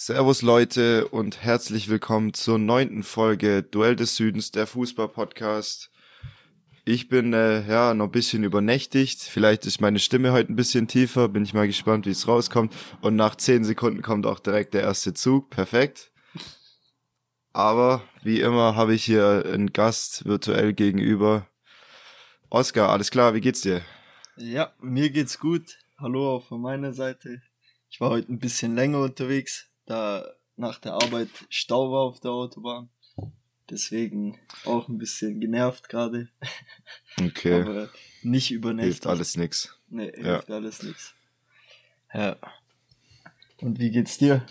Servus 0.00 0.42
Leute 0.42 1.08
und 1.08 1.42
herzlich 1.42 1.88
willkommen 1.88 2.32
zur 2.32 2.56
neunten 2.56 3.02
Folge 3.02 3.64
Duell 3.64 3.96
des 3.96 4.14
Südens, 4.14 4.52
der 4.52 4.68
Fußball-Podcast. 4.68 5.90
Ich 6.84 7.08
bin 7.08 7.32
äh, 7.32 7.68
ja 7.68 7.94
noch 7.94 8.04
ein 8.04 8.12
bisschen 8.12 8.44
übernächtigt. 8.44 9.20
Vielleicht 9.20 9.66
ist 9.66 9.80
meine 9.80 9.98
Stimme 9.98 10.30
heute 10.30 10.52
ein 10.52 10.56
bisschen 10.56 10.86
tiefer. 10.86 11.28
Bin 11.28 11.42
ich 11.42 11.52
mal 11.52 11.66
gespannt, 11.66 12.06
wie 12.06 12.12
es 12.12 12.28
rauskommt. 12.28 12.72
Und 13.00 13.16
nach 13.16 13.34
zehn 13.34 13.64
Sekunden 13.64 14.00
kommt 14.00 14.24
auch 14.24 14.38
direkt 14.38 14.72
der 14.72 14.82
erste 14.82 15.14
Zug. 15.14 15.50
Perfekt. 15.50 16.12
Aber 17.52 18.04
wie 18.22 18.40
immer 18.40 18.76
habe 18.76 18.94
ich 18.94 19.04
hier 19.04 19.42
einen 19.52 19.72
Gast 19.72 20.24
virtuell 20.24 20.74
gegenüber. 20.74 21.48
Oskar, 22.50 22.90
alles 22.90 23.10
klar, 23.10 23.34
wie 23.34 23.40
geht's 23.40 23.62
dir? 23.62 23.82
Ja, 24.36 24.72
mir 24.80 25.10
geht's 25.10 25.40
gut. 25.40 25.76
Hallo 25.98 26.36
auch 26.36 26.46
von 26.46 26.60
meiner 26.60 26.92
Seite. 26.92 27.42
Ich 27.90 28.00
war 28.00 28.10
heute 28.10 28.32
ein 28.32 28.38
bisschen 28.38 28.76
länger 28.76 29.00
unterwegs, 29.00 29.67
da 29.88 30.24
nach 30.56 30.78
der 30.78 30.94
Arbeit 30.94 31.28
Stau 31.48 31.90
war 31.90 32.00
auf 32.02 32.20
der 32.20 32.30
Autobahn. 32.30 32.90
Deswegen 33.70 34.38
auch 34.64 34.88
ein 34.88 34.98
bisschen 34.98 35.40
genervt 35.40 35.88
gerade. 35.88 36.28
Okay. 37.20 37.62
Aber 37.62 37.88
nicht 38.22 38.50
übernächtigt. 38.50 39.04
Hilft 39.04 39.06
alles 39.06 39.36
nix. 39.36 39.78
Nee, 39.88 40.12
Ja. 40.16 40.34
hilft 40.34 40.50
alles 40.50 40.82
nichts. 40.82 41.14
Ja. 42.12 42.36
Und 43.60 43.78
wie 43.78 43.90
geht's 43.90 44.18
dir? 44.18 44.46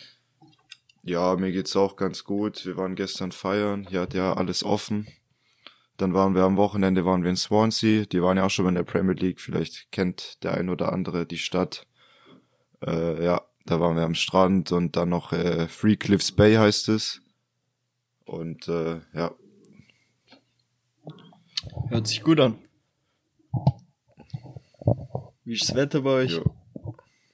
Ja, 1.03 1.35
mir 1.35 1.51
geht's 1.51 1.75
auch 1.75 1.95
ganz 1.95 2.23
gut. 2.23 2.65
Wir 2.65 2.77
waren 2.77 2.95
gestern 2.95 3.31
feiern. 3.31 3.87
Hier 3.89 4.01
hat 4.01 4.13
ja 4.13 4.33
alles 4.33 4.63
offen. 4.63 5.07
Dann 5.97 6.13
waren 6.13 6.35
wir 6.35 6.43
am 6.43 6.57
Wochenende 6.57 7.05
waren 7.05 7.23
wir 7.23 7.29
in 7.29 7.37
Swansea. 7.37 8.05
Die 8.05 8.21
waren 8.21 8.37
ja 8.37 8.45
auch 8.45 8.49
schon 8.51 8.67
in 8.67 8.75
der 8.75 8.83
Premier 8.83 9.15
League. 9.15 9.39
Vielleicht 9.41 9.91
kennt 9.91 10.43
der 10.43 10.53
ein 10.55 10.69
oder 10.69 10.91
andere 10.91 11.25
die 11.25 11.37
Stadt. 11.39 11.87
Äh, 12.85 13.23
ja, 13.23 13.41
da 13.69 13.79
waren 13.79 13.95
wir 13.95 14.03
am 14.03 14.15
Strand 14.15 14.71
und 14.71 14.95
dann 14.95 15.09
noch 15.09 15.31
äh, 15.33 15.67
Free 15.67 15.95
Cliffs 15.95 16.31
Bay 16.31 16.55
heißt 16.55 16.89
es. 16.89 17.21
Und 18.25 18.67
äh, 18.67 19.01
ja, 19.13 19.31
Hört 21.89 22.07
sich 22.07 22.21
gut 22.21 22.39
an. 22.39 22.57
Wie 25.43 25.53
ist 25.53 25.69
das 25.69 25.75
Wetter 25.75 26.01
bei 26.01 26.11
euch? 26.11 26.33
jo. 26.33 26.55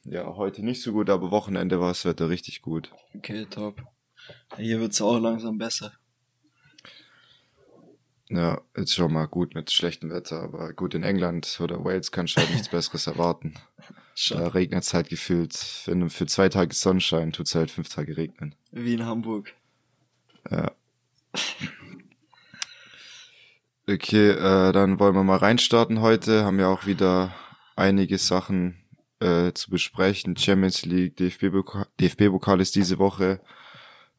ja, 0.04 0.36
heute 0.36 0.64
nicht 0.64 0.82
so 0.82 0.94
gut, 0.94 1.10
aber 1.10 1.32
Wochenende 1.32 1.80
war 1.80 1.90
das 1.90 2.06
Wetter 2.06 2.30
richtig 2.30 2.62
gut. 2.62 2.92
Okay, 3.16 3.46
top. 3.50 3.82
Hier 4.58 4.80
wird's 4.80 5.02
auch 5.02 5.20
langsam 5.20 5.58
besser. 5.58 5.94
Ja, 8.30 8.62
ist 8.74 8.94
schon 8.94 9.14
mal 9.14 9.26
gut 9.26 9.54
mit 9.54 9.72
schlechtem 9.72 10.10
Wetter, 10.10 10.42
aber 10.42 10.74
gut 10.74 10.94
in 10.96 11.04
England 11.04 11.60
oder 11.62 11.84
Wales 11.84 12.12
kannst 12.12 12.36
du 12.36 12.42
halt 12.42 12.52
nichts 12.52 12.70
Besseres 12.70 13.08
erwarten. 13.08 13.56
Da 14.14 14.38
Schon. 14.38 14.48
regnet 14.48 14.84
es 14.84 14.94
halt 14.94 15.10
gefühlt. 15.10 15.84
Wenn 15.86 16.10
für 16.10 16.28
zwei 16.28 16.48
Tage 16.48 16.74
Sonnenschein 16.76 17.32
tut's 17.32 17.56
halt 17.56 17.72
fünf 17.72 17.90
Tage 17.90 18.16
regnen. 18.16 18.54
Wie 18.72 18.94
in 18.94 19.06
Hamburg. 19.06 19.54
Ja. 20.50 20.72
Okay, 23.88 24.30
äh, 24.30 24.72
dann 24.72 25.00
wollen 25.00 25.16
wir 25.16 25.24
mal 25.24 25.38
reinstarten 25.38 26.00
heute. 26.00 26.46
Haben 26.46 26.60
ja 26.60 26.68
auch 26.68 26.86
wieder 26.86 27.34
einige 27.76 28.18
Sachen 28.18 28.78
äh, 29.20 29.52
zu 29.54 29.72
besprechen. 29.72 30.38
Champions 30.38 30.86
League, 30.86 31.18
DFB-Pokal 31.18 31.88
DFB 32.00 32.62
ist 32.62 32.76
diese 32.76 33.00
Woche. 33.00 33.42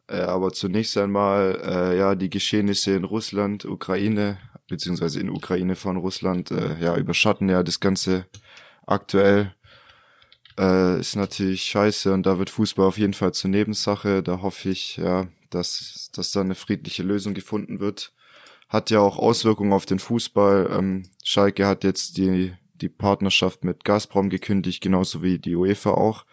Äh, 0.08 0.20
aber 0.20 0.52
zunächst 0.52 0.98
einmal, 0.98 1.60
äh, 1.64 1.96
ja, 1.96 2.14
die 2.14 2.30
Geschehnisse 2.30 2.94
in 2.94 3.04
Russland, 3.04 3.64
Ukraine, 3.64 4.38
beziehungsweise 4.68 5.20
in 5.20 5.30
Ukraine 5.30 5.76
von 5.76 5.96
Russland, 5.96 6.50
äh, 6.50 6.78
ja, 6.78 6.96
überschatten 6.96 7.48
ja 7.48 7.62
das 7.62 7.80
Ganze 7.80 8.26
aktuell. 8.86 9.54
Äh, 10.58 11.00
ist 11.00 11.16
natürlich 11.16 11.64
scheiße 11.64 12.12
und 12.12 12.26
da 12.26 12.38
wird 12.38 12.50
Fußball 12.50 12.86
auf 12.86 12.98
jeden 12.98 13.14
Fall 13.14 13.32
zur 13.32 13.50
Nebensache. 13.50 14.22
Da 14.22 14.40
hoffe 14.42 14.70
ich, 14.70 14.96
ja, 14.96 15.26
dass, 15.50 16.10
dass 16.12 16.32
da 16.32 16.40
eine 16.40 16.54
friedliche 16.54 17.02
Lösung 17.02 17.34
gefunden 17.34 17.80
wird. 17.80 18.12
Hat 18.68 18.90
ja 18.90 19.00
auch 19.00 19.18
Auswirkungen 19.18 19.72
auf 19.72 19.86
den 19.86 19.98
Fußball. 19.98 20.68
Ähm, 20.70 21.08
Schalke 21.24 21.66
hat 21.66 21.84
jetzt 21.84 22.16
die, 22.16 22.54
die 22.74 22.88
Partnerschaft 22.88 23.64
mit 23.64 23.84
Gazprom 23.84 24.30
gekündigt, 24.30 24.82
genauso 24.82 25.22
wie 25.22 25.38
die 25.38 25.56
UEFA 25.56 25.90
auch. 25.90 26.24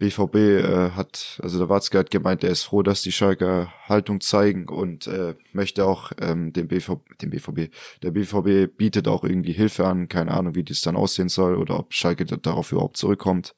BVB 0.00 0.34
äh, 0.34 0.90
hat, 0.92 1.38
also 1.42 1.58
der 1.58 1.68
Watzke 1.68 1.98
hat 1.98 2.10
gemeint, 2.10 2.42
er 2.42 2.50
ist 2.50 2.64
froh, 2.64 2.82
dass 2.82 3.02
die 3.02 3.12
Schalker 3.12 3.72
Haltung 3.86 4.20
zeigen 4.20 4.66
und 4.66 5.06
äh, 5.06 5.34
möchte 5.52 5.84
auch 5.84 6.10
ähm, 6.18 6.52
dem 6.52 6.68
BVB, 6.68 7.18
dem 7.20 7.30
BVB, 7.30 7.72
der 8.02 8.10
BVB 8.10 8.76
bietet 8.76 9.06
auch 9.06 9.22
irgendwie 9.24 9.52
Hilfe 9.52 9.86
an, 9.86 10.08
keine 10.08 10.32
Ahnung, 10.32 10.54
wie 10.54 10.64
das 10.64 10.80
dann 10.80 10.96
aussehen 10.96 11.28
soll 11.28 11.54
oder 11.54 11.78
ob 11.78 11.92
Schalke 11.92 12.24
da- 12.24 12.36
darauf 12.36 12.72
überhaupt 12.72 12.96
zurückkommt. 12.96 13.54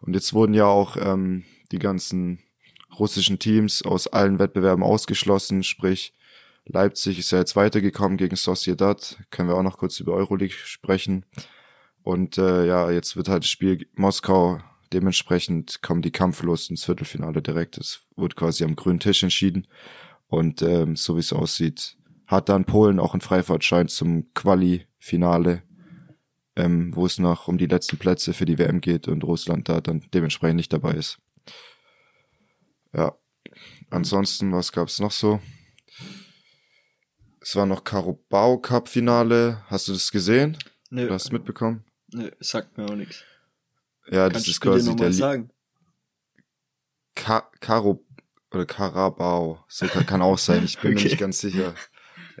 Und 0.00 0.14
jetzt 0.14 0.34
wurden 0.34 0.54
ja 0.54 0.66
auch 0.66 0.96
ähm, 0.98 1.44
die 1.70 1.78
ganzen 1.78 2.40
russischen 2.98 3.38
Teams 3.38 3.82
aus 3.82 4.08
allen 4.08 4.40
Wettbewerben 4.40 4.82
ausgeschlossen, 4.84 5.62
sprich 5.62 6.14
Leipzig 6.66 7.18
ist 7.18 7.30
ja 7.30 7.38
jetzt 7.38 7.56
weitergekommen 7.56 8.18
gegen 8.18 8.36
Sociedad, 8.36 9.18
können 9.30 9.48
wir 9.48 9.56
auch 9.56 9.62
noch 9.62 9.78
kurz 9.78 9.98
über 10.00 10.12
Euroleague 10.12 10.54
sprechen. 10.54 11.24
Und 12.02 12.38
äh, 12.38 12.66
ja, 12.66 12.90
jetzt 12.90 13.16
wird 13.16 13.28
halt 13.28 13.44
das 13.44 13.50
Spiel 13.50 13.86
Moskau 13.94 14.60
dementsprechend 14.92 15.82
kommen 15.82 16.02
die 16.02 16.10
kampflos 16.12 16.68
ins 16.70 16.84
Viertelfinale 16.84 17.42
direkt. 17.42 17.78
Es 17.78 18.02
wurde 18.16 18.34
quasi 18.34 18.64
am 18.64 18.76
grünen 18.76 19.00
Tisch 19.00 19.22
entschieden. 19.22 19.66
Und 20.28 20.62
ähm, 20.62 20.96
so 20.96 21.16
wie 21.16 21.20
es 21.20 21.32
aussieht, 21.32 21.96
hat 22.26 22.48
dann 22.48 22.64
Polen 22.64 23.00
auch 23.00 23.14
einen 23.14 23.20
Freifahrtschein 23.20 23.88
zum 23.88 24.32
Quali-Finale, 24.34 25.62
ähm, 26.56 26.94
wo 26.94 27.06
es 27.06 27.18
noch 27.18 27.48
um 27.48 27.58
die 27.58 27.66
letzten 27.66 27.98
Plätze 27.98 28.32
für 28.32 28.44
die 28.44 28.58
WM 28.58 28.80
geht 28.80 29.08
und 29.08 29.24
Russland 29.24 29.68
da 29.68 29.80
dann 29.80 30.04
dementsprechend 30.14 30.56
nicht 30.56 30.72
dabei 30.72 30.92
ist. 30.92 31.18
Ja. 32.92 33.16
Ansonsten, 33.90 34.52
was 34.52 34.70
gab's 34.70 35.00
noch 35.00 35.10
so? 35.10 35.40
Es 37.40 37.56
war 37.56 37.66
noch 37.66 37.82
Carabao 37.84 38.58
Cup 38.58 38.88
Finale. 38.88 39.62
Hast 39.66 39.88
du 39.88 39.92
das 39.92 40.12
gesehen? 40.12 40.56
Nö, 40.90 41.06
Du 41.08 41.14
hast 41.14 41.26
es 41.26 41.32
mitbekommen? 41.32 41.84
nö, 42.12 42.30
sagt 42.40 42.76
mir 42.76 42.84
auch 42.84 42.94
nichts. 42.96 43.24
Ja, 44.10 44.28
das 44.28 44.32
Kannst 44.32 44.46
du 44.46 44.50
ist 44.50 44.60
quasi 44.60 44.96
der 44.96 45.12
sagen? 45.12 45.50
Ka 47.14 47.48
Karo 47.60 48.04
oder 48.52 48.66
Carabao. 48.66 49.64
So 49.68 49.86
kann, 49.86 50.06
kann 50.06 50.22
auch 50.22 50.38
sein. 50.38 50.64
Ich 50.64 50.78
bin 50.78 50.92
mir 50.92 50.96
Okay. 50.98 51.08
nicht 51.08 51.18
ganz 51.18 51.40
sicher. 51.40 51.74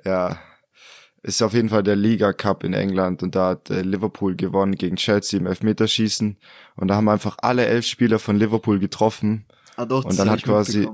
Ja. 0.04 0.40
Ist 1.22 1.42
auf 1.42 1.52
jeden 1.52 1.68
Fall 1.68 1.82
der 1.82 1.96
Liga 1.96 2.32
Cup 2.32 2.64
in 2.64 2.72
England 2.72 3.22
und 3.22 3.34
da 3.34 3.50
hat 3.50 3.68
äh, 3.68 3.82
Liverpool 3.82 4.36
gewonnen 4.36 4.74
gegen 4.74 4.96
Chelsea 4.96 5.38
im 5.38 5.46
Elfmeterschießen 5.46 6.38
und 6.76 6.88
da 6.88 6.94
haben 6.94 7.08
einfach 7.10 7.36
alle 7.42 7.66
elf 7.66 7.84
Spieler 7.84 8.18
von 8.18 8.38
Liverpool 8.38 8.78
getroffen. 8.78 9.46
Ah 9.76 9.84
doch, 9.84 9.98
Und 10.04 10.10
das 10.12 10.16
dann 10.16 10.30
hat 10.30 10.42
quasi-. 10.42 10.88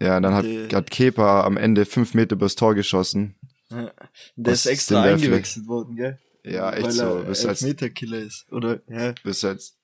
Ja, 0.00 0.20
dann 0.20 0.34
hat, 0.34 0.44
hat 0.72 0.90
Kepa 0.90 1.42
am 1.44 1.56
Ende 1.56 1.84
fünf 1.84 2.14
Meter 2.14 2.36
übers 2.36 2.54
Tor 2.54 2.74
geschossen. 2.74 3.36
Ja. 3.70 3.92
Der 4.36 4.52
ist 4.52 4.66
extra 4.66 5.02
eingewechselt 5.02 5.66
worden, 5.66 5.96
gell? 5.96 6.18
Ja, 6.44 6.72
echt 6.72 6.84
Weil 6.84 6.92
so. 6.92 7.04
er 7.04 7.22
Bist 7.24 7.46
als, 7.46 7.62
Elfmeterkiller 7.62 8.18
ist. 8.18 8.46
Oder, 8.50 8.80
ja. 8.88 9.14
bist 9.22 9.44
als, 9.44 9.78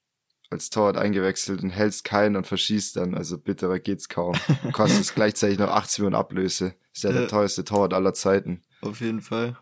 als 0.50 0.70
Torwart 0.70 0.96
eingewechselt 0.96 1.62
und 1.62 1.70
hältst 1.70 2.04
keinen 2.04 2.36
und 2.36 2.46
verschießt 2.46 2.96
dann. 2.96 3.14
Also 3.14 3.38
bitterer 3.38 3.78
geht's 3.78 4.08
kaum. 4.08 4.34
Und 4.64 4.72
kostet 4.72 5.12
gleichzeitig 5.14 5.58
noch 5.58 5.68
80 5.70 5.98
Millionen 6.00 6.16
Ablöse. 6.16 6.74
Ist 6.94 7.04
ja, 7.04 7.10
Ja. 7.10 7.18
der 7.20 7.28
teuerste 7.28 7.64
Torwart 7.64 7.92
aller 7.94 8.14
Zeiten. 8.14 8.62
Auf 8.80 9.00
jeden 9.00 9.20
Fall. 9.20 9.58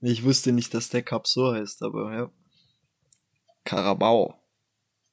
Ich 0.00 0.24
wusste 0.24 0.52
nicht, 0.52 0.74
dass 0.74 0.88
der 0.90 1.02
Cup 1.02 1.26
so 1.26 1.52
heißt, 1.54 1.82
aber 1.82 2.14
ja. 2.14 2.30
Carabao. 3.64 4.34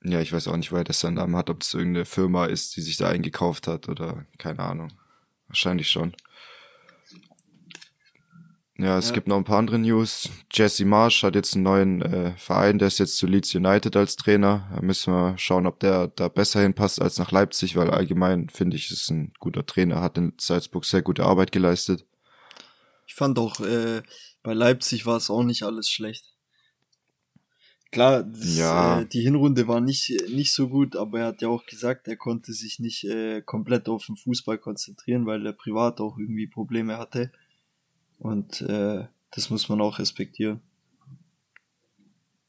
Ja, 0.03 0.19
ich 0.19 0.33
weiß 0.33 0.47
auch 0.47 0.57
nicht, 0.57 0.71
woher 0.71 0.83
das 0.83 0.99
seinen 0.99 1.15
Namen 1.15 1.35
hat, 1.35 1.49
ob 1.49 1.61
das 1.61 1.73
irgendeine 1.73 2.05
Firma 2.05 2.45
ist, 2.45 2.75
die 2.75 2.81
sich 2.81 2.97
da 2.97 3.09
eingekauft 3.09 3.67
hat 3.67 3.87
oder 3.87 4.25
keine 4.37 4.59
Ahnung. 4.59 4.91
Wahrscheinlich 5.47 5.89
schon. 5.89 6.13
Ja, 8.83 8.97
es 8.97 9.09
Ja. 9.09 9.13
gibt 9.13 9.27
noch 9.27 9.37
ein 9.37 9.43
paar 9.43 9.59
andere 9.59 9.79
News. 9.79 10.29
Jesse 10.51 10.85
Marsh 10.85 11.23
hat 11.23 11.35
jetzt 11.35 11.53
einen 11.55 11.63
neuen 11.63 12.01
äh, 12.01 12.35
Verein, 12.37 12.79
der 12.79 12.87
ist 12.89 12.99
jetzt 12.99 13.17
zu 13.17 13.27
Leeds 13.27 13.53
United 13.55 13.95
als 13.95 14.15
Trainer. 14.15 14.69
Da 14.75 14.81
müssen 14.81 15.13
wir 15.13 15.37
schauen, 15.37 15.65
ob 15.67 15.79
der 15.79 16.07
da 16.07 16.27
besser 16.27 16.61
hinpasst 16.61 17.01
als 17.01 17.17
nach 17.17 17.31
Leipzig, 17.31 17.75
weil 17.75 17.89
allgemein 17.89 18.49
finde 18.49 18.75
ich, 18.75 18.91
ist 18.91 19.09
ein 19.09 19.33
guter 19.39 19.65
Trainer, 19.65 20.01
hat 20.01 20.17
in 20.17 20.33
Salzburg 20.39 20.85
sehr 20.85 21.01
gute 21.01 21.23
Arbeit 21.23 21.51
geleistet. 21.51 22.05
Ich 23.07 23.15
fand 23.15 23.37
auch, 23.39 23.59
äh, 23.59 24.01
bei 24.41 24.53
Leipzig 24.53 25.05
war 25.05 25.17
es 25.17 25.29
auch 25.29 25.43
nicht 25.43 25.63
alles 25.63 25.89
schlecht. 25.89 26.25
Klar, 27.91 28.23
das, 28.23 28.57
Ja. 28.57 29.01
äh, 29.01 29.05
die 29.05 29.21
Hinrunde 29.21 29.67
war 29.67 29.79
nicht, 29.79 30.09
nicht 30.29 30.51
so 30.51 30.67
gut, 30.67 30.95
aber 30.95 31.19
er 31.19 31.25
hat 31.27 31.41
ja 31.43 31.47
auch 31.49 31.65
gesagt, 31.67 32.07
er 32.07 32.15
konnte 32.17 32.51
sich 32.51 32.79
nicht 32.79 33.03
äh, 33.03 33.41
komplett 33.43 33.87
auf 33.87 34.07
den 34.07 34.15
Fußball 34.15 34.57
konzentrieren, 34.57 35.27
weil 35.27 35.45
er 35.45 35.53
privat 35.53 36.01
auch 36.01 36.17
irgendwie 36.17 36.47
Probleme 36.47 36.97
hatte. 36.97 37.31
Und 38.23 38.61
äh, 38.61 39.05
das 39.31 39.49
muss 39.49 39.67
man 39.67 39.81
auch 39.81 39.99
respektieren. 39.99 40.61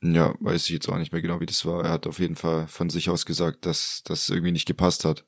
Ja, 0.00 0.34
weiß 0.38 0.64
ich 0.66 0.70
jetzt 0.70 0.88
auch 0.88 0.98
nicht 0.98 1.12
mehr 1.12 1.22
genau, 1.22 1.40
wie 1.40 1.46
das 1.46 1.64
war. 1.66 1.84
Er 1.84 1.90
hat 1.90 2.06
auf 2.06 2.20
jeden 2.20 2.36
Fall 2.36 2.68
von 2.68 2.90
sich 2.90 3.10
aus 3.10 3.26
gesagt, 3.26 3.66
dass 3.66 4.02
das 4.04 4.28
irgendwie 4.28 4.52
nicht 4.52 4.66
gepasst 4.66 5.04
hat. 5.04 5.24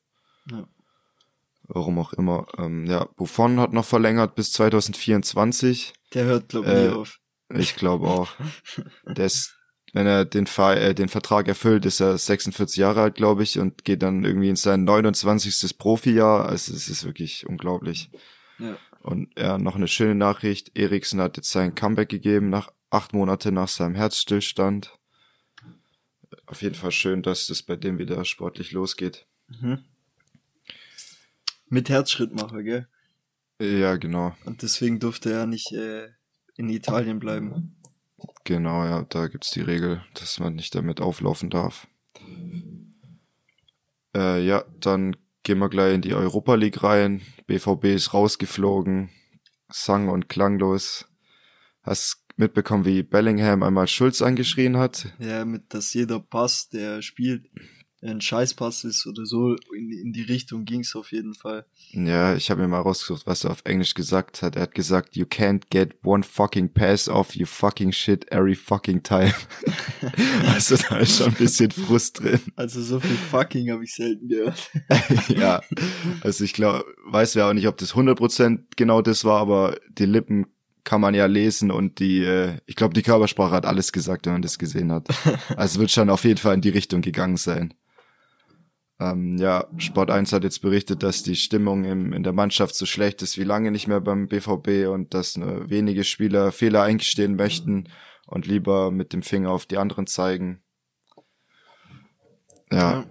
Ja. 0.51 0.69
Warum 1.65 1.99
auch 1.99 2.13
immer. 2.13 2.47
Ähm, 2.59 2.87
ja, 2.87 3.07
Buffon 3.17 3.59
hat 3.59 3.73
noch 3.73 3.85
verlängert 3.85 4.37
bis 4.37 4.53
2024. 4.53 5.95
Der 6.15 6.27
hört, 6.27 6.49
glaube 6.51 6.67
ich, 6.69 6.73
Äh, 6.73 6.89
nie 6.89 6.95
auf. 6.95 7.19
Ich 7.55 7.75
glaube 7.75 8.07
auch. 8.07 8.31
Der 9.05 9.27
ist, 9.27 9.57
wenn 9.93 10.07
er 10.07 10.25
den, 10.25 10.47
äh, 10.47 10.95
den 10.95 11.09
Vertrag 11.09 11.49
erfüllt, 11.49 11.87
ist 11.87 12.01
er 12.01 12.19
46 12.19 12.77
Jahre 12.77 13.03
alt, 13.03 13.17
glaube 13.17 13.43
ich, 13.43 13.59
und 13.59 13.85
geht 13.85 14.03
dann 14.03 14.25
irgendwie 14.25 14.51
in 14.51 14.57
sein 14.57 14.85
29. 14.85 15.77
Profijahr. 15.77 16.47
Also 16.47 16.73
es 16.73 16.89
ist 16.89 17.05
wirklich 17.05 17.49
unglaublich. 17.49 18.11
Ja. 18.59 18.77
Und 19.07 19.39
ja, 19.39 19.57
noch 19.57 19.77
eine 19.77 19.87
schöne 19.87 20.17
Nachricht. 20.17 20.77
Eriksen 20.77 21.21
hat 21.21 21.37
jetzt 21.37 21.53
sein 21.53 21.77
Comeback 21.77 22.09
gegeben, 22.09 22.51
nach 22.51 22.73
acht 22.91 23.13
Monate 23.13 23.53
nach 23.53 23.69
seinem 23.69 23.95
Herzstillstand. 23.95 24.99
Auf 26.47 26.61
jeden 26.61 26.75
Fall 26.75 26.91
schön, 26.91 27.23
dass 27.23 27.47
das 27.47 27.63
bei 27.63 27.77
dem 27.77 27.99
wieder 27.99 28.25
sportlich 28.25 28.73
losgeht. 28.73 29.29
Mhm. 29.47 29.85
Mit 31.69 31.89
Herzschrittmacher, 31.89 32.65
gell? 32.65 32.89
Ja, 33.61 33.95
genau. 33.95 34.35
Und 34.45 34.63
deswegen 34.63 34.99
durfte 34.99 35.31
er 35.31 35.47
nicht 35.47 35.71
äh, 35.71 36.09
in 36.57 36.69
Italien 36.69 37.21
bleiben. 37.21 37.77
Genau, 38.43 38.85
ja, 38.85 39.03
da 39.09 39.29
gibt's 39.29 39.53
die 39.53 39.61
Regel, 39.61 40.05
dass 40.15 40.41
man 40.41 40.57
nicht 40.57 40.75
damit 40.75 41.01
auflaufen 41.01 41.49
darf. 41.49 41.87
Äh, 44.17 44.45
ja, 44.45 44.65
dann 44.81 45.17
gehen 45.47 45.59
wir 45.59 45.69
gleich 45.69 45.95
in 45.95 46.03
die 46.03 46.13
Europa 46.13 46.57
League 46.57 46.83
rein. 46.83 47.23
BVB 47.47 47.85
ist 47.85 48.13
rausgeflogen, 48.13 49.11
sang 49.69 50.09
und 50.09 50.29
klanglos. 50.29 51.07
Hast 51.83 52.25
mitbekommen, 52.37 52.85
wie 52.85 53.05
Bellingham 53.05 53.63
einmal 53.63 53.87
Schulz 53.87 54.23
angeschrien 54.23 54.77
hat? 54.77 55.15
Ja, 55.21 55.45
mit 55.45 55.73
dass 55.73 55.95
jeder 55.95 56.19
Pass, 56.19 56.69
der 56.69 57.01
spielt, 57.01 57.47
ein 58.03 58.21
Scheißpass 58.21 58.85
ist 58.85 59.07
oder 59.07 59.25
so, 59.25 59.57
in, 59.75 59.91
in 59.91 60.13
die 60.13 60.23
Richtung 60.23 60.65
ging's 60.65 60.95
auf 60.95 61.13
jeden 61.13 61.35
Fall. 61.35 61.65
Ja, 61.93 62.35
ich 62.35 62.51
habe 62.51 62.63
mir 62.63 62.69
mal 62.69 62.81
rausgesucht, 62.81 63.27
was 63.27 63.45
er 63.45 63.51
auf 63.51 63.63
Englisch 63.65 63.95
gesagt 63.95 64.43
hat. 64.43 64.57
Er 64.57 64.63
hat 64.63 64.75
gesagt, 64.75 65.17
you 65.17 65.25
can't 65.25 65.63
get 65.71 65.97
one 66.05 66.23
fucking 66.23 66.73
pass 66.73 67.09
off, 67.09 67.35
you 67.35 67.47
fucking 67.47 67.93
shit 67.93 68.31
every 68.31 68.55
fucking 68.55 69.03
time. 69.03 69.33
also 70.47 70.77
da 70.77 70.99
ist 70.99 71.19
schon 71.19 71.29
ein 71.29 71.35
bisschen 71.35 71.71
Frust 71.71 72.23
drin. 72.23 72.41
Also 72.55 72.83
so 72.83 73.01
viel 73.01 73.17
fucking 73.17 73.71
habe 73.71 73.85
ich 73.85 73.95
selten 73.95 74.29
gehört. 74.29 74.71
ja, 75.29 75.63
also 76.21 76.45
ich 76.45 76.53
glaube, 76.53 76.85
weiß 77.07 77.35
ja 77.35 77.49
auch 77.49 77.55
nicht, 77.55 77.67
ob 77.67 77.79
das 77.79 77.95
100% 77.95 78.61
genau 78.77 79.01
das 79.03 79.25
war, 79.25 79.41
aber 79.41 79.79
die 79.91 80.07
Lippen 80.07 80.47
kann 80.87 81.01
man 81.01 81.15
ja 81.15 81.27
lesen 81.27 81.71
und 81.71 81.99
die, 81.99 82.23
äh, 82.23 82.59
ich 82.65 82.77
glaube, 82.77 82.95
die 82.95 83.03
Körpersprache 83.03 83.53
hat 83.53 83.67
alles 83.67 83.93
gesagt, 83.93 84.25
wenn 84.25 84.35
man 84.35 84.43
das 84.43 84.59
gesehen 84.59 84.93
hat. 84.93 85.09
Also 85.57 85.81
wird 85.81 85.91
schon 85.91 86.11
auf 86.11 86.25
jeden 86.25 86.39
Fall 86.39 86.55
in 86.55 86.61
die 86.61 86.71
Richtung 86.71 87.03
gegangen 87.03 87.37
sein. 87.37 87.75
Ähm, 88.99 89.37
ja, 89.37 89.67
Sport 89.77 90.11
1 90.11 90.33
hat 90.33 90.43
jetzt 90.45 90.63
berichtet, 90.63 91.03
dass 91.03 91.23
die 91.23 91.37
Stimmung 91.37 91.85
im, 91.85 92.13
in 92.15 92.23
der 92.23 92.33
Mannschaft 92.33 92.75
so 92.75 92.87
schlecht 92.87 93.21
ist 93.23 93.37
wie 93.37 93.45
lange 93.45 93.71
nicht 93.71 93.89
mehr 93.89 94.01
beim 94.01 94.27
BVB 94.27 94.89
und 94.89 95.13
dass 95.13 95.37
nur 95.37 95.69
wenige 95.69 96.03
Spieler 96.03 96.51
Fehler 96.51 96.83
eingestehen 96.83 97.37
möchten 97.37 97.89
und 98.27 98.47
lieber 98.47 98.91
mit 98.91 99.13
dem 99.13 99.23
Finger 99.23 99.51
auf 99.51 99.67
die 99.67 99.77
anderen 99.77 100.07
zeigen. 100.07 100.63
Ja. 102.73 103.05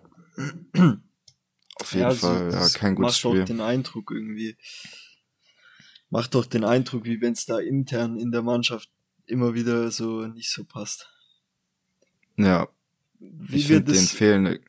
Auf 1.76 1.92
jeden 1.92 2.02
Ja, 2.02 2.08
also 2.08 2.28
Fall, 2.28 2.52
ja, 2.52 2.68
kein 2.70 2.96
gutes 2.96 3.12
macht 3.12 3.20
Spiel. 3.20 3.40
doch 3.40 3.46
den 3.46 3.62
Eindruck 3.62 4.12
irgendwie. 4.12 4.58
Macht 6.10 6.36
doch 6.36 6.46
den 6.46 6.64
Eindruck, 6.64 7.06
wie 7.06 7.22
wenn 7.22 7.34
es 7.34 7.46
da 7.46 7.60
intern 7.60 8.18
in 8.18 8.32
der 8.32 8.42
Mannschaft 8.42 8.90
immer 9.28 9.54
wieder 9.54 9.92
so 9.92 10.26
nicht 10.28 10.52
so 10.52 10.64
passt. 10.64 11.10
Ja, 12.38 12.68
Wie 13.20 13.58
ich 13.58 13.68
finde, 13.68 13.94
den 13.94 13.96
das 13.96 14.12
fehlen, 14.12 14.60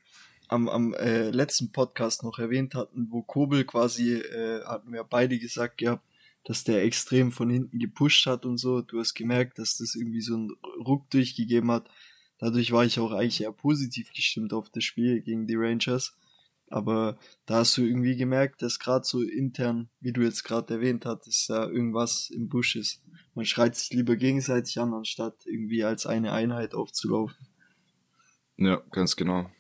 am, 0.49 0.69
am 0.69 0.95
äh, 0.95 1.31
letzten 1.31 1.73
Podcast 1.73 2.23
noch 2.23 2.39
erwähnt 2.39 2.75
hatten, 2.75 3.09
wo 3.11 3.23
Kobel 3.23 3.65
quasi, 3.65 4.15
äh, 4.15 4.63
hatten 4.65 4.93
wir 4.93 5.05
beide 5.05 5.39
gesagt 5.39 5.79
gehabt, 5.79 6.05
dass 6.45 6.65
der 6.65 6.85
extrem 6.85 7.33
von 7.33 7.51
hinten 7.51 7.79
gepusht 7.79 8.27
hat 8.27 8.47
und 8.47 8.59
so. 8.59 8.81
Du 8.81 9.01
hast 9.01 9.15
gemerkt, 9.15 9.59
dass 9.59 9.79
das 9.79 9.95
irgendwie 9.95 10.21
so 10.21 10.35
einen 10.35 10.51
Ruck 10.85 11.11
durchgegeben 11.11 11.71
hat. 11.71 11.89
Dadurch 12.39 12.71
war 12.71 12.85
ich 12.85 13.01
auch 13.01 13.13
eigentlich 13.13 13.43
eher 13.43 13.53
positiv 13.53 14.13
gestimmt 14.13 14.53
auf 14.53 14.71
das 14.71 14.85
Spiel 14.85 15.21
gegen 15.23 15.47
die 15.47 15.57
Rangers. 15.57 16.17
Aber 16.69 17.19
da 17.47 17.59
hast 17.59 17.77
du 17.77 17.83
irgendwie 17.83 18.17
gemerkt, 18.17 18.63
dass 18.63 18.79
gerade 18.79 19.05
so 19.05 19.23
intern, 19.23 19.89
wie 20.01 20.13
du 20.13 20.23
jetzt 20.23 20.43
gerade 20.43 20.75
erwähnt 20.75 21.07
hattest, 21.07 21.49
da 21.49 21.69
irgendwas 21.69 22.31
im 22.31 22.49
Busch 22.49 22.77
ist. 22.77 23.03
Man 23.35 23.45
schreit 23.45 23.77
sich 23.77 23.91
lieber 23.91 24.17
gegenseitig 24.17 24.79
an, 24.81 24.93
anstatt 24.93 25.35
irgendwie 25.47 25.85
als 25.85 26.07
eine 26.07 26.33
Einheit 26.33 26.75
aufzulaufen. 26.75 27.37
Ja, 28.57 28.83
ganz 28.91 29.17
genau. 29.17 29.51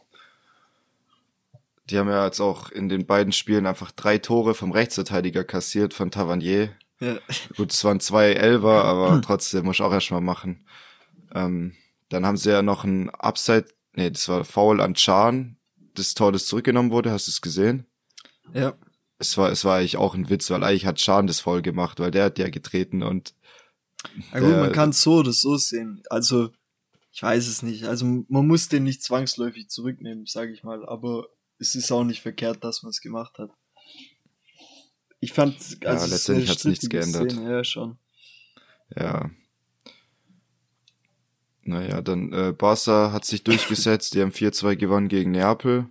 Die 1.90 1.98
haben 1.98 2.08
ja 2.08 2.24
jetzt 2.24 2.40
auch 2.40 2.70
in 2.70 2.88
den 2.88 3.06
beiden 3.06 3.32
Spielen 3.32 3.66
einfach 3.66 3.92
drei 3.92 4.18
Tore 4.18 4.54
vom 4.54 4.72
Rechtsverteidiger 4.72 5.44
kassiert, 5.44 5.94
von 5.94 6.10
Tavernier. 6.10 6.70
Ja, 6.98 7.18
Gut, 7.56 7.72
es 7.72 7.84
waren 7.84 8.00
zwei 8.00 8.32
Elfer, 8.32 8.84
aber 8.84 9.20
trotzdem 9.22 9.64
muss 9.64 9.76
ich 9.76 9.82
auch 9.82 9.92
erstmal 9.92 10.20
machen. 10.20 10.66
Ähm, 11.34 11.74
dann 12.08 12.24
haben 12.24 12.36
sie 12.36 12.50
ja 12.50 12.62
noch 12.62 12.84
ein 12.84 13.10
Upside, 13.10 13.66
nee, 13.94 14.10
das 14.10 14.28
war 14.28 14.44
Foul 14.44 14.80
an 14.80 14.94
Chan, 14.94 15.56
das 15.94 16.14
Tor, 16.14 16.32
das 16.32 16.46
zurückgenommen 16.46 16.90
wurde, 16.90 17.10
hast 17.10 17.26
du 17.26 17.30
es 17.30 17.40
gesehen? 17.40 17.86
ja, 18.54 18.74
Es 19.18 19.36
war, 19.36 19.50
es 19.50 19.64
war 19.64 19.78
eigentlich 19.78 19.96
auch 19.96 20.14
ein 20.14 20.28
Witz, 20.30 20.50
weil 20.50 20.64
eigentlich 20.64 20.86
hat 20.86 20.96
Chan 20.96 21.26
das 21.26 21.40
Foul 21.40 21.62
gemacht, 21.62 22.00
weil 22.00 22.10
der 22.10 22.24
hat 22.24 22.38
ja 22.38 22.48
getreten 22.48 23.02
und 23.02 23.34
Ja 24.32 24.40
gut, 24.40 24.50
man 24.50 24.72
kann 24.72 24.90
es 24.90 25.02
so 25.02 25.16
oder 25.16 25.32
so 25.32 25.56
sehen. 25.56 26.02
Also, 26.10 26.50
ich 27.12 27.22
weiß 27.22 27.46
es 27.48 27.62
nicht. 27.62 27.84
Also, 27.84 28.04
man 28.28 28.46
muss 28.46 28.68
den 28.68 28.84
nicht 28.84 29.02
zwangsläufig 29.02 29.68
zurücknehmen, 29.68 30.26
sage 30.26 30.52
ich 30.52 30.62
mal. 30.62 30.86
Aber 30.86 31.26
es 31.58 31.74
ist 31.74 31.90
auch 31.92 32.04
nicht 32.04 32.22
verkehrt, 32.22 32.62
dass 32.64 32.82
man 32.82 32.90
es 32.90 33.00
gemacht 33.00 33.38
hat. 33.38 33.50
Ich 35.20 35.32
fand, 35.32 35.54
also 35.54 35.84
Ja, 35.84 35.94
es 35.94 36.10
letztendlich 36.10 36.46
eine 36.48 36.54
hat's 36.54 36.64
nichts 36.64 36.88
geändert. 36.88 37.32
Szene, 37.32 37.50
ja, 37.50 37.64
schon. 37.64 37.98
Ja. 38.94 39.30
Naja, 41.62 42.00
dann 42.00 42.32
äh, 42.32 42.52
Barca 42.56 43.10
hat 43.12 43.24
sich 43.24 43.42
durchgesetzt, 43.42 44.14
die 44.14 44.22
haben 44.22 44.30
4-2 44.30 44.76
gewonnen 44.76 45.08
gegen 45.08 45.32
Neapel. 45.32 45.88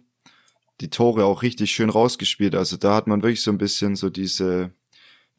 Die 0.81 0.89
Tore 0.89 1.25
auch 1.25 1.41
richtig 1.41 1.71
schön 1.71 1.89
rausgespielt. 1.89 2.55
Also 2.55 2.77
da 2.77 2.95
hat 2.95 3.07
man 3.07 3.21
wirklich 3.23 3.41
so 3.41 3.51
ein 3.51 3.57
bisschen 3.57 3.95
so 3.95 4.09
diese, 4.09 4.71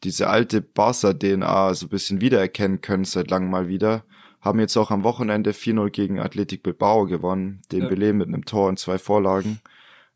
diese 0.03 0.27
alte 0.29 0.61
Barca-DNA 0.61 1.73
so 1.73 1.85
ein 1.87 1.89
bisschen 1.89 2.21
wiedererkennen 2.21 2.81
können 2.81 3.05
seit 3.05 3.29
langem 3.31 3.49
mal 3.49 3.67
wieder. 3.67 4.03
Haben 4.41 4.59
jetzt 4.59 4.77
auch 4.77 4.91
am 4.91 5.03
Wochenende 5.03 5.51
4-0 5.51 5.89
gegen 5.89 6.19
Athletic 6.19 6.61
Bilbao 6.63 7.05
gewonnen, 7.05 7.61
den 7.71 7.83
Ja. 7.83 7.87
Belay 7.87 8.13
mit 8.13 8.27
einem 8.27 8.45
Tor 8.45 8.67
und 8.69 8.77
zwei 8.79 8.97
Vorlagen. 8.99 9.59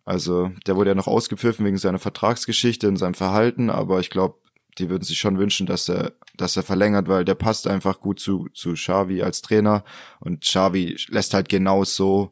Also 0.05 0.51
der 0.67 0.75
wurde 0.75 0.91
ja 0.91 0.95
noch 0.95 1.07
ausgepfiffen 1.07 1.65
wegen 1.65 1.77
seiner 1.77 1.99
Vertragsgeschichte 1.99 2.87
und 2.87 2.97
seinem 2.97 3.13
Verhalten, 3.13 3.69
aber 3.69 3.99
ich 3.99 4.09
glaube, 4.09 4.35
die 4.77 4.89
würden 4.89 5.03
sich 5.03 5.19
schon 5.19 5.37
wünschen, 5.37 5.67
dass 5.67 5.89
er, 5.89 6.13
dass 6.37 6.57
er 6.57 6.63
verlängert, 6.63 7.07
weil 7.07 7.25
der 7.25 7.35
passt 7.35 7.67
einfach 7.67 7.99
gut 7.99 8.19
zu, 8.19 8.47
zu 8.53 8.73
Xavi 8.73 9.21
als 9.21 9.41
Trainer 9.41 9.83
und 10.19 10.41
Xavi 10.41 10.97
lässt 11.09 11.33
halt 11.33 11.49
genau 11.49 11.83
so 11.83 12.31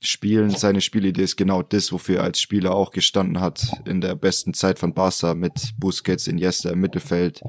spielen. 0.00 0.50
Seine 0.50 0.80
Spielidee 0.80 1.22
ist 1.22 1.36
genau 1.36 1.62
das, 1.62 1.92
wofür 1.92 2.18
er 2.18 2.24
als 2.24 2.40
Spieler 2.40 2.74
auch 2.74 2.90
gestanden 2.90 3.40
hat 3.40 3.66
in 3.84 4.00
der 4.00 4.14
besten 4.14 4.54
Zeit 4.54 4.78
von 4.78 4.94
Barca 4.94 5.34
mit 5.34 5.74
Busquets, 5.78 6.26
Iniesta 6.26 6.70
im 6.70 6.80
Mittelfeld, 6.80 7.42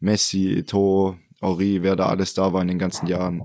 Messi, 0.00 0.62
Eto'o, 0.62 1.16
Ori, 1.40 1.82
wer 1.82 1.96
da 1.96 2.06
alles 2.06 2.34
da 2.34 2.52
war 2.52 2.62
in 2.62 2.68
den 2.68 2.78
ganzen 2.78 3.06
Jahren. 3.06 3.42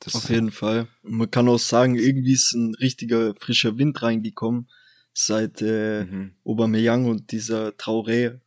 Das, 0.00 0.14
Auf 0.14 0.28
jeden 0.28 0.50
Fall. 0.50 0.88
Man 1.02 1.30
kann 1.30 1.48
auch 1.48 1.58
sagen, 1.58 1.94
irgendwie 1.94 2.32
ist 2.32 2.52
ein 2.52 2.74
richtiger 2.74 3.34
frischer 3.34 3.78
Wind 3.78 4.02
reingekommen, 4.02 4.68
seit 5.12 5.62
äh, 5.62 6.04
Mhm. 6.04 6.34
Aubameyang 6.44 7.06
und 7.06 7.32
dieser 7.32 7.68
Traoré, 7.70 8.40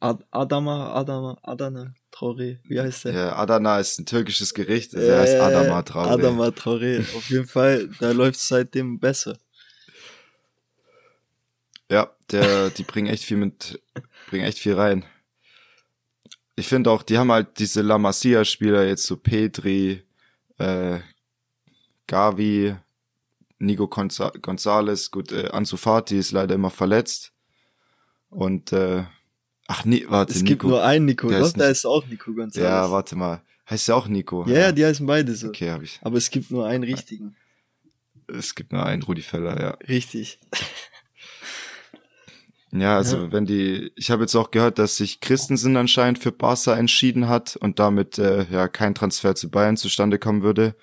Ad 0.00 0.24
Adama, 0.30 0.92
Adama, 0.94 1.38
Adana, 1.42 1.94
Traoré, 2.12 2.58
wie 2.68 2.80
heißt 2.80 3.06
der? 3.06 3.12
Ja, 3.14 3.36
Adana 3.36 3.78
ist 3.80 3.98
ein 3.98 4.06
türkisches 4.06 4.52
Gericht, 4.54 4.94
also 4.94 5.10
er 5.10 5.20
heißt 5.20 5.36
Adama 5.40 5.80
Traoré. 5.80 6.08
Adama 6.08 6.48
Traoré. 6.48 7.00
Auf 7.16 7.28
jeden 7.30 7.46
Fall, 7.46 7.88
da 8.00 8.12
läuft 8.12 8.36
es 8.36 8.48
seitdem 8.48 8.98
besser. 9.00 9.38
Ja, 11.90 12.10
der, 12.30 12.70
die 12.70 12.82
bringen 12.82 13.08
echt 13.08 13.24
viel 13.24 13.36
mit, 13.36 13.80
bringen 14.26 14.44
echt 14.44 14.58
viel 14.58 14.74
rein. 14.74 15.04
Ich 16.56 16.68
finde 16.68 16.90
auch, 16.90 17.02
die 17.02 17.18
haben 17.18 17.32
halt 17.32 17.58
diese 17.58 17.82
La 17.82 17.98
Masia-Spieler 17.98 18.86
jetzt 18.86 19.04
so 19.06 19.16
Petri, 19.16 20.02
äh, 20.58 21.00
Gavi, 22.06 22.76
Nico 23.64 23.88
Gonza 23.88 24.30
Gonzalez, 24.40 25.10
gut, 25.10 25.32
äh, 25.32 25.48
Ansu 25.50 25.76
Fati 25.76 26.18
ist 26.18 26.32
leider 26.32 26.54
immer 26.54 26.70
verletzt. 26.70 27.32
Und, 28.30 28.72
äh, 28.72 29.04
ach 29.68 29.84
nee, 29.84 30.04
warte, 30.08 30.32
Es 30.32 30.38
Nico. 30.42 30.48
gibt 30.48 30.62
nur 30.64 30.82
einen 30.84 31.04
Nico, 31.06 31.28
der 31.28 31.40
doch, 31.40 31.46
ist 31.46 31.60
da 31.60 31.68
ist 31.68 31.86
auch 31.86 32.06
Nico 32.06 32.30
González. 32.32 32.60
ja, 32.62 32.90
warte 32.90 33.16
mal. 33.16 33.42
Heißt 33.70 33.88
ja 33.88 33.94
auch 33.94 34.08
Nico. 34.08 34.44
ja, 34.46 34.58
ja, 34.58 34.72
die 34.72 34.84
heißen 34.84 35.06
beide 35.06 35.34
so. 35.34 35.48
Okay, 35.48 35.70
habe 35.70 35.84
ich. 35.84 35.98
Aber 36.02 36.16
es 36.18 36.30
gibt 36.30 36.50
nur 36.50 36.66
einen 36.66 36.84
richtigen. 36.84 37.36
Es 38.26 38.54
gibt 38.54 38.72
nur 38.72 38.84
einen 38.84 39.02
Rudi 39.02 39.22
Feller, 39.22 39.60
ja. 39.60 39.70
Richtig. 39.88 40.38
Ja, 42.76 42.96
also 42.96 43.18
Ja. 43.18 43.32
wenn 43.32 43.46
die, 43.46 43.92
ich 43.94 44.10
habe 44.10 44.22
jetzt 44.22 44.34
auch 44.34 44.50
gehört, 44.50 44.80
dass 44.80 44.96
sich 44.96 45.20
Christensen 45.20 45.76
anscheinend 45.76 46.18
für 46.18 46.32
Barca 46.32 46.74
entschieden 46.74 47.28
hat 47.28 47.54
und 47.54 47.78
damit 47.78 48.18
äh, 48.18 48.46
ja 48.50 48.66
kein 48.66 48.96
Transfer 48.96 49.36
zu 49.36 49.48
Bayern 49.48 49.76
zustande 49.76 50.18
kommen 50.18 50.42
würde. 50.42 50.74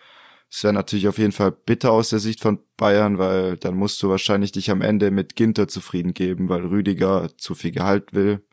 Es 0.53 0.63
wäre 0.65 0.73
natürlich 0.73 1.07
auf 1.07 1.17
jeden 1.17 1.31
Fall 1.31 1.51
bitter 1.53 1.91
aus 1.93 2.09
der 2.09 2.19
Sicht 2.19 2.41
von 2.41 2.59
Bayern, 2.75 3.17
weil 3.17 3.55
dann 3.57 3.75
musst 3.75 4.03
du 4.03 4.09
wahrscheinlich 4.09 4.51
dich 4.51 4.69
am 4.69 4.81
Ende 4.81 5.09
mit 5.09 5.35
Ginter 5.37 5.67
zufrieden 5.69 6.13
geben, 6.13 6.49
weil 6.49 6.65
Rüdiger 6.65 7.29
zu 7.37 7.55
viel 7.55 7.71
Gehalt 7.71 8.13
will. 8.13 8.43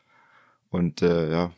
Und 0.71 1.03
äh, 1.03 1.29
ja, 1.31 1.53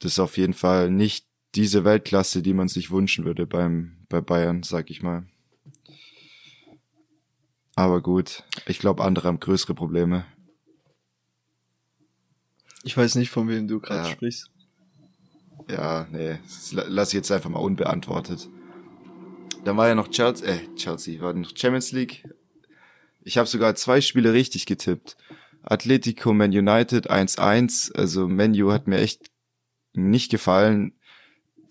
das 0.00 0.12
ist 0.12 0.18
auf 0.18 0.36
jeden 0.36 0.52
Fall 0.52 0.90
nicht 0.90 1.26
diese 1.54 1.84
Weltklasse, 1.84 2.42
die 2.42 2.52
man 2.52 2.68
sich 2.68 2.90
wünschen 2.90 3.24
würde 3.24 3.46
beim 3.46 3.96
bei 4.10 4.20
Bayern, 4.20 4.62
sag 4.64 4.90
ich 4.90 5.02
mal. 5.02 5.26
Aber 7.74 8.02
gut, 8.02 8.44
ich 8.66 8.78
glaube, 8.80 9.02
andere 9.04 9.28
haben 9.28 9.40
größere 9.40 9.74
Probleme. 9.74 10.26
Ich 12.82 12.96
weiß 12.96 13.14
nicht, 13.14 13.30
von 13.30 13.48
wem 13.48 13.66
du 13.66 13.80
gerade 13.80 14.08
Ja. 14.08 14.12
sprichst. 14.14 14.50
Ja, 15.68 16.06
nee, 16.10 16.38
das 16.44 16.72
la- 16.72 16.84
lass 16.88 17.08
ich 17.08 17.14
jetzt 17.14 17.30
einfach 17.32 17.50
mal 17.50 17.58
unbeantwortet. 17.60 18.48
Dann 19.64 19.76
war 19.76 19.88
ja 19.88 19.94
noch 19.94 20.08
Chelsea, 20.08 20.48
äh, 20.48 20.74
Chelsea, 20.76 21.20
war 21.20 21.32
noch 21.32 21.50
Champions 21.54 21.92
League. 21.92 22.24
Ich 23.22 23.36
habe 23.36 23.48
sogar 23.48 23.74
zwei 23.74 24.00
Spiele 24.00 24.32
richtig 24.32 24.66
getippt. 24.66 25.16
Atletico 25.62 26.32
Man 26.32 26.50
United 26.50 27.10
1-1, 27.10 27.94
also 27.94 28.26
Menu 28.26 28.72
hat 28.72 28.86
mir 28.86 28.98
echt 28.98 29.30
nicht 29.92 30.30
gefallen. 30.30 30.94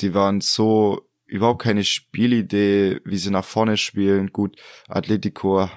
Die 0.01 0.13
waren 0.13 0.41
so 0.41 1.09
überhaupt 1.25 1.63
keine 1.63 1.83
Spielidee, 1.83 2.99
wie 3.03 3.17
sie 3.17 3.31
nach 3.31 3.45
vorne 3.45 3.77
spielen. 3.77 4.31
Gut, 4.31 4.57
Atletico, 4.87 5.69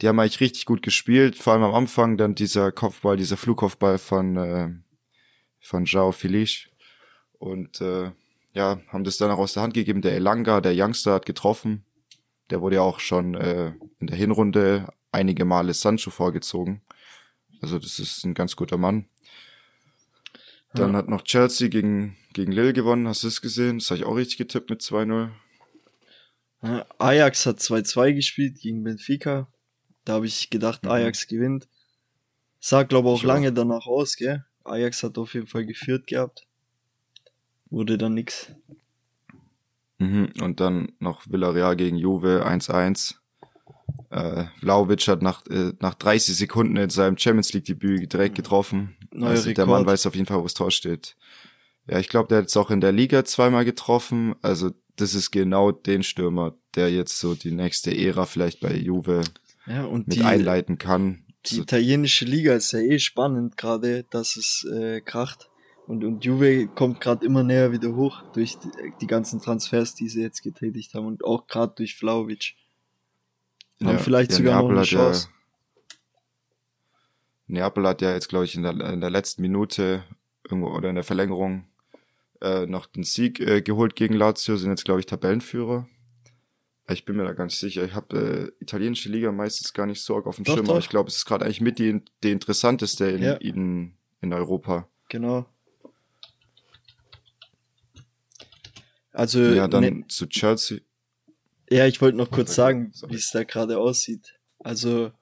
die 0.00 0.08
haben 0.08 0.18
eigentlich 0.18 0.40
richtig 0.40 0.66
gut 0.66 0.82
gespielt, 0.82 1.36
vor 1.36 1.54
allem 1.54 1.62
am 1.62 1.74
Anfang 1.74 2.16
dann 2.16 2.34
dieser 2.34 2.72
Kopfball, 2.72 3.16
dieser 3.16 3.36
Flugkopfball 3.36 3.98
von 3.98 4.36
äh, 4.36 4.68
von 5.60 5.84
João 5.84 6.12
Felix 6.12 6.68
und 7.38 7.80
äh, 7.80 8.10
ja, 8.52 8.80
haben 8.88 9.04
das 9.04 9.16
dann 9.16 9.30
auch 9.30 9.38
aus 9.38 9.52
der 9.54 9.62
Hand 9.62 9.74
gegeben. 9.74 10.02
Der 10.02 10.12
Elanga, 10.14 10.60
der 10.60 10.72
Youngster, 10.74 11.12
hat 11.14 11.26
getroffen. 11.26 11.84
Der 12.50 12.60
wurde 12.60 12.76
ja 12.76 12.82
auch 12.82 12.98
schon 13.00 13.34
äh, 13.34 13.72
in 14.00 14.08
der 14.08 14.16
Hinrunde 14.16 14.88
einige 15.12 15.44
Male 15.44 15.72
Sancho 15.74 16.10
vorgezogen. 16.10 16.82
Also 17.62 17.78
das 17.78 17.98
ist 17.98 18.24
ein 18.24 18.34
ganz 18.34 18.56
guter 18.56 18.76
Mann. 18.76 19.08
Dann 20.74 20.92
Ja. 20.92 20.98
hat 20.98 21.08
noch 21.08 21.22
Chelsea 21.22 21.68
gegen, 21.68 22.16
gegen 22.32 22.52
Lille 22.52 22.72
gewonnen. 22.72 23.06
Hast 23.08 23.22
du 23.22 23.28
es 23.28 23.40
gesehen? 23.40 23.78
Das 23.78 23.90
habe 23.90 23.98
ich 23.98 24.04
auch 24.04 24.16
richtig 24.16 24.38
getippt 24.38 24.70
mit 24.70 24.80
2-0. 24.82 25.30
Ja, 26.62 26.86
Ajax 26.98 27.46
hat 27.46 27.58
2-2 27.60 28.14
gespielt 28.14 28.58
gegen 28.60 28.82
Benfica. 28.84 29.48
Da 30.04 30.14
habe 30.14 30.26
ich 30.26 30.50
gedacht, 30.50 30.84
Mhm. 30.84 30.90
Ajax 30.90 31.26
gewinnt. 31.26 31.68
Sah, 32.60 32.82
glaube 32.82 33.08
auch 33.08 33.16
Ich 33.16 33.22
auch. 33.22 33.28
lange 33.28 33.52
danach 33.52 33.86
aus, 33.86 34.16
gell? 34.16 34.44
Ajax 34.64 35.02
hat 35.02 35.16
auf 35.18 35.34
jeden 35.34 35.46
Fall 35.46 35.64
geführt 35.66 36.06
gehabt. 36.06 36.46
Wurde 37.70 37.98
dann 37.98 38.14
nix. 38.14 38.52
Mhm. 39.98 40.30
Und 40.40 40.60
dann 40.60 40.92
noch 40.98 41.22
Villarreal 41.28 41.76
gegen 41.76 41.96
Juve 41.96 42.44
1-1. 42.46 43.16
Äh, 44.10 44.44
Vlaovic 44.58 45.06
hat 45.08 45.22
nach, 45.22 45.46
äh, 45.46 45.72
nach 45.80 45.94
30 45.94 46.36
Sekunden 46.36 46.76
in 46.76 46.90
seinem 46.90 47.16
Champions 47.18 47.52
League 47.52 47.66
Debüt 47.66 48.12
direkt 48.12 48.34
getroffen. 48.34 48.96
Neuer 49.12 49.30
also 49.30 49.44
der 49.44 49.50
Rekord. 49.64 49.68
Mann 49.68 49.86
weiß 49.86 50.06
auf 50.06 50.14
jeden 50.14 50.26
Fall, 50.26 50.38
wo 50.38 50.44
das 50.44 50.54
Tor 50.54 50.70
steht. 50.70 51.16
Ja, 51.88 51.98
ich 51.98 52.08
glaube, 52.08 52.28
der 52.28 52.38
hat 52.38 52.44
jetzt 52.44 52.56
auch 52.56 52.70
in 52.70 52.80
der 52.80 52.92
Liga 52.92 53.24
zweimal 53.24 53.64
getroffen. 53.64 54.34
Also 54.42 54.70
das 54.96 55.14
ist 55.14 55.30
genau 55.30 55.70
den 55.72 56.02
Stürmer, 56.02 56.54
der 56.74 56.90
jetzt 56.90 57.18
so 57.18 57.34
die 57.34 57.52
nächste 57.52 57.96
Ära 57.96 58.26
vielleicht 58.26 58.60
bei 58.60 58.74
Juve 58.74 59.22
Ja, 59.66 59.84
und 59.84 60.08
mit 60.08 60.18
die, 60.18 60.22
einleiten 60.24 60.78
kann. 60.78 61.24
die 61.46 61.56
So, 61.56 61.62
italienische 61.62 62.24
Liga 62.24 62.54
ist 62.54 62.72
ja 62.72 62.80
eh 62.80 62.98
spannend 62.98 63.56
gerade, 63.56 64.04
dass 64.10 64.36
es 64.36 64.66
äh, 64.72 65.00
kracht. 65.00 65.49
Und, 65.90 66.04
und 66.04 66.24
Juve 66.24 66.68
kommt 66.68 67.00
gerade 67.00 67.26
immer 67.26 67.42
näher 67.42 67.72
wieder 67.72 67.96
hoch 67.96 68.22
durch 68.32 68.56
die, 68.58 68.70
die 69.00 69.08
ganzen 69.08 69.40
Transfers, 69.40 69.96
die 69.96 70.08
sie 70.08 70.22
jetzt 70.22 70.40
getätigt 70.40 70.94
haben 70.94 71.04
und 71.04 71.24
auch 71.24 71.48
gerade 71.48 71.74
durch 71.74 71.96
Vlaovic. 71.96 72.54
Haben 73.82 73.94
ja, 73.94 73.98
vielleicht 73.98 74.30
ja, 74.30 74.36
sogar 74.36 74.52
Neapel 74.52 74.68
noch 74.68 74.70
eine 74.70 74.80
hat 74.82 74.86
Chance. 74.86 75.28
Ja, 77.48 77.54
Neapel 77.54 77.88
hat 77.88 78.02
ja 78.02 78.12
jetzt, 78.12 78.28
glaube 78.28 78.44
ich, 78.44 78.54
in 78.54 78.62
der, 78.62 78.78
in 78.92 79.00
der 79.00 79.10
letzten 79.10 79.42
Minute 79.42 80.04
irgendwo 80.48 80.68
oder 80.68 80.90
in 80.90 80.94
der 80.94 81.02
Verlängerung 81.02 81.66
äh, 82.40 82.66
noch 82.66 82.86
den 82.86 83.02
Sieg 83.02 83.40
äh, 83.40 83.60
geholt 83.60 83.96
gegen 83.96 84.14
Lazio, 84.14 84.56
sind 84.56 84.70
jetzt, 84.70 84.84
glaube 84.84 85.00
ich, 85.00 85.06
Tabellenführer. 85.06 85.88
Ich 86.88 87.04
bin 87.04 87.16
mir 87.16 87.24
da 87.24 87.32
ganz 87.32 87.58
sicher. 87.58 87.84
Ich 87.84 87.96
habe 87.96 88.52
äh, 88.60 88.62
italienische 88.62 89.08
Liga 89.08 89.32
meistens 89.32 89.72
gar 89.72 89.86
nicht 89.86 90.02
so 90.02 90.14
auf 90.14 90.36
dem 90.36 90.44
Doch, 90.44 90.54
Schirm, 90.54 90.66
doch. 90.66 90.74
aber 90.74 90.78
ich 90.78 90.88
glaube, 90.88 91.08
es 91.08 91.16
ist 91.16 91.26
gerade 91.26 91.46
eigentlich 91.46 91.60
mit 91.60 91.80
die, 91.80 92.00
die 92.22 92.30
interessanteste 92.30 93.06
in, 93.06 93.22
Ja. 93.24 93.32
in, 93.32 93.94
in 94.20 94.32
Europa. 94.32 94.86
Genau. 95.08 95.46
Also, 99.12 99.40
ja, 99.40 99.68
dann 99.68 99.82
ne, 99.82 100.04
zu 100.08 100.26
Chelsea. 100.28 100.80
ja, 101.68 101.86
ich 101.86 102.00
wollte 102.00 102.16
noch 102.16 102.30
kurz 102.30 102.54
sagen, 102.54 102.92
wie 103.08 103.16
es 103.16 103.30
da 103.30 103.44
gerade 103.44 103.78
aussieht. 103.78 104.38
Also 104.58 105.12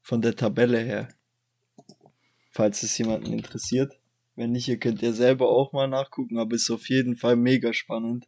von 0.00 0.22
der 0.22 0.36
Tabelle 0.36 0.78
her. 0.78 1.08
Falls 2.52 2.82
es 2.82 2.96
jemanden 2.96 3.32
interessiert. 3.32 3.98
Wenn 4.34 4.52
nicht, 4.52 4.68
ihr 4.68 4.78
könnt 4.78 5.02
ja 5.02 5.12
selber 5.12 5.48
auch 5.48 5.72
mal 5.72 5.88
nachgucken, 5.88 6.38
aber 6.38 6.54
ist 6.54 6.70
auf 6.70 6.88
jeden 6.88 7.16
Fall 7.16 7.36
mega 7.36 7.72
spannend. 7.72 8.26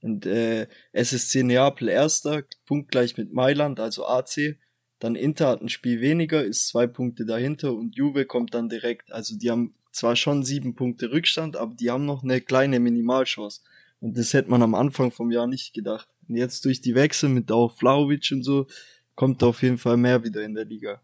Und 0.00 0.26
äh, 0.26 0.68
SSC 0.92 1.42
Neapel 1.42 1.88
erster, 1.88 2.44
punktgleich 2.66 3.16
mit 3.16 3.32
Mailand, 3.32 3.80
also 3.80 4.06
AC. 4.06 4.58
Dann 4.98 5.16
Inter 5.16 5.48
hat 5.48 5.62
ein 5.62 5.68
Spiel 5.68 6.00
weniger, 6.00 6.44
ist 6.44 6.68
zwei 6.68 6.86
Punkte 6.86 7.24
dahinter 7.26 7.74
und 7.74 7.96
Juve 7.96 8.26
kommt 8.26 8.54
dann 8.54 8.68
direkt. 8.68 9.12
Also 9.12 9.36
die 9.36 9.50
haben 9.50 9.74
zwar 9.92 10.16
schon 10.16 10.44
sieben 10.44 10.74
Punkte 10.74 11.10
Rückstand, 11.10 11.56
aber 11.56 11.74
die 11.74 11.90
haben 11.90 12.06
noch 12.06 12.22
eine 12.22 12.40
kleine 12.40 12.80
Minimalchance. 12.80 13.60
Und 14.04 14.18
das 14.18 14.34
hätte 14.34 14.50
man 14.50 14.60
am 14.60 14.74
Anfang 14.74 15.10
vom 15.10 15.30
Jahr 15.30 15.46
nicht 15.46 15.72
gedacht. 15.72 16.06
Und 16.28 16.36
jetzt 16.36 16.66
durch 16.66 16.82
die 16.82 16.94
Wechsel 16.94 17.30
mit 17.30 17.50
auch 17.50 17.74
Vlaovic 17.74 18.28
und 18.32 18.42
so, 18.42 18.66
kommt 19.14 19.42
auf 19.42 19.62
jeden 19.62 19.78
Fall 19.78 19.96
mehr 19.96 20.22
wieder 20.22 20.42
in 20.42 20.52
der 20.52 20.66
Liga. 20.66 21.00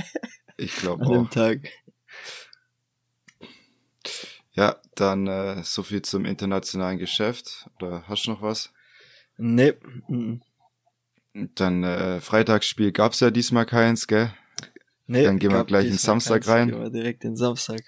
Ich 0.56 0.74
glaube 0.76 1.04
an 1.06 1.12
dem 1.12 1.26
auch. 1.26 1.30
Tag. 1.30 1.60
Ja, 4.52 4.80
dann 4.96 5.28
äh, 5.28 5.62
so 5.62 5.84
viel 5.84 6.02
zum 6.02 6.24
internationalen 6.24 6.98
Geschäft. 6.98 7.68
Oder 7.76 8.02
hast 8.08 8.26
du 8.26 8.32
noch 8.32 8.42
was? 8.42 8.72
Nee. 9.36 9.74
Dann 11.54 11.84
äh, 11.84 12.20
Freitagsspiel 12.20 12.90
gab's 12.90 13.20
ja 13.20 13.30
diesmal 13.30 13.66
keins, 13.66 14.08
gell? 14.08 14.32
nee 15.06 15.22
Dann 15.22 15.38
gehen 15.38 15.52
wir 15.52 15.64
gleich 15.64 15.86
in 15.86 15.96
Samstag 15.96 16.48
rein. 16.48 16.70
Gehen 16.70 16.80
wir 16.80 16.90
direkt 16.90 17.22
in 17.24 17.36
Samstag. 17.36 17.82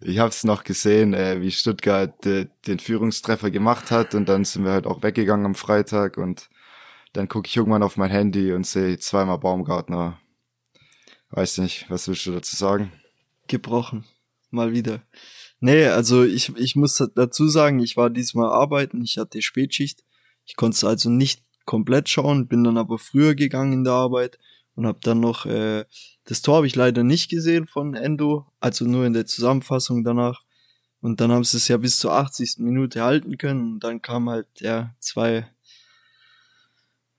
Ich 0.00 0.18
hab's 0.18 0.44
noch 0.44 0.62
gesehen, 0.62 1.14
äh, 1.14 1.40
wie 1.40 1.50
Stuttgart 1.50 2.24
äh, 2.26 2.46
den 2.66 2.78
Führungstreffer 2.78 3.50
gemacht 3.50 3.90
hat 3.90 4.14
und 4.14 4.28
dann 4.28 4.44
sind 4.44 4.64
wir 4.64 4.72
halt 4.72 4.86
auch 4.86 5.02
weggegangen 5.02 5.46
am 5.46 5.54
Freitag 5.54 6.18
und 6.18 6.50
dann 7.14 7.28
gucke 7.28 7.48
ich 7.48 7.56
irgendwann 7.56 7.82
auf 7.82 7.96
mein 7.96 8.10
Handy 8.10 8.52
und 8.52 8.66
sehe 8.66 8.98
zweimal 8.98 9.38
Baumgartner. 9.38 10.20
Weiß 11.30 11.58
nicht, 11.58 11.86
was 11.88 12.06
willst 12.08 12.26
du 12.26 12.32
dazu 12.32 12.54
sagen? 12.56 12.92
gebrochen. 13.48 14.04
Mal 14.50 14.72
wieder. 14.72 15.02
Nee, 15.60 15.86
also 15.86 16.22
ich, 16.22 16.56
ich 16.56 16.76
muss 16.76 17.02
dazu 17.14 17.48
sagen, 17.48 17.80
ich 17.80 17.96
war 17.96 18.10
diesmal 18.10 18.50
arbeiten, 18.50 19.02
ich 19.02 19.18
hatte 19.18 19.42
Spätschicht. 19.42 20.04
Ich 20.44 20.54
konnte 20.56 20.76
es 20.76 20.84
also 20.84 21.10
nicht 21.10 21.42
komplett 21.64 22.08
schauen, 22.08 22.46
bin 22.46 22.64
dann 22.64 22.78
aber 22.78 22.98
früher 22.98 23.34
gegangen 23.34 23.72
in 23.72 23.84
der 23.84 23.94
Arbeit 23.94 24.38
und 24.78 24.86
habe 24.86 25.00
dann 25.02 25.18
noch, 25.18 25.44
äh, 25.44 25.84
das 26.22 26.40
Tor 26.40 26.58
habe 26.58 26.68
ich 26.68 26.76
leider 26.76 27.02
nicht 27.02 27.28
gesehen 27.28 27.66
von 27.66 27.94
Endo, 27.94 28.46
also 28.60 28.84
nur 28.84 29.06
in 29.06 29.12
der 29.12 29.26
Zusammenfassung 29.26 30.04
danach. 30.04 30.44
Und 31.00 31.20
dann 31.20 31.32
haben 31.32 31.42
sie 31.42 31.56
es 31.56 31.66
ja 31.66 31.78
bis 31.78 31.98
zur 31.98 32.12
80. 32.12 32.58
Minute 32.58 33.02
halten 33.02 33.38
können 33.38 33.72
und 33.72 33.80
dann 33.80 34.02
kam 34.02 34.30
halt, 34.30 34.46
ja, 34.60 34.94
zwei 35.00 35.48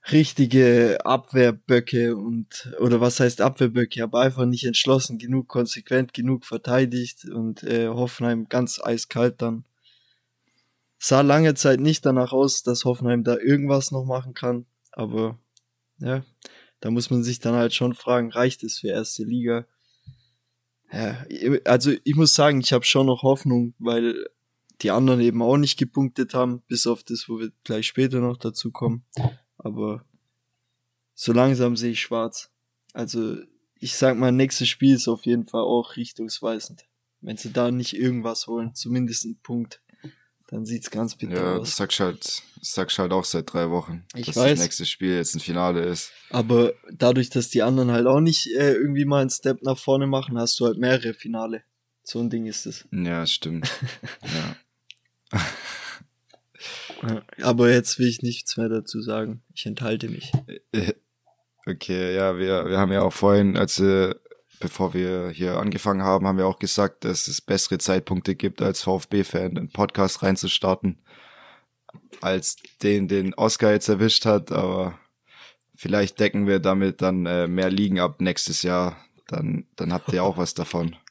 richtige 0.09 0.99
Abwehrböcke 1.03 2.15
und 2.15 2.73
oder 2.79 3.01
was 3.01 3.19
heißt 3.19 3.41
Abwehrböcke, 3.41 4.01
aber 4.03 4.21
einfach 4.21 4.45
nicht 4.45 4.63
entschlossen 4.63 5.17
genug, 5.17 5.49
konsequent 5.49 6.13
genug 6.13 6.45
verteidigt 6.45 7.25
und 7.25 7.63
äh, 7.63 7.89
Hoffenheim 7.89 8.47
ganz 8.47 8.81
eiskalt 8.81 9.41
dann. 9.41 9.65
Sah 10.97 11.21
lange 11.21 11.55
Zeit 11.55 11.81
nicht 11.81 12.05
danach 12.05 12.31
aus, 12.31 12.63
dass 12.63 12.85
Hoffenheim 12.85 13.25
da 13.25 13.37
irgendwas 13.37 13.91
noch 13.91 14.05
machen 14.05 14.33
kann, 14.33 14.65
aber 14.93 15.37
ja, 15.97 16.23
da 16.79 16.91
muss 16.91 17.09
man 17.09 17.23
sich 17.23 17.39
dann 17.39 17.55
halt 17.55 17.73
schon 17.73 17.93
fragen, 17.93 18.31
reicht 18.31 18.63
es 18.63 18.79
für 18.79 18.89
erste 18.89 19.23
Liga? 19.23 19.65
Ja, 20.91 21.25
also 21.65 21.91
ich 22.03 22.15
muss 22.15 22.33
sagen, 22.33 22.61
ich 22.61 22.73
habe 22.73 22.85
schon 22.85 23.07
noch 23.07 23.23
Hoffnung, 23.23 23.73
weil 23.77 24.25
die 24.81 24.91
anderen 24.91 25.19
eben 25.19 25.41
auch 25.41 25.57
nicht 25.57 25.77
gepunktet 25.77 26.33
haben, 26.33 26.61
bis 26.67 26.87
auf 26.87 27.03
das, 27.03 27.27
wo 27.27 27.39
wir 27.39 27.51
gleich 27.63 27.87
später 27.87 28.19
noch 28.21 28.37
dazu 28.37 28.71
kommen. 28.71 29.05
Aber 29.57 30.05
so 31.13 31.33
langsam 31.33 31.75
sehe 31.75 31.91
ich 31.91 31.99
schwarz. 31.99 32.51
Also 32.93 33.37
ich 33.75 33.95
sag 33.95 34.17
mal, 34.17 34.31
nächstes 34.31 34.69
Spiel 34.69 34.95
ist 34.95 35.07
auf 35.07 35.25
jeden 35.25 35.45
Fall 35.45 35.61
auch 35.61 35.95
richtungsweisend. 35.95 36.85
Wenn 37.21 37.37
sie 37.37 37.51
da 37.51 37.71
nicht 37.71 37.93
irgendwas 37.93 38.47
holen, 38.47 38.73
zumindest 38.73 39.25
einen 39.25 39.39
Punkt, 39.39 39.81
dann 40.49 40.65
sieht's 40.65 40.89
ganz 40.89 41.15
bitter 41.15 41.35
Ja, 41.35 41.55
aus. 41.57 41.69
das 41.69 41.77
sagst 41.77 41.99
halt, 41.99 42.43
sagst 42.61 42.97
halt 42.99 43.11
auch 43.11 43.23
seit 43.25 43.51
drei 43.53 43.69
Wochen, 43.69 44.03
Ich 44.15 44.25
dass 44.27 44.35
weiß. 44.35 44.51
das 44.51 44.59
nächste 44.61 44.85
Spiel 44.85 45.15
jetzt 45.15 45.35
ein 45.35 45.39
Finale 45.39 45.81
ist. 45.83 46.11
Aber 46.31 46.73
dadurch, 46.91 47.29
dass 47.29 47.49
die 47.49 47.61
anderen 47.61 47.91
halt 47.91 48.07
auch 48.07 48.19
nicht 48.19 48.47
äh, 48.47 48.73
irgendwie 48.73 49.05
mal 49.05 49.21
einen 49.21 49.29
Step 49.29 49.61
nach 49.61 49.77
vorne 49.77 50.07
machen, 50.07 50.37
hast 50.37 50.59
du 50.59 50.65
halt 50.65 50.77
mehrere 50.77 51.13
Finale. 51.13 51.63
So 52.03 52.19
ein 52.19 52.29
Ding 52.31 52.47
ist 52.47 52.65
es. 52.65 52.87
Ja, 52.91 53.25
stimmt. 53.27 53.69
ja. 55.31 55.39
Ja. 57.03 57.21
Aber 57.43 57.69
jetzt 57.71 57.99
will 57.99 58.07
ich 58.07 58.21
nichts 58.21 58.57
mehr 58.57 58.67
dazu 58.67 59.01
sagen. 59.01 59.41
Ich 59.53 59.65
enthalte 59.65 60.09
mich. 60.09 60.31
Okay, 61.65 62.15
ja, 62.15 62.37
wir, 62.37 62.65
wir 62.67 62.77
haben 62.77 62.91
ja 62.91 63.01
auch 63.03 63.13
vorhin, 63.13 63.55
als 63.55 63.79
äh, 63.79 64.13
bevor 64.59 64.93
wir 64.93 65.29
hier 65.29 65.57
angefangen 65.57 66.03
haben, 66.03 66.27
haben 66.27 66.37
wir 66.37 66.47
auch 66.47 66.59
gesagt, 66.59 67.05
dass 67.05 67.27
es 67.27 67.41
bessere 67.41 67.77
Zeitpunkte 67.77 68.35
gibt, 68.35 68.61
als 68.61 68.83
VfB-Fan 68.83 69.57
einen 69.57 69.71
Podcast 69.71 70.21
reinzustarten, 70.23 70.99
als 72.21 72.57
den, 72.83 73.07
den 73.07 73.33
Oscar 73.33 73.71
jetzt 73.71 73.89
erwischt 73.89 74.25
hat, 74.25 74.51
aber 74.51 74.99
vielleicht 75.75 76.19
decken 76.19 76.45
wir 76.47 76.59
damit 76.59 77.01
dann 77.01 77.25
äh, 77.25 77.47
mehr 77.47 77.69
Ligen 77.69 77.99
ab 77.99 78.21
nächstes 78.21 78.61
Jahr. 78.63 78.97
Dann, 79.27 79.65
dann 79.75 79.93
habt 79.93 80.11
ihr 80.11 80.23
auch 80.23 80.37
was 80.37 80.53
davon. 80.53 80.95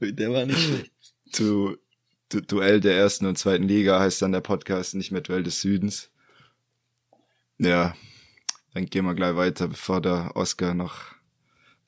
Der 0.00 0.32
war 0.32 0.46
nicht 0.46 0.60
schlecht. 0.60 0.92
Du, 1.36 1.76
du, 2.28 2.40
Duell 2.40 2.80
der 2.80 2.96
ersten 2.96 3.26
und 3.26 3.36
zweiten 3.36 3.64
Liga 3.68 4.00
heißt 4.00 4.22
dann 4.22 4.32
der 4.32 4.40
Podcast, 4.40 4.94
nicht 4.94 5.12
mehr 5.12 5.20
Duell 5.20 5.42
des 5.42 5.60
Südens. 5.60 6.10
Ja, 7.58 7.94
dann 8.78 8.86
gehen 8.86 9.04
wir 9.04 9.14
gleich 9.14 9.34
weiter, 9.34 9.66
bevor 9.66 10.00
der 10.00 10.36
Oscar 10.36 10.72
noch. 10.72 11.06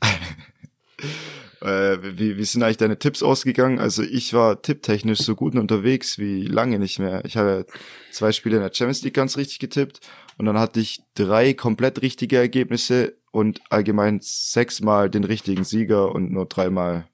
äh, 1.60 1.98
wie, 2.18 2.36
wie 2.36 2.44
sind 2.44 2.64
eigentlich 2.64 2.78
deine 2.78 2.98
Tipps 2.98 3.22
ausgegangen? 3.22 3.78
Also 3.78 4.02
ich 4.02 4.34
war 4.34 4.60
tipptechnisch 4.60 5.20
so 5.20 5.36
gut 5.36 5.54
unterwegs 5.54 6.18
wie 6.18 6.42
lange 6.46 6.80
nicht 6.80 6.98
mehr. 6.98 7.24
Ich 7.24 7.36
habe 7.36 7.64
zwei 8.10 8.32
Spiele 8.32 8.56
in 8.56 8.62
der 8.62 8.74
Champions 8.74 9.02
League 9.02 9.14
ganz 9.14 9.36
richtig 9.36 9.60
getippt 9.60 10.00
und 10.36 10.46
dann 10.46 10.58
hatte 10.58 10.80
ich 10.80 11.00
drei 11.14 11.54
komplett 11.54 12.02
richtige 12.02 12.38
Ergebnisse 12.38 13.16
und 13.30 13.60
allgemein 13.70 14.18
sechsmal 14.20 15.10
den 15.10 15.22
richtigen 15.22 15.62
Sieger 15.62 16.12
und 16.12 16.32
nur 16.32 16.46
dreimal 16.46 17.06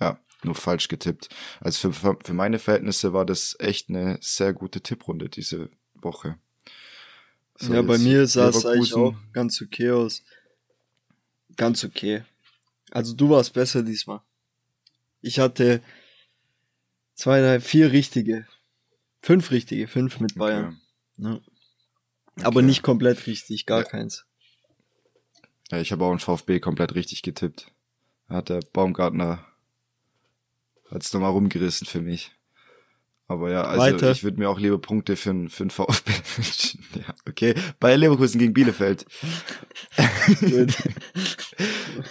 ja, 0.00 0.18
nur 0.42 0.56
falsch 0.56 0.88
getippt. 0.88 1.28
Also 1.60 1.92
für, 1.92 2.16
für 2.24 2.34
meine 2.34 2.58
Verhältnisse 2.58 3.12
war 3.12 3.24
das 3.24 3.54
echt 3.60 3.90
eine 3.90 4.18
sehr 4.20 4.52
gute 4.52 4.80
Tipprunde 4.80 5.28
diese 5.28 5.70
Woche. 5.94 6.36
So, 7.60 7.74
ja, 7.74 7.82
bei 7.82 7.98
mir 7.98 8.26
sah 8.26 8.48
es 8.48 8.64
eigentlich 8.64 8.94
auch 8.94 9.14
ganz 9.32 9.60
okay 9.60 9.90
aus. 9.90 10.22
Ganz 11.56 11.84
okay. 11.84 12.24
Also 12.90 13.14
du 13.14 13.28
warst 13.28 13.52
besser 13.52 13.82
diesmal. 13.82 14.20
Ich 15.20 15.38
hatte 15.38 15.82
zwei, 17.14 17.40
drei, 17.40 17.60
vier 17.60 17.92
richtige. 17.92 18.46
Fünf 19.22 19.50
richtige, 19.50 19.86
fünf 19.88 20.20
mit 20.20 20.36
Bayern. 20.36 20.80
Ja. 21.18 21.38
Aber 22.42 22.60
Okay. 22.60 22.66
nicht 22.66 22.82
komplett 22.82 23.26
richtig, 23.26 23.66
gar 23.66 23.80
Ja. 23.80 23.84
keins. 23.84 24.24
Ja, 25.70 25.78
ich 25.80 25.92
habe 25.92 26.04
auch 26.04 26.10
einen 26.10 26.18
VfB 26.18 26.58
komplett 26.60 26.94
richtig 26.94 27.20
getippt. 27.22 27.70
Hat 28.28 28.48
der 28.48 28.60
Baumgartner 28.72 29.44
hat's 30.90 31.12
nochmal 31.12 31.30
rumgerissen 31.32 31.86
für 31.86 32.00
mich. 32.00 32.32
Aber 33.30 33.48
ja, 33.52 33.62
also 33.62 33.80
Weiter. 33.80 34.10
ich 34.10 34.24
würde 34.24 34.38
mir 34.40 34.50
auch 34.50 34.58
lieber 34.58 34.78
Punkte 34.78 35.14
für, 35.14 35.30
einen- 35.30 35.48
für 35.50 35.62
einen 35.62 35.70
VfB 35.70 36.10
wünschen. 36.36 36.84
Ja, 36.96 37.14
okay. 37.28 37.54
Bei 37.78 37.94
Leverkusen 37.94 38.40
gegen 38.40 38.52
Bielefeld. 38.52 39.06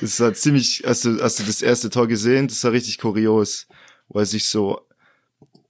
Das 0.01 0.19
war 0.19 0.33
ziemlich, 0.33 0.83
hast 0.85 1.03
du, 1.05 1.21
hast 1.21 1.39
du 1.39 1.43
das 1.43 1.61
erste 1.61 1.89
Tor 1.89 2.07
gesehen? 2.07 2.47
Das 2.47 2.63
war 2.63 2.71
richtig 2.71 2.97
kurios, 2.99 3.67
er 4.13 4.25
sich 4.25 4.47
so, 4.47 4.81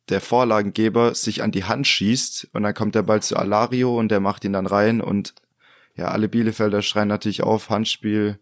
der 0.09 0.21
Vorlagengeber 0.21 1.15
sich 1.15 1.41
an 1.43 1.51
die 1.51 1.63
Hand 1.63 1.87
schießt 1.87 2.49
und 2.53 2.63
dann 2.63 2.73
kommt 2.73 2.95
der 2.95 3.03
Ball 3.03 3.21
zu 3.21 3.35
Alario 3.37 3.97
und 3.97 4.09
der 4.09 4.19
macht 4.19 4.43
ihn 4.43 4.53
dann 4.53 4.65
rein 4.67 5.01
und 5.01 5.33
ja, 5.95 6.09
alle 6.09 6.27
Bielefelder 6.29 6.81
schreien 6.81 7.07
natürlich 7.07 7.43
auf, 7.43 7.69
Handspiel, 7.69 8.39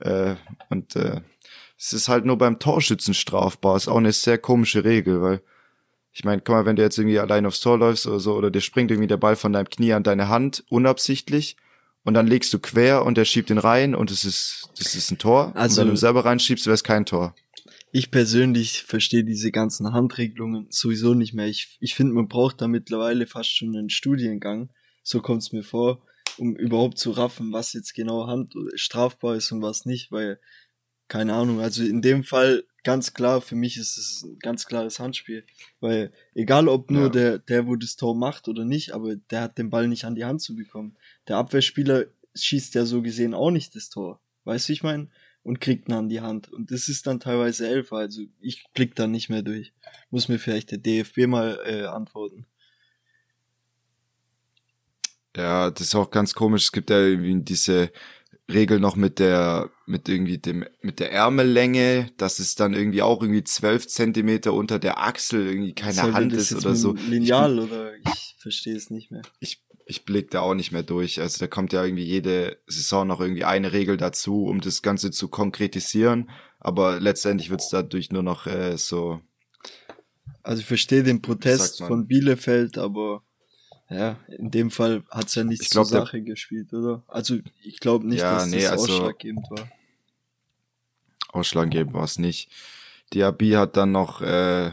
äh, 0.00 0.34
und 0.68 0.94
äh, 0.96 1.20
es 1.78 1.92
ist 1.92 2.08
halt 2.08 2.24
nur 2.24 2.38
beim 2.38 2.58
Torschützen 2.58 3.14
strafbar. 3.14 3.76
Ist 3.76 3.88
auch 3.88 3.96
eine 3.98 4.12
sehr 4.12 4.38
komische 4.38 4.84
Regel, 4.84 5.22
weil 5.22 5.42
ich 6.16 6.24
meine, 6.24 6.40
guck 6.40 6.54
mal, 6.54 6.64
wenn 6.64 6.76
du 6.76 6.82
jetzt 6.82 6.96
irgendwie 6.96 7.18
allein 7.18 7.44
aufs 7.44 7.60
Tor 7.60 7.76
läufst 7.76 8.06
oder 8.06 8.20
so, 8.20 8.36
oder 8.36 8.50
dir 8.50 8.62
springt 8.62 8.90
irgendwie 8.90 9.06
der 9.06 9.18
Ball 9.18 9.36
von 9.36 9.52
deinem 9.52 9.68
Knie 9.68 9.92
an 9.92 10.02
deine 10.02 10.30
Hand, 10.30 10.64
unabsichtlich, 10.70 11.58
und 12.04 12.14
dann 12.14 12.26
legst 12.26 12.54
du 12.54 12.58
quer 12.58 13.04
und 13.04 13.18
der 13.18 13.26
schiebt 13.26 13.50
ihn 13.50 13.58
rein 13.58 13.94
und 13.94 14.10
es 14.10 14.24
ist, 14.24 14.70
das 14.78 14.94
ist 14.94 15.10
ein 15.10 15.18
Tor. 15.18 15.52
Also- 15.54 15.82
und 15.82 15.88
wenn 15.88 15.94
du 15.94 16.00
selber 16.00 16.24
reinschiebst, 16.24 16.64
wäre 16.64 16.74
es 16.74 16.84
kein 16.84 17.04
Tor. 17.04 17.34
Ich 17.92 18.10
persönlich 18.10 18.82
verstehe 18.84 19.24
diese 19.24 19.50
ganzen 19.50 19.92
Handregelungen 19.92 20.68
sowieso 20.70 21.12
nicht 21.12 21.34
mehr. 21.34 21.48
Ich, 21.48 21.76
ich 21.80 21.94
finde, 21.94 22.14
man 22.14 22.28
braucht 22.28 22.62
da 22.62 22.68
mittlerweile 22.68 23.26
fast 23.26 23.54
schon 23.54 23.76
einen 23.76 23.90
Studiengang. 23.90 24.70
So 25.02 25.20
kommt 25.20 25.42
es 25.42 25.52
mir 25.52 25.64
vor, 25.64 26.02
um 26.38 26.56
überhaupt 26.56 26.96
zu 26.96 27.10
raffen, 27.10 27.52
was 27.52 27.74
jetzt 27.74 27.92
genau 27.92 28.26
Hand 28.26 28.54
strafbar 28.76 29.36
ist 29.36 29.52
und 29.52 29.60
was 29.60 29.84
nicht, 29.84 30.10
weil, 30.10 30.40
keine 31.08 31.34
Ahnung, 31.34 31.60
also 31.60 31.84
in 31.84 32.00
dem 32.00 32.24
Fall 32.24 32.64
ganz 32.86 33.12
klar, 33.14 33.40
für 33.40 33.56
mich 33.56 33.76
ist 33.76 33.98
es 33.98 34.22
ein 34.22 34.38
ganz 34.38 34.64
klares 34.64 35.00
Handspiel. 35.00 35.44
Weil 35.80 36.12
egal 36.34 36.68
ob 36.68 36.90
nur 36.90 37.04
Ja. 37.04 37.08
der, 37.08 37.38
der, 37.38 37.66
wo 37.66 37.74
das 37.74 37.96
Tor 37.96 38.14
macht 38.14 38.46
oder 38.48 38.64
nicht, 38.64 38.92
aber 38.92 39.16
der 39.16 39.42
hat 39.42 39.58
den 39.58 39.70
Ball 39.70 39.88
nicht 39.88 40.04
an 40.04 40.14
die 40.14 40.24
Hand 40.24 40.40
zu 40.40 40.54
bekommen. 40.54 40.96
Der 41.26 41.36
Abwehrspieler 41.36 42.06
schießt 42.36 42.76
ja 42.76 42.84
so 42.86 43.02
gesehen 43.02 43.34
auch 43.34 43.50
nicht 43.50 43.74
das 43.74 43.88
Tor. 43.90 44.20
Weißt 44.44 44.68
du, 44.68 44.72
ich 44.72 44.82
meine? 44.82 45.08
und 45.42 45.60
kriegt 45.60 45.88
ihn 45.88 45.92
an 45.94 46.08
die 46.08 46.22
Hand. 46.22 46.52
Und 46.52 46.72
das 46.72 46.88
ist 46.88 47.06
dann 47.06 47.20
teilweise 47.20 47.68
Elfer, 47.68 47.98
also 47.98 48.22
ich 48.40 48.64
blick 48.74 48.96
da 48.96 49.06
nicht 49.06 49.28
mehr 49.28 49.42
durch. 49.42 49.72
Muss 50.10 50.26
mir 50.28 50.40
vielleicht 50.40 50.72
der 50.72 50.78
DFB 50.78 51.28
mal 51.28 51.60
äh, 51.64 51.84
antworten. 51.84 52.46
Ja, 55.36 55.70
das 55.70 55.88
ist 55.88 55.94
auch 55.94 56.10
ganz 56.10 56.34
komisch. 56.34 56.64
Es 56.64 56.72
gibt 56.72 56.90
ja 56.90 56.98
irgendwie 56.98 57.40
diese 57.44 57.92
Regel 58.48 58.78
noch 58.78 58.96
mit 58.96 59.18
der, 59.18 59.70
mit 59.86 60.08
irgendwie 60.08 60.38
dem, 60.38 60.64
mit 60.80 61.00
der 61.00 61.12
Ärmellänge, 61.12 62.10
dass 62.16 62.38
es 62.38 62.54
dann 62.54 62.74
irgendwie 62.74 63.02
auch 63.02 63.20
irgendwie 63.20 63.44
zwölf 63.44 63.88
Zentimeter 63.88 64.52
unter 64.52 64.78
der 64.78 64.98
Achsel 65.02 65.46
irgendwie 65.46 65.74
keine 65.74 65.94
Soll 65.94 66.12
Hand 66.12 66.32
ist 66.32 66.54
oder 66.54 66.74
so. 66.76 66.92
Lineal 66.92 67.58
oder 67.58 67.94
ich 67.96 68.36
verstehe 68.38 68.76
es 68.76 68.90
nicht 68.90 69.10
mehr. 69.10 69.22
Ich, 69.40 69.64
ich 69.84 70.04
blick 70.04 70.30
da 70.30 70.40
auch 70.40 70.54
nicht 70.54 70.70
mehr 70.70 70.84
durch. 70.84 71.20
Also 71.20 71.40
da 71.40 71.48
kommt 71.48 71.72
ja 71.72 71.84
irgendwie 71.84 72.04
jede 72.04 72.58
Saison 72.66 73.06
noch 73.06 73.20
irgendwie 73.20 73.44
eine 73.44 73.72
Regel 73.72 73.96
dazu, 73.96 74.44
um 74.44 74.60
das 74.60 74.82
Ganze 74.82 75.10
zu 75.10 75.28
konkretisieren. 75.28 76.30
Aber 76.60 77.00
letztendlich 77.00 77.50
wird's 77.50 77.68
dadurch 77.68 78.12
nur 78.12 78.22
noch 78.22 78.46
äh, 78.46 78.76
so. 78.78 79.20
Also 80.42 80.60
ich 80.60 80.66
verstehe 80.66 81.02
den 81.02 81.20
Protest 81.20 81.82
von 81.82 82.06
Bielefeld, 82.06 82.78
aber 82.78 83.24
ja, 83.88 84.16
in 84.28 84.50
dem 84.50 84.70
Fall 84.70 85.04
hat's 85.10 85.34
ja 85.34 85.44
nichts 85.44 85.66
Ich 85.66 85.70
glaub, 85.70 85.86
zur 85.86 86.00
Sache 86.00 86.22
gespielt, 86.22 86.72
oder? 86.72 87.02
Also 87.08 87.36
ich 87.62 87.78
glaube 87.80 88.06
nicht, 88.06 88.20
Ja, 88.20 88.34
dass 88.34 88.46
nee, 88.48 88.62
das 88.62 88.72
also- 88.72 88.92
ausschlaggebend 88.94 89.46
war. 89.50 89.68
ausschlaggebend 91.28 91.94
war 91.94 92.04
es 92.04 92.18
nicht. 92.18 92.50
Diaby 93.12 93.50
hat 93.52 93.76
dann 93.76 93.92
noch 93.92 94.20
äh, 94.22 94.70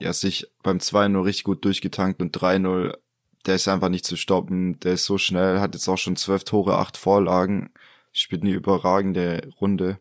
ja 0.00 0.12
sich 0.12 0.46
beim 0.62 0.78
2-0 0.78 1.24
richtig 1.24 1.44
gut 1.44 1.64
durchgetankt 1.64 2.20
und 2.20 2.36
3-0, 2.36 2.96
der 3.46 3.54
ist 3.54 3.68
einfach 3.68 3.88
nicht 3.88 4.04
zu 4.04 4.16
stoppen, 4.16 4.78
der 4.80 4.94
ist 4.94 5.06
so 5.06 5.16
schnell, 5.18 5.60
hat 5.60 5.74
jetzt 5.74 5.88
auch 5.88 5.96
schon 5.98 6.16
zwölf 6.16 6.44
Tore, 6.44 6.76
acht 6.78 6.96
Vorlagen, 6.96 7.70
spielt 8.12 8.42
eine 8.42 8.50
überragende 8.52 9.48
Runde. 9.60 9.98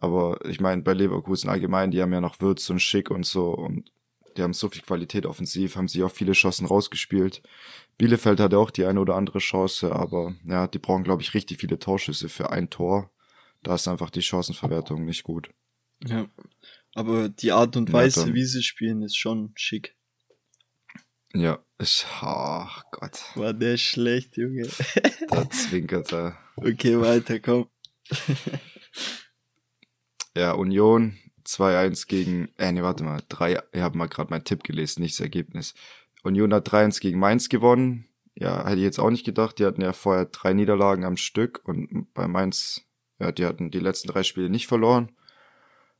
Aber 0.00 0.42
ich 0.46 0.60
meine, 0.60 0.82
bei 0.82 0.94
Leverkusen 0.94 1.50
allgemein, 1.50 1.90
die 1.90 2.00
haben 2.00 2.12
ja 2.12 2.20
noch 2.20 2.40
Würz 2.40 2.70
und 2.70 2.80
Schick 2.80 3.10
und 3.10 3.26
so 3.26 3.50
und 3.50 3.90
die 4.38 4.42
haben 4.42 4.54
so 4.54 4.68
viel 4.70 4.82
Qualität 4.82 5.26
offensiv, 5.26 5.76
haben 5.76 5.88
sich 5.88 6.02
auch 6.02 6.10
viele 6.12 6.32
Chancen 6.32 6.64
rausgespielt. 6.66 7.42
Bielefeld 7.98 8.40
hatte 8.40 8.58
auch 8.58 8.70
die 8.70 8.84
eine 8.86 9.00
oder 9.00 9.16
andere 9.16 9.40
Chance, 9.40 9.92
aber 9.92 10.34
ja, 10.44 10.66
die 10.68 10.78
brauchen, 10.78 11.04
glaube 11.04 11.22
ich, 11.22 11.34
richtig 11.34 11.58
viele 11.60 11.78
Torschüsse 11.78 12.28
für 12.28 12.50
ein 12.50 12.70
Tor. 12.70 13.10
Da 13.62 13.74
ist 13.74 13.88
einfach 13.88 14.10
die 14.10 14.22
Chancenverwertung 14.22 15.04
nicht 15.04 15.24
gut. 15.24 15.50
Ja. 16.06 16.26
Aber 16.94 17.28
die 17.28 17.52
Art 17.52 17.76
und 17.76 17.88
Ja, 17.88 17.94
Weise, 17.94 18.24
dann- 18.26 18.34
wie 18.34 18.44
sie 18.44 18.62
spielen, 18.62 19.02
ist 19.02 19.16
schon 19.16 19.52
schick. 19.56 19.96
Ja, 21.34 21.58
ich, 21.78 22.06
ach 22.22 22.84
Gott, 22.90 23.20
War 23.34 23.52
der 23.52 23.76
schlecht, 23.76 24.36
Junge. 24.36 24.68
da 25.28 25.50
zwinkert 25.50 26.12
er. 26.12 26.38
Okay, 26.56 26.98
weiter, 27.00 27.38
komm. 27.40 27.66
Ja, 30.36 30.52
Union 30.52 31.18
2-1 31.48 32.06
gegen, 32.06 32.48
äh, 32.58 32.70
nee, 32.70 32.82
warte 32.82 33.04
mal, 33.04 33.22
drei, 33.28 33.60
ich 33.72 33.80
habe 33.80 33.96
mal 33.96 34.06
gerade 34.06 34.30
meinen 34.30 34.44
Tipp 34.44 34.62
gelesen, 34.62 35.02
nicht 35.02 35.14
das 35.14 35.24
Ergebnis. 35.24 35.74
Union 36.22 36.52
hat 36.52 36.68
3-1 36.68 37.00
gegen 37.00 37.18
Mainz 37.18 37.48
gewonnen. 37.48 38.06
Ja, 38.34 38.64
hätte 38.66 38.76
ich 38.76 38.82
jetzt 38.82 39.00
auch 39.00 39.10
nicht 39.10 39.24
gedacht. 39.24 39.58
Die 39.58 39.64
hatten 39.64 39.80
ja 39.80 39.92
vorher 39.92 40.26
drei 40.26 40.52
Niederlagen 40.52 41.04
am 41.04 41.16
Stück 41.16 41.62
und 41.64 42.12
bei 42.12 42.28
Mainz, 42.28 42.82
ja, 43.18 43.32
die 43.32 43.46
hatten 43.46 43.70
die 43.70 43.80
letzten 43.80 44.08
drei 44.08 44.22
Spiele 44.22 44.50
nicht 44.50 44.66
verloren. 44.66 45.10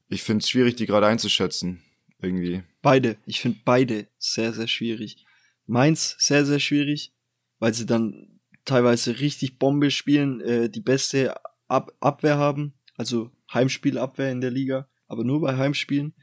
Ich 0.08 0.22
finde 0.22 0.42
es 0.42 0.50
schwierig, 0.50 0.76
die 0.76 0.86
gerade 0.86 1.06
einzuschätzen. 1.06 1.82
Irgendwie. 2.20 2.62
Beide. 2.82 3.16
Ich 3.26 3.40
finde 3.40 3.58
beide 3.64 4.08
sehr, 4.18 4.52
sehr 4.52 4.68
schwierig. 4.68 5.24
Mainz 5.66 6.16
sehr, 6.18 6.44
sehr 6.44 6.60
schwierig, 6.60 7.12
weil 7.58 7.74
sie 7.74 7.86
dann 7.86 8.40
teilweise 8.64 9.20
richtig 9.20 9.58
Bombe 9.58 9.90
spielen. 9.90 10.40
Äh, 10.40 10.68
die 10.68 10.80
beste 10.80 11.34
Ab 11.68 11.92
Abwehr 12.00 12.38
haben, 12.38 12.72
also 12.96 13.30
Heimspielabwehr 13.52 14.30
in 14.30 14.40
der 14.40 14.50
Liga, 14.50 14.88
aber 15.08 15.24
nur 15.24 15.40
bei 15.40 15.56
Heimspielen. 15.56 16.14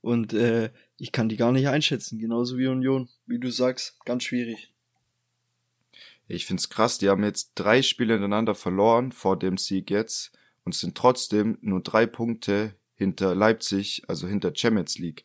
Und 0.00 0.34
äh, 0.34 0.70
ich 0.98 1.12
kann 1.12 1.30
die 1.30 1.36
gar 1.36 1.52
nicht 1.52 1.68
einschätzen, 1.68 2.18
genauso 2.18 2.58
wie 2.58 2.66
Union, 2.66 3.08
wie 3.26 3.38
du 3.38 3.50
sagst, 3.50 3.98
ganz 4.04 4.24
schwierig. 4.24 4.74
Ich 6.26 6.46
find's 6.46 6.68
krass, 6.68 6.98
die 6.98 7.08
haben 7.08 7.24
jetzt 7.24 7.52
drei 7.54 7.82
Spiele 7.82 8.14
hintereinander 8.14 8.54
verloren 8.54 9.12
vor 9.12 9.38
dem 9.38 9.56
Sieg 9.56 9.90
jetzt 9.90 10.32
und 10.64 10.74
sind 10.74 10.96
trotzdem 10.96 11.58
nur 11.60 11.80
drei 11.82 12.06
Punkte 12.06 12.74
hinter 12.94 13.34
Leipzig, 13.34 14.02
also 14.08 14.26
hinter 14.26 14.54
Champions 14.54 14.98
League. 14.98 15.24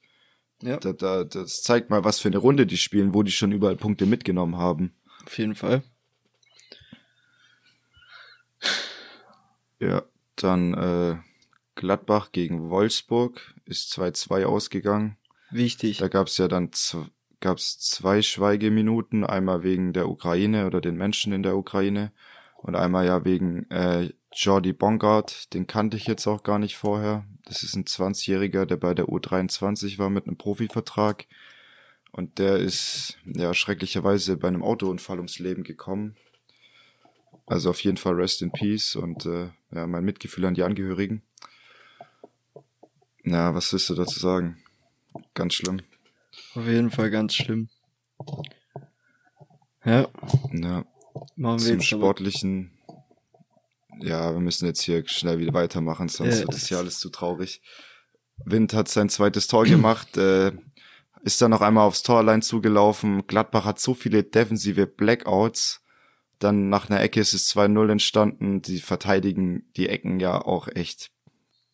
Ja. 0.61 0.77
Da, 0.77 0.91
da, 0.91 1.23
das 1.23 1.61
zeigt 1.61 1.89
mal, 1.89 2.03
was 2.03 2.19
für 2.19 2.27
eine 2.27 2.37
Runde 2.37 2.65
die 2.65 2.77
spielen, 2.77 3.13
wo 3.13 3.23
die 3.23 3.31
schon 3.31 3.51
überall 3.51 3.77
Punkte 3.77 4.05
mitgenommen 4.05 4.57
haben. 4.57 4.91
Auf 5.25 5.37
jeden 5.37 5.55
Fall. 5.55 5.83
Ja, 9.79 10.03
dann 10.35 10.73
äh, 10.73 11.17
Gladbach 11.79 12.31
gegen 12.31 12.69
Wolfsburg 12.69 13.55
ist 13.65 13.93
2-2 13.93 14.43
ausgegangen. 14.43 15.17
Wichtig. 15.49 15.97
Da 15.97 16.09
gab's 16.09 16.37
ja 16.37 16.47
dann 16.47 16.71
gab's 17.39 17.79
zwei 17.79 18.21
Schweigeminuten, 18.21 19.23
einmal 19.23 19.63
wegen 19.63 19.93
der 19.93 20.09
Ukraine 20.09 20.67
oder 20.67 20.81
den 20.81 20.97
Menschen 20.97 21.31
in 21.31 21.41
der 21.41 21.55
Ukraine 21.55 22.11
und 22.57 22.75
einmal 22.75 23.05
ja 23.05 23.23
wegen 23.23 23.69
äh, 23.71 24.11
Jordi 24.33 24.73
Bongard, 24.73 25.53
den 25.53 25.67
kannte 25.67 25.95
ich 25.95 26.05
jetzt 26.05 26.27
auch 26.27 26.43
gar 26.43 26.59
nicht 26.59 26.75
vorher. 26.75 27.25
Das 27.45 27.63
ist 27.63 27.75
ein 27.75 27.85
20-Jähriger, 27.85 28.65
der 28.65 28.75
bei 28.75 28.93
der 28.93 29.05
U23 29.05 29.97
war 29.97 30.09
mit 30.09 30.27
einem 30.27 30.37
Profivertrag. 30.37 31.25
Und 32.11 32.39
der 32.39 32.57
ist 32.57 33.17
ja 33.23 33.53
schrecklicherweise 33.53 34.35
bei 34.37 34.49
einem 34.49 34.63
Autounfall 34.63 35.17
ums 35.17 35.39
Leben 35.39 35.63
gekommen. 35.63 36.15
Also 37.45 37.69
auf 37.69 37.83
jeden 37.83 37.97
Fall 37.97 38.13
Rest 38.13 38.41
in 38.41 38.51
Peace 38.51 38.95
und 38.95 39.25
äh, 39.25 39.49
ja, 39.73 39.87
mein 39.87 40.03
Mitgefühl 40.03 40.45
an 40.45 40.53
die 40.53 40.63
Angehörigen. 40.63 41.23
Ja, 43.31 43.53
was 43.53 43.71
willst 43.71 43.89
du 43.89 43.95
dazu 43.95 44.19
sagen? 44.19 44.57
Ganz 45.35 45.53
schlimm. 45.53 45.81
Auf 46.55 46.65
jeden 46.65 46.89
Fall 46.89 47.11
ganz 47.11 47.35
schlimm. 47.35 47.69
Ja. 49.85 50.07
Ja. 50.51 50.85
Machen 51.35 51.59
wir 51.59 51.73
Zum 51.73 51.81
sportlichen. 51.81 52.71
Ja, 53.99 54.33
wir 54.33 54.39
müssen 54.39 54.65
jetzt 54.65 54.81
hier 54.81 55.07
schnell 55.07 55.37
wieder 55.37 55.53
weitermachen, 55.53 56.09
sonst 56.09 56.35
ja, 56.35 56.39
wird 56.41 56.53
das 56.55 56.67
hier 56.67 56.79
alles 56.79 56.99
zu 56.99 57.09
traurig. 57.09 57.61
Wind 58.45 58.73
hat 58.73 58.87
sein 58.87 59.09
zweites 59.09 59.47
Tor 59.47 59.65
gemacht, 59.65 60.17
äh, 60.17 60.51
ist 61.21 61.41
dann 61.41 61.51
noch 61.51 61.61
einmal 61.61 61.85
aufs 61.85 62.01
Torlein 62.01 62.41
zugelaufen. 62.41 63.27
Gladbach 63.27 63.65
hat 63.65 63.79
so 63.79 63.93
viele 63.93 64.23
defensive 64.23 64.87
Blackouts. 64.87 65.83
Dann 66.39 66.69
nach 66.69 66.89
einer 66.89 67.01
Ecke 67.01 67.19
ist 67.19 67.33
es 67.33 67.53
2-0 67.53 67.91
entstanden. 67.91 68.61
Die 68.61 68.79
verteidigen 68.79 69.69
die 69.75 69.89
Ecken 69.89 70.19
ja 70.19 70.41
auch 70.41 70.67
echt 70.67 71.11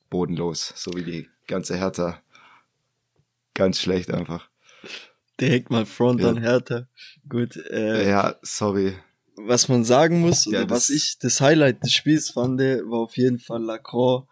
bodenlos, 0.09 0.73
so 0.75 0.91
wie 0.95 1.03
die 1.03 1.29
ganze 1.47 1.77
Hertha. 1.77 2.21
Ganz 3.53 3.79
schlecht 3.79 4.11
einfach. 4.11 4.49
Direkt 5.39 5.69
mal 5.69 5.85
Front 5.85 6.21
ja. 6.21 6.29
an 6.29 6.37
Hertha. 6.37 6.87
Gut. 7.27 7.57
Äh, 7.69 8.07
ja, 8.09 8.35
sorry. 8.41 8.95
Was 9.37 9.67
man 9.67 9.83
sagen 9.83 10.21
muss, 10.21 10.45
ja, 10.45 10.61
oder 10.61 10.69
was 10.69 10.89
ich 10.89 11.17
das 11.19 11.41
Highlight 11.41 11.83
des 11.83 11.91
Spiels 11.91 12.29
fand, 12.29 12.59
war 12.59 12.99
auf 12.99 13.17
jeden 13.17 13.39
Fall 13.39 13.61
Lacroix. 13.61 14.27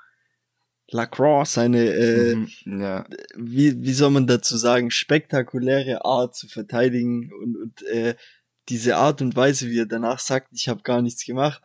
Lacroix, 0.90 1.52
seine, 1.52 1.86
äh, 1.86 2.36
mhm, 2.36 2.82
ja. 2.82 3.06
wie, 3.36 3.82
wie 3.82 3.94
soll 3.94 4.12
man 4.12 4.28
dazu 4.28 4.58
sagen, 4.58 4.92
spektakuläre 4.92 6.06
Art 6.06 6.36
zu 6.36 6.48
verteidigen 6.48 7.32
und, 7.34 7.58
und 7.58 7.84
äh, 7.84 8.16
diese 8.70 8.96
Art 8.98 9.22
und 9.22 9.36
Weise, 9.36 9.70
wie 9.70 9.80
er 9.80 9.86
danach 9.86 10.20
sagt, 10.20 10.50
ich 10.54 10.70
habe 10.70 10.84
gar 10.84 11.02
nichts 11.02 11.26
gemacht, 11.26 11.62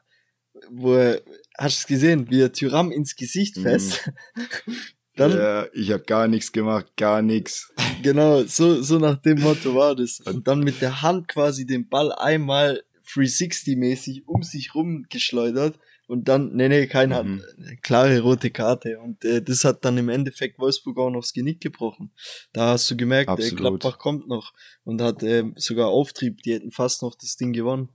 wo 0.71 0.95
er, 0.95 1.23
hast 1.57 1.79
du 1.79 1.81
es 1.83 1.87
gesehen, 1.87 2.31
wie 2.31 2.41
er 2.41 2.53
Tyram 2.53 2.91
ins 2.91 3.15
Gesicht 3.15 3.57
mhm. 3.59 3.67
Dann, 5.19 5.33
ja, 5.33 5.67
ich 5.73 5.91
habe 5.91 6.05
gar 6.05 6.29
nichts 6.29 6.53
gemacht, 6.53 6.87
gar 6.97 7.23
nichts. 7.23 7.73
Genau, 8.01 8.45
so, 8.45 8.81
so 8.81 9.01
nach 9.01 9.17
dem 9.17 9.41
Motto 9.41 9.75
war 9.75 9.97
das. 9.97 10.21
Und 10.21 10.47
dann 10.47 10.61
mit 10.61 10.81
der 10.81 11.03
Hand 11.03 11.27
quasi 11.27 11.67
den 11.67 11.89
Ball 11.89 12.13
einmal 12.13 12.85
360-mäßig 13.09 14.23
um 14.25 14.45
sich 14.45 14.73
rum 14.77 15.07
geschleudert 15.11 15.81
und 16.07 16.29
dann, 16.29 16.55
nee, 16.55 16.69
nee, 16.69 16.87
keine 16.87 17.15
mhm. 17.15 17.43
Hand, 17.43 17.83
klare 17.83 18.21
rote 18.21 18.51
Karte. 18.51 19.01
Und 19.01 19.25
äh, 19.25 19.43
das 19.43 19.65
hat 19.65 19.85
dann 19.85 19.99
im 19.99 20.09
Endeffekt 20.09 20.61
Wolfsburg 20.61 20.97
auch 20.99 21.11
noch 21.11 21.23
das 21.23 21.33
Genick 21.33 21.61
gebrochen. 21.61 22.13
Da 22.53 22.69
hast 22.69 22.89
du 22.91 22.97
gemerkt, 22.97 23.37
der 23.37 23.51
Gladbach 23.51 23.99
kommt 23.99 24.29
noch 24.29 24.53
und 24.85 25.03
hat 25.03 25.25
äh, 25.25 25.45
sogar 25.57 25.89
Auftrieb, 25.89 26.43
die 26.43 26.55
hätten 26.55 26.71
fast 26.71 27.03
noch 27.03 27.17
das 27.17 27.37
Ding 27.37 27.53
gewonnen 27.53 27.89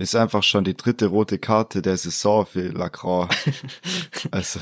ist 0.00 0.16
einfach 0.16 0.42
schon 0.42 0.64
die 0.64 0.76
dritte 0.76 1.08
rote 1.08 1.38
Karte 1.38 1.82
der 1.82 1.96
Saison 1.98 2.46
für 2.46 2.68
Lacroix. 2.68 3.28
also, 4.30 4.58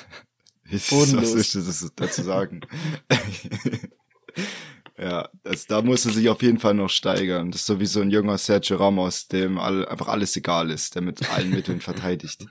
ich, 0.70 0.92
was 0.92 1.32
ist 1.32 1.54
das 1.54 1.92
dazu 1.96 2.22
sagen? 2.22 2.60
ja, 4.98 5.30
das, 5.42 5.66
da 5.66 5.80
muss 5.80 6.04
er 6.04 6.12
sich 6.12 6.28
auf 6.28 6.42
jeden 6.42 6.58
Fall 6.58 6.74
noch 6.74 6.90
steigern. 6.90 7.50
Das 7.50 7.62
ist 7.62 7.66
sowieso 7.66 8.02
ein 8.02 8.10
junger 8.10 8.36
Sergio 8.36 8.76
Ramos, 8.76 9.28
dem 9.28 9.56
all, 9.56 9.88
einfach 9.88 10.08
alles 10.08 10.36
egal 10.36 10.70
ist, 10.70 10.94
der 10.94 11.00
mit 11.00 11.30
allen 11.30 11.50
Mitteln 11.50 11.80
verteidigt. 11.80 12.44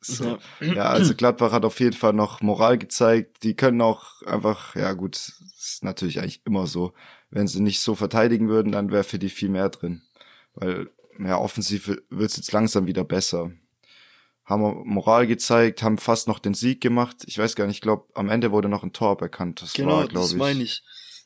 So. 0.00 0.38
Ja, 0.60 0.84
also 0.84 1.14
Gladbach 1.14 1.52
hat 1.52 1.66
auf 1.66 1.78
jeden 1.80 1.96
Fall 1.96 2.14
noch 2.14 2.40
Moral 2.40 2.78
gezeigt. 2.78 3.42
Die 3.42 3.54
können 3.54 3.82
auch 3.82 4.22
einfach, 4.22 4.74
ja 4.74 4.94
gut, 4.94 5.16
ist 5.16 5.84
natürlich 5.84 6.20
eigentlich 6.20 6.40
immer 6.46 6.66
so. 6.66 6.94
Wenn 7.28 7.46
sie 7.46 7.60
nicht 7.60 7.82
so 7.82 7.94
verteidigen 7.94 8.48
würden, 8.48 8.72
dann 8.72 8.90
wäre 8.90 9.04
für 9.04 9.18
die 9.18 9.28
viel 9.28 9.50
mehr 9.50 9.68
drin. 9.68 10.00
Weil 10.54 10.88
ja, 11.26 11.38
offensiv 11.38 11.90
wird's 12.10 12.36
jetzt 12.36 12.52
langsam 12.52 12.86
wieder 12.86 13.04
besser. 13.04 13.52
Haben 14.44 14.62
wir 14.62 14.74
Moral 14.84 15.26
gezeigt, 15.26 15.82
haben 15.82 15.98
fast 15.98 16.26
noch 16.26 16.38
den 16.38 16.54
Sieg 16.54 16.80
gemacht. 16.80 17.18
Ich 17.26 17.38
weiß 17.38 17.54
gar 17.54 17.66
nicht, 17.66 17.76
ich 17.76 17.80
glaube, 17.82 18.06
am 18.14 18.28
Ende 18.28 18.50
wurde 18.50 18.68
noch 18.68 18.82
ein 18.82 18.92
Tor 18.92 19.10
aberkannt. 19.10 19.62
Das 19.62 19.74
genau, 19.74 19.98
war, 19.98 20.08
glaube 20.08 20.26
ich. 20.26 20.32
das 20.32 20.38
meine 20.38 20.62
ich. 20.62 20.82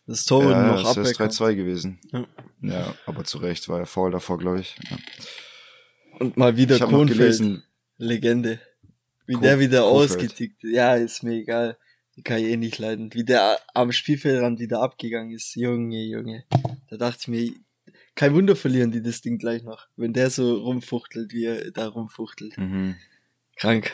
Das 0.06 0.24
Tor 0.26 0.44
wurde 0.44 0.52
ja, 0.52 0.66
noch 0.66 0.82
das 0.82 0.98
aberkannt. 0.98 1.32
Das 1.32 1.40
wäre 1.40 1.52
3-2 1.52 1.56
gewesen. 1.56 2.00
Ja. 2.12 2.26
ja. 2.60 2.94
aber 3.06 3.24
zu 3.24 3.38
Recht 3.38 3.68
war 3.68 3.80
er 3.80 3.86
faul 3.86 4.10
davor, 4.10 4.38
glaube 4.38 4.60
ich. 4.60 4.76
Ja. 4.90 4.98
Und 6.18 6.36
mal 6.36 6.56
wieder 6.56 6.78
Kohnfeld. 6.78 7.62
Legende. 7.96 8.60
Wie 9.26 9.34
Ko 9.34 9.40
der 9.40 9.58
wieder 9.58 9.82
Kofeld. 9.82 10.10
ausgetickt. 10.10 10.62
Ja, 10.62 10.94
ist 10.94 11.22
mir 11.22 11.34
egal. 11.34 11.78
Die 12.16 12.22
kann 12.22 12.38
ich 12.38 12.44
eh 12.44 12.56
nicht 12.56 12.78
leiden. 12.78 13.12
Wie 13.14 13.24
der 13.24 13.58
am 13.72 13.90
Spielfeldrand 13.90 14.60
wieder 14.60 14.82
abgegangen 14.82 15.32
ist. 15.32 15.54
Junge, 15.56 16.04
Junge. 16.04 16.44
Da 16.88 16.96
dachte 16.96 17.18
ich 17.22 17.28
mir, 17.28 17.52
kein 18.14 18.34
Wunder 18.34 18.56
verlieren 18.56 18.92
die 18.92 19.02
das 19.02 19.20
Ding 19.20 19.38
gleich 19.38 19.62
noch, 19.62 19.88
wenn 19.96 20.12
der 20.12 20.30
so 20.30 20.58
rumfuchtelt, 20.58 21.32
wie 21.32 21.44
er 21.44 21.70
da 21.72 21.88
rumfuchtelt. 21.88 22.56
Mhm. 22.56 22.96
Krank. 23.56 23.92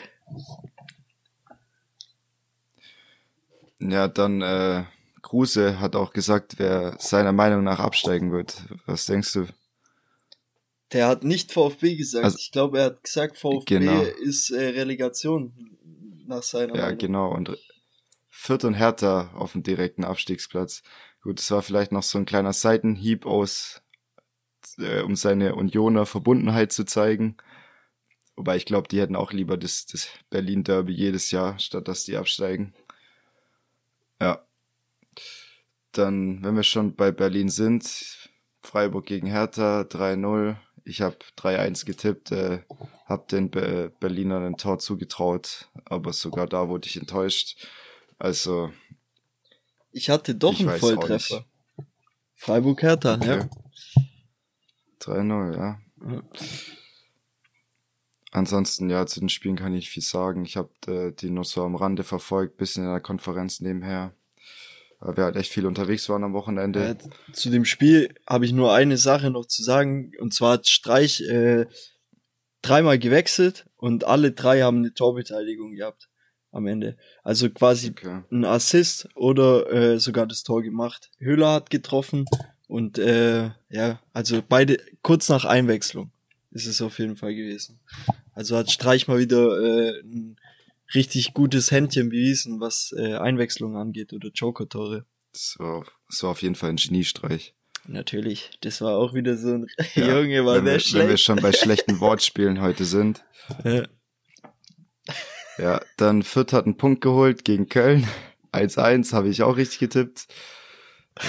Ja, 3.79 4.07
dann 4.07 4.41
äh, 4.41 4.83
Kruse 5.21 5.79
hat 5.79 5.95
auch 5.95 6.13
gesagt, 6.13 6.55
wer 6.57 6.95
seiner 6.99 7.31
Meinung 7.31 7.63
nach 7.63 7.79
absteigen 7.79 8.31
wird. 8.31 8.63
Was 8.85 9.05
denkst 9.05 9.33
du? 9.33 9.47
Der 10.91 11.07
hat 11.07 11.23
nicht 11.23 11.51
VfB 11.51 11.95
gesagt. 11.95 12.25
Also, 12.25 12.37
ich 12.37 12.51
glaube, 12.51 12.79
er 12.79 12.85
hat 12.85 13.03
gesagt, 13.03 13.37
VfB 13.37 13.79
genau. 13.79 14.01
ist 14.01 14.51
äh, 14.51 14.69
Relegation 14.69 15.77
nach 16.27 16.43
seiner 16.43 16.75
ja, 16.75 16.81
Meinung. 16.81 16.89
Ja, 16.89 16.95
genau. 16.95 17.33
Und 17.33 17.57
Fürth 18.29 18.65
und 18.65 18.73
Hertha 18.73 19.31
auf 19.33 19.53
dem 19.53 19.63
direkten 19.63 20.03
Abstiegsplatz. 20.03 20.83
Gut, 21.21 21.39
es 21.39 21.49
war 21.51 21.61
vielleicht 21.61 21.91
noch 21.91 22.03
so 22.03 22.17
ein 22.17 22.25
kleiner 22.25 22.53
Seitenhieb 22.53 23.25
aus 23.25 23.80
äh, 24.77 25.01
um 25.01 25.15
seine 25.15 25.55
Unioner 25.55 26.05
Verbundenheit 26.05 26.71
zu 26.71 26.85
zeigen. 26.85 27.37
Wobei 28.35 28.55
ich 28.55 28.65
glaube, 28.65 28.87
die 28.87 28.99
hätten 28.99 29.15
auch 29.15 29.33
lieber 29.33 29.57
das, 29.57 29.85
das 29.85 30.07
Berlin 30.29 30.63
Derby 30.63 30.93
jedes 30.93 31.31
Jahr, 31.31 31.59
statt 31.59 31.87
dass 31.87 32.05
die 32.05 32.17
absteigen. 32.17 32.73
Ja. 34.19 34.45
Dann, 35.91 36.43
wenn 36.43 36.55
wir 36.55 36.63
schon 36.63 36.95
bei 36.95 37.11
Berlin 37.11 37.49
sind, 37.49 38.29
Freiburg 38.61 39.05
gegen 39.05 39.27
Hertha 39.27 39.81
3-0. 39.81 40.55
Ich 40.83 41.01
habe 41.01 41.17
3-1 41.37 41.85
getippt, 41.85 42.31
äh, 42.31 42.63
habe 43.05 43.25
den 43.29 43.51
Be 43.51 43.91
Berlinern 43.99 44.43
ein 44.43 44.57
Tor 44.57 44.79
zugetraut, 44.79 45.69
aber 45.85 46.13
sogar 46.13 46.47
da 46.47 46.69
wurde 46.69 46.87
ich 46.87 46.97
enttäuscht. 46.97 47.67
Also. 48.17 48.71
Ich 49.91 50.09
hatte 50.09 50.33
doch 50.33 50.53
ich 50.53 50.67
einen 50.67 50.79
Volltreffer. 50.79 51.45
Freiburg 52.35 52.81
Hertha, 52.81 53.15
okay. 53.15 53.27
ja. 53.27 53.49
3-0, 55.01 55.55
ja. 55.55 55.79
ja. 56.07 56.23
Ansonsten, 58.31 58.89
ja, 58.89 59.05
zu 59.05 59.19
den 59.19 59.29
Spielen 59.29 59.57
kann 59.57 59.75
ich 59.75 59.89
viel 59.89 60.03
sagen. 60.03 60.45
Ich 60.45 60.55
habe 60.55 60.69
äh, 60.87 61.11
die 61.11 61.29
nur 61.29 61.43
so 61.43 61.63
am 61.63 61.75
Rande 61.75 62.03
verfolgt, 62.03 62.57
bisschen 62.57 62.85
in 62.85 62.89
der 62.89 63.01
Konferenz 63.01 63.59
nebenher. 63.59 64.13
Weil 64.99 65.17
wir 65.17 65.23
halt 65.25 65.35
echt 65.35 65.51
viel 65.51 65.65
unterwegs 65.65 66.07
waren 66.07 66.23
am 66.23 66.33
Wochenende. 66.33 66.97
Ja, 66.97 67.33
zu 67.33 67.49
dem 67.49 67.65
Spiel 67.65 68.13
habe 68.25 68.45
ich 68.45 68.53
nur 68.53 68.73
eine 68.73 68.97
Sache 68.97 69.31
noch 69.31 69.47
zu 69.47 69.63
sagen. 69.63 70.11
Und 70.19 70.33
zwar 70.33 70.53
hat 70.53 70.69
Streich 70.69 71.21
äh, 71.21 71.65
dreimal 72.61 72.99
gewechselt 72.99 73.65
und 73.75 74.05
alle 74.05 74.31
drei 74.31 74.61
haben 74.61 74.77
eine 74.77 74.93
Torbeteiligung 74.93 75.73
gehabt 75.73 76.09
am 76.51 76.67
Ende. 76.67 76.97
Also 77.23 77.49
quasi 77.49 77.89
okay. 77.89 78.21
ein 78.31 78.45
Assist 78.45 79.09
oder 79.15 79.71
äh, 79.71 79.99
sogar 79.99 80.27
das 80.27 80.43
Tor 80.43 80.61
gemacht. 80.61 81.09
Höhler 81.17 81.53
hat 81.53 81.69
getroffen 81.69 82.25
und 82.71 82.97
äh, 82.99 83.51
ja, 83.69 83.99
also 84.13 84.41
beide 84.47 84.77
kurz 85.01 85.27
nach 85.27 85.43
Einwechslung. 85.43 86.09
ist 86.51 86.67
es 86.67 86.81
auf 86.81 86.99
jeden 86.99 87.17
Fall 87.17 87.35
gewesen. 87.35 87.81
Also 88.33 88.55
hat 88.55 88.71
Streich 88.71 89.09
mal 89.09 89.19
wieder 89.19 89.59
äh, 89.61 89.99
ein 89.99 90.37
richtig 90.95 91.33
gutes 91.33 91.69
Händchen 91.71 92.09
bewiesen, 92.09 92.61
was 92.61 92.95
äh, 92.97 93.15
Einwechslung 93.15 93.75
angeht 93.75 94.13
oder 94.13 94.29
Joker-Tore. 94.29 95.05
Das 95.33 95.55
war, 95.59 95.85
das 96.09 96.23
war 96.23 96.29
auf 96.29 96.41
jeden 96.41 96.55
Fall 96.55 96.69
ein 96.69 96.77
Geniestreich. 96.77 97.53
Natürlich, 97.87 98.51
das 98.61 98.79
war 98.79 98.95
auch 98.95 99.13
wieder 99.13 99.35
so 99.35 99.49
ein 99.49 99.67
ja, 99.95 100.19
Junge, 100.19 100.45
war 100.45 100.61
der 100.61 100.75
wir, 100.75 100.79
schlecht. 100.79 101.03
Wenn 101.03 101.09
wir 101.09 101.17
schon 101.17 101.41
bei 101.41 101.51
schlechten 101.51 101.99
Wortspielen 101.99 102.61
heute 102.61 102.85
sind. 102.85 103.23
Ja. 103.65 103.85
Ja, 105.57 105.81
dann 105.97 106.23
Fürth 106.23 106.53
hat 106.53 106.65
einen 106.65 106.77
Punkt 106.77 107.01
geholt 107.01 107.43
gegen 107.43 107.67
Köln. 107.67 108.07
1-1 108.53 109.11
habe 109.11 109.27
ich 109.27 109.43
auch 109.43 109.57
richtig 109.57 109.79
getippt. 109.79 110.27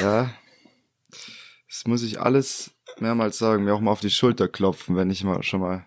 Ja, 0.01 0.33
das 1.83 1.89
muss 1.89 2.05
ich 2.05 2.21
alles 2.21 2.71
mehrmals 3.01 3.39
sagen, 3.39 3.65
mir 3.65 3.75
auch 3.75 3.81
mal 3.81 3.91
auf 3.91 3.99
die 3.99 4.11
Schulter 4.11 4.47
klopfen, 4.47 4.95
wenn 4.95 5.11
ich 5.11 5.25
mal 5.25 5.43
schon 5.43 5.59
mal 5.59 5.85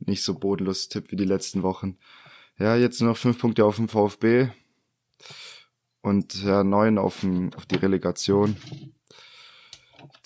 nicht 0.00 0.24
so 0.24 0.34
bodenlos 0.34 0.88
tippe 0.88 1.12
wie 1.12 1.16
die 1.16 1.24
letzten 1.24 1.62
Wochen. 1.62 1.96
Ja, 2.58 2.74
jetzt 2.74 3.00
nur 3.00 3.10
noch 3.10 3.16
fünf 3.16 3.38
Punkte 3.38 3.64
auf 3.64 3.76
dem 3.76 3.88
VfB 3.88 4.48
und 6.00 6.42
ja, 6.42 6.64
neun 6.64 6.98
auf, 6.98 7.20
dem, 7.20 7.54
auf 7.54 7.66
die 7.66 7.76
Relegation. 7.76 8.56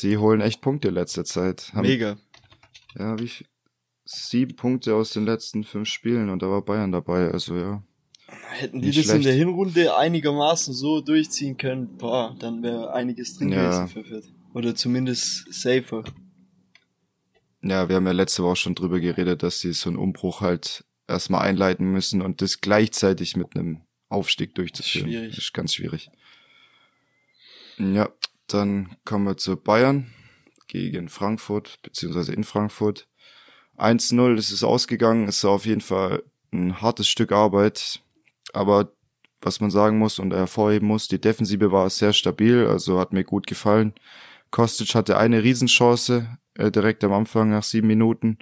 Die 0.00 0.16
holen 0.16 0.40
echt 0.40 0.62
Punkte 0.62 0.88
in 0.88 0.94
letzter 0.94 1.26
Zeit. 1.26 1.74
Haben, 1.74 1.86
Mega. 1.86 2.16
Ja, 2.98 3.18
wie 3.18 3.28
viel? 3.28 3.46
Sieben 4.06 4.56
Punkte 4.56 4.94
aus 4.94 5.10
den 5.10 5.26
letzten 5.26 5.64
fünf 5.64 5.88
Spielen 5.88 6.30
und 6.30 6.40
da 6.40 6.48
war 6.48 6.62
Bayern 6.62 6.92
dabei, 6.92 7.30
also 7.30 7.54
ja. 7.54 7.82
Hätten 8.28 8.80
die 8.80 8.86
das 8.86 9.04
schlecht. 9.04 9.16
in 9.16 9.22
der 9.24 9.34
Hinrunde 9.34 9.94
einigermaßen 9.94 10.72
so 10.72 11.02
durchziehen 11.02 11.58
können, 11.58 11.98
boah, 11.98 12.34
dann 12.38 12.62
wäre 12.62 12.94
einiges 12.94 13.36
drin 13.36 13.50
ja. 13.50 13.62
gewesen 13.62 13.88
für 13.88 14.02
Fürth. 14.02 14.35
Oder 14.56 14.74
zumindest 14.74 15.52
safer. 15.52 16.02
Ja, 17.60 17.90
wir 17.90 17.96
haben 17.96 18.06
ja 18.06 18.12
letzte 18.12 18.42
Woche 18.42 18.56
schon 18.56 18.74
drüber 18.74 19.00
geredet, 19.00 19.42
dass 19.42 19.60
sie 19.60 19.74
so 19.74 19.90
einen 19.90 19.98
Umbruch 19.98 20.40
halt 20.40 20.82
erstmal 21.06 21.42
einleiten 21.42 21.92
müssen 21.92 22.22
und 22.22 22.40
das 22.40 22.62
gleichzeitig 22.62 23.36
mit 23.36 23.54
einem 23.54 23.82
Aufstieg 24.08 24.54
durchzuführen. 24.54 25.08
Schwierig. 25.08 25.28
Das 25.34 25.44
ist 25.44 25.52
ganz 25.52 25.74
schwierig. 25.74 26.08
Ja, 27.76 28.08
dann 28.46 28.96
kommen 29.04 29.26
wir 29.26 29.36
zu 29.36 29.58
Bayern 29.58 30.10
gegen 30.68 31.10
Frankfurt, 31.10 31.78
beziehungsweise 31.82 32.32
in 32.32 32.42
Frankfurt. 32.42 33.08
1-0 33.76 34.38
ist 34.38 34.52
es 34.52 34.64
ausgegangen, 34.64 35.28
ist 35.28 35.44
auf 35.44 35.66
jeden 35.66 35.82
Fall 35.82 36.22
ein 36.50 36.80
hartes 36.80 37.08
Stück 37.08 37.30
Arbeit, 37.30 38.00
aber 38.54 38.90
was 39.42 39.60
man 39.60 39.70
sagen 39.70 39.98
muss 39.98 40.18
und 40.18 40.32
hervorheben 40.32 40.88
muss, 40.88 41.08
die 41.08 41.20
Defensive 41.20 41.72
war 41.72 41.90
sehr 41.90 42.14
stabil, 42.14 42.66
also 42.66 42.98
hat 42.98 43.12
mir 43.12 43.24
gut 43.24 43.46
gefallen. 43.46 43.92
Kostic 44.56 44.94
hatte 44.94 45.18
eine 45.18 45.42
Riesenchance 45.42 46.38
äh, 46.54 46.70
direkt 46.70 47.04
am 47.04 47.12
Anfang 47.12 47.50
nach 47.50 47.62
sieben 47.62 47.88
Minuten. 47.88 48.38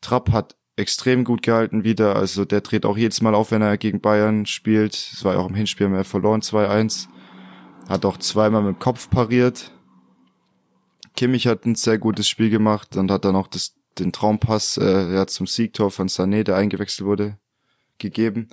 Trapp 0.00 0.32
hat 0.32 0.56
extrem 0.74 1.24
gut 1.24 1.42
gehalten 1.42 1.84
wieder, 1.84 2.16
also 2.16 2.46
der 2.46 2.62
dreht 2.62 2.86
auch 2.86 2.96
jedes 2.96 3.20
Mal 3.20 3.34
auf, 3.34 3.50
wenn 3.50 3.60
er 3.60 3.76
gegen 3.76 4.00
Bayern 4.00 4.46
spielt. 4.46 4.94
Es 4.94 5.22
war 5.22 5.34
ja 5.34 5.40
auch 5.40 5.50
im 5.50 5.54
Hinspiel 5.54 5.90
mehr 5.90 6.04
verloren, 6.04 6.40
2-1. 6.40 7.08
Hat 7.90 8.06
auch 8.06 8.16
zweimal 8.16 8.62
mit 8.62 8.76
dem 8.76 8.78
Kopf 8.78 9.10
pariert. 9.10 9.70
Kimmich 11.14 11.46
hat 11.46 11.66
ein 11.66 11.74
sehr 11.74 11.98
gutes 11.98 12.26
Spiel 12.26 12.48
gemacht 12.48 12.96
und 12.96 13.10
hat 13.10 13.26
dann 13.26 13.36
auch 13.36 13.48
das, 13.48 13.74
den 13.98 14.12
Traumpass 14.12 14.78
äh, 14.78 15.12
ja, 15.12 15.26
zum 15.26 15.46
Siegtor 15.46 15.90
von 15.90 16.08
Sané, 16.08 16.42
der 16.42 16.56
eingewechselt 16.56 17.06
wurde, 17.06 17.36
gegeben. 17.98 18.48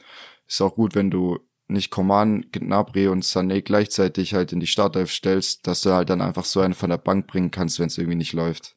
Ist 0.46 0.60
auch 0.60 0.76
gut, 0.76 0.94
wenn 0.94 1.10
du 1.10 1.40
nicht 1.70 1.92
Coman, 1.92 2.46
Gnabry 2.52 3.08
und 3.08 3.24
Sané 3.24 3.62
gleichzeitig 3.62 4.34
halt 4.34 4.52
in 4.52 4.60
die 4.60 4.68
Startelf 4.68 5.12
stellst, 5.12 5.68
dass 5.68 5.82
du 5.82 5.92
halt 5.92 6.10
dann 6.10 6.22
einfach 6.22 6.46
so 6.46 6.60
einen 6.62 6.74
von 6.74 6.90
der 6.90 6.98
Bank 6.98 7.28
bringen 7.28 7.52
kannst, 7.52 7.80
wenn 7.80 7.88
es 7.88 7.98
irgendwie 7.98 8.18
nicht 8.18 8.34
läuft. 8.34 8.76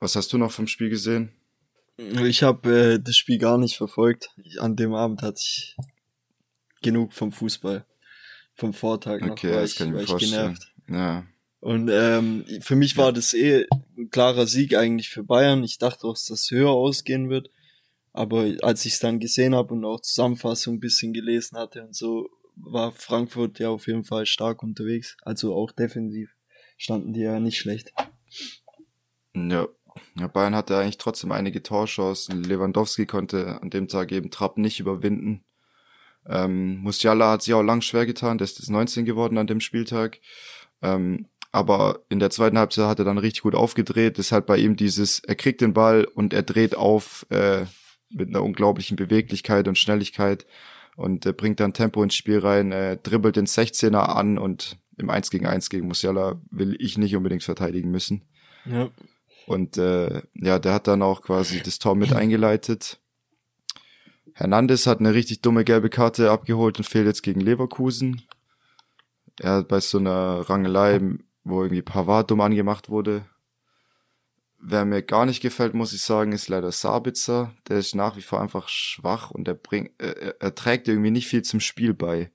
Was 0.00 0.16
hast 0.16 0.32
du 0.32 0.38
noch 0.38 0.50
vom 0.50 0.66
Spiel 0.66 0.90
gesehen? 0.90 1.32
Ich 1.96 2.42
habe 2.42 2.94
äh, 2.94 2.98
das 3.00 3.16
Spiel 3.16 3.38
gar 3.38 3.56
nicht 3.56 3.76
verfolgt. 3.76 4.30
An 4.58 4.76
dem 4.76 4.94
Abend 4.94 5.22
hatte 5.22 5.40
ich 5.40 5.76
genug 6.82 7.12
vom 7.12 7.32
Fußball. 7.32 7.86
Vom 8.54 8.72
Vortag 8.74 9.20
noch 9.20 9.30
okay, 9.30 9.52
war 9.52 9.60
das 9.60 9.72
ich, 9.72 9.78
kann 9.78 9.88
ich 9.88 9.92
war 9.92 9.98
mir 9.98 10.04
ich 10.04 10.10
vorstellen. 10.10 10.32
genervt. 10.32 10.72
Ja. 10.88 11.26
Und 11.60 11.88
ähm, 11.90 12.44
für 12.60 12.76
mich 12.76 12.96
war 12.96 13.12
das 13.12 13.32
eh 13.32 13.66
ein 13.96 14.10
klarer 14.10 14.46
Sieg 14.46 14.76
eigentlich 14.76 15.08
für 15.08 15.24
Bayern. 15.24 15.64
Ich 15.64 15.78
dachte 15.78 16.06
auch, 16.06 16.14
dass 16.14 16.26
das 16.26 16.50
höher 16.50 16.70
ausgehen 16.70 17.30
wird. 17.30 17.50
Aber 18.16 18.50
als 18.62 18.86
ich 18.86 18.94
es 18.94 18.98
dann 18.98 19.20
gesehen 19.20 19.54
habe 19.54 19.74
und 19.74 19.84
auch 19.84 20.00
Zusammenfassung 20.00 20.76
ein 20.76 20.80
bisschen 20.80 21.12
gelesen 21.12 21.58
hatte 21.58 21.84
und 21.84 21.94
so, 21.94 22.30
war 22.56 22.92
Frankfurt 22.92 23.58
ja 23.58 23.68
auf 23.68 23.86
jeden 23.86 24.04
Fall 24.04 24.24
stark 24.24 24.62
unterwegs. 24.62 25.16
Also 25.22 25.54
auch 25.54 25.70
defensiv 25.70 26.34
standen 26.78 27.12
die 27.12 27.20
ja 27.20 27.38
nicht 27.40 27.58
schlecht. 27.58 27.92
Ja. 29.34 29.68
ja 30.18 30.26
Bayern 30.28 30.54
hatte 30.54 30.78
eigentlich 30.78 30.96
trotzdem 30.96 31.30
einige 31.30 31.62
Torchancen. 31.62 32.42
Lewandowski 32.42 33.04
konnte 33.04 33.60
an 33.60 33.68
dem 33.68 33.86
Tag 33.86 34.12
eben 34.12 34.30
Trapp 34.30 34.56
nicht 34.56 34.80
überwinden. 34.80 35.44
Ähm, 36.26 36.78
Musiala 36.78 37.32
hat 37.32 37.42
sich 37.42 37.52
auch 37.52 37.62
lang 37.62 37.82
schwer 37.82 38.06
getan, 38.06 38.38
der 38.38 38.46
ist 38.46 38.58
jetzt 38.58 38.70
19 38.70 39.04
geworden 39.04 39.38
an 39.38 39.46
dem 39.46 39.60
Spieltag. 39.60 40.20
Ähm, 40.82 41.28
aber 41.52 42.00
in 42.08 42.18
der 42.18 42.30
zweiten 42.30 42.58
Halbzeit 42.58 42.86
hat 42.86 42.98
er 42.98 43.04
dann 43.04 43.18
richtig 43.18 43.42
gut 43.42 43.54
aufgedreht. 43.54 44.18
Halt 44.30 44.46
bei 44.46 44.56
ihm 44.56 44.76
dieses, 44.76 45.20
er 45.20 45.36
kriegt 45.36 45.60
den 45.60 45.74
Ball 45.74 46.04
und 46.04 46.32
er 46.32 46.42
dreht 46.42 46.74
auf, 46.74 47.26
äh, 47.30 47.66
mit 48.10 48.28
einer 48.28 48.42
unglaublichen 48.42 48.96
Beweglichkeit 48.96 49.68
und 49.68 49.78
Schnelligkeit 49.78 50.46
und 50.96 51.26
äh, 51.26 51.32
bringt 51.32 51.60
dann 51.60 51.72
Tempo 51.72 52.02
ins 52.02 52.14
Spiel 52.14 52.38
rein, 52.38 52.72
äh, 52.72 52.96
dribbelt 52.96 53.36
den 53.36 53.46
16er 53.46 53.98
an 53.98 54.38
und 54.38 54.78
im 54.98 55.10
1 55.10 55.30
gegen 55.30 55.46
1 55.46 55.68
gegen 55.68 55.86
Musiala 55.86 56.40
will 56.50 56.76
ich 56.78 56.96
nicht 56.98 57.14
unbedingt 57.16 57.42
verteidigen 57.42 57.90
müssen. 57.90 58.22
Ja. 58.64 58.88
Und 59.46 59.76
äh, 59.76 60.22
ja, 60.34 60.58
der 60.58 60.72
hat 60.72 60.88
dann 60.88 61.02
auch 61.02 61.22
quasi 61.22 61.62
das 61.62 61.78
Tor 61.78 61.94
mit 61.94 62.12
eingeleitet. 62.12 62.98
Hernandez 64.34 64.86
hat 64.86 65.00
eine 65.00 65.14
richtig 65.14 65.40
dumme 65.40 65.64
gelbe 65.64 65.88
Karte 65.88 66.30
abgeholt 66.30 66.78
und 66.78 66.84
fehlt 66.84 67.06
jetzt 67.06 67.22
gegen 67.22 67.40
Leverkusen. 67.40 68.22
Er 69.40 69.52
hat 69.52 69.68
bei 69.68 69.80
so 69.80 69.98
einer 69.98 70.48
Rangelei, 70.48 71.00
wo 71.44 71.62
irgendwie 71.62 71.82
Pavard 71.82 72.30
dumm 72.30 72.40
angemacht 72.40 72.88
wurde, 72.88 73.24
Wer 74.68 74.84
mir 74.84 75.02
gar 75.02 75.26
nicht 75.26 75.40
gefällt, 75.40 75.74
muss 75.74 75.92
ich 75.92 76.02
sagen, 76.02 76.32
ist 76.32 76.48
leider 76.48 76.72
Sabitzer. 76.72 77.54
Der 77.68 77.78
ist 77.78 77.94
nach 77.94 78.16
wie 78.16 78.22
vor 78.22 78.40
einfach 78.40 78.68
schwach 78.68 79.30
und 79.30 79.46
er 79.46 79.54
bringt, 79.54 79.92
er, 79.98 80.40
er 80.40 80.54
trägt 80.56 80.88
irgendwie 80.88 81.12
nicht 81.12 81.28
viel 81.28 81.42
zum 81.42 81.60
Spiel 81.60 81.94
bei. 81.94 82.32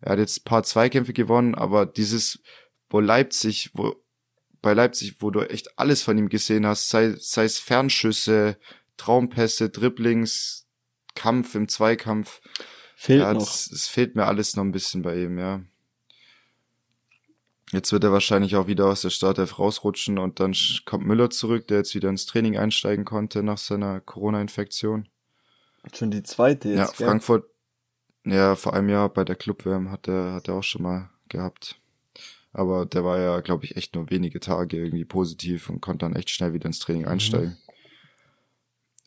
Er 0.00 0.12
hat 0.12 0.20
jetzt 0.20 0.44
paar 0.44 0.62
Zweikämpfe 0.62 1.12
gewonnen, 1.12 1.56
aber 1.56 1.84
dieses, 1.84 2.40
wo 2.88 3.00
Leipzig, 3.00 3.70
wo, 3.74 3.96
bei 4.60 4.74
Leipzig, 4.74 5.16
wo 5.18 5.32
du 5.32 5.40
echt 5.40 5.76
alles 5.76 6.02
von 6.02 6.16
ihm 6.16 6.28
gesehen 6.28 6.66
hast, 6.66 6.88
sei, 6.88 7.16
sei 7.18 7.44
es 7.44 7.58
Fernschüsse, 7.58 8.58
Traumpässe, 8.96 9.68
Dribblings, 9.68 10.68
Kampf 11.16 11.56
im 11.56 11.68
Zweikampf. 11.68 12.40
Fehlt 12.94 13.22
ja, 13.22 13.34
noch. 13.34 13.42
Es 13.42 13.88
fehlt 13.88 14.14
mir 14.14 14.26
alles 14.26 14.54
noch 14.54 14.62
ein 14.62 14.70
bisschen 14.70 15.02
bei 15.02 15.16
ihm, 15.16 15.36
ja. 15.36 15.62
Jetzt 17.72 17.90
wird 17.90 18.04
er 18.04 18.12
wahrscheinlich 18.12 18.54
auch 18.56 18.66
wieder 18.66 18.86
aus 18.86 19.00
der 19.00 19.08
Startelf 19.08 19.58
rausrutschen 19.58 20.18
und 20.18 20.40
dann 20.40 20.54
kommt 20.84 21.06
Müller 21.06 21.30
zurück, 21.30 21.66
der 21.68 21.78
jetzt 21.78 21.94
wieder 21.94 22.10
ins 22.10 22.26
Training 22.26 22.58
einsteigen 22.58 23.06
konnte 23.06 23.42
nach 23.42 23.56
seiner 23.56 24.00
Corona-Infektion. 24.00 25.08
Schon 25.94 26.10
die 26.10 26.22
zweite 26.22 26.68
jetzt. 26.68 26.78
Ja, 26.78 26.84
gell? 26.84 27.06
Frankfurt, 27.06 27.46
ja, 28.24 28.56
vor 28.56 28.74
einem 28.74 28.90
Jahr 28.90 29.08
bei 29.08 29.24
der 29.24 29.36
Clubwärm 29.36 29.90
hat 29.90 30.06
er, 30.06 30.34
hat 30.34 30.48
er 30.48 30.56
auch 30.56 30.62
schon 30.62 30.82
mal 30.82 31.10
gehabt. 31.28 31.80
Aber 32.52 32.84
der 32.84 33.04
war 33.04 33.18
ja, 33.18 33.40
glaube 33.40 33.64
ich, 33.64 33.74
echt 33.74 33.94
nur 33.94 34.10
wenige 34.10 34.38
Tage 34.38 34.76
irgendwie 34.76 35.06
positiv 35.06 35.70
und 35.70 35.80
konnte 35.80 36.04
dann 36.04 36.14
echt 36.14 36.28
schnell 36.28 36.52
wieder 36.52 36.66
ins 36.66 36.78
Training 36.78 37.06
einsteigen. 37.06 37.56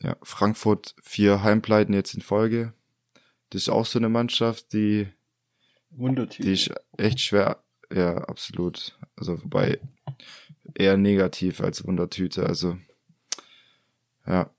Mhm. 0.00 0.08
Ja, 0.08 0.16
Frankfurt 0.24 0.96
vier 1.02 1.44
Heimpleiten 1.44 1.94
jetzt 1.94 2.14
in 2.14 2.20
Folge. 2.20 2.74
Das 3.50 3.62
ist 3.62 3.68
auch 3.68 3.86
so 3.86 4.00
eine 4.00 4.08
Mannschaft, 4.08 4.72
die, 4.72 5.06
Wundertüte. 5.90 6.42
die 6.42 6.52
ist 6.52 6.74
echt 6.98 7.20
schwer 7.20 7.62
ja, 7.92 8.16
absolut. 8.18 8.98
Also 9.16 9.42
wobei 9.42 9.80
eher 10.74 10.96
negativ 10.96 11.60
als 11.60 11.86
Wundertüte. 11.86 12.46
Also 12.46 12.76
ja. 14.26 14.50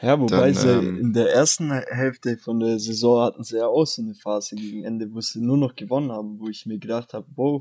Ja, 0.00 0.20
wobei 0.20 0.52
Dann, 0.52 0.54
sie 0.54 0.68
ähm, 0.68 0.98
in 0.98 1.12
der 1.12 1.32
ersten 1.32 1.72
Hälfte 1.72 2.36
von 2.38 2.60
der 2.60 2.78
Saison 2.78 3.20
hatten 3.22 3.42
sie 3.42 3.56
ja 3.56 3.66
auch 3.66 3.84
so 3.84 4.00
eine 4.02 4.14
Phase 4.14 4.54
gegen 4.54 4.84
Ende, 4.84 5.12
wo 5.12 5.20
sie 5.20 5.40
nur 5.40 5.56
noch 5.56 5.74
gewonnen 5.74 6.12
haben, 6.12 6.38
wo 6.38 6.48
ich 6.48 6.66
mir 6.66 6.78
gedacht 6.78 7.14
habe, 7.14 7.26
wow, 7.34 7.60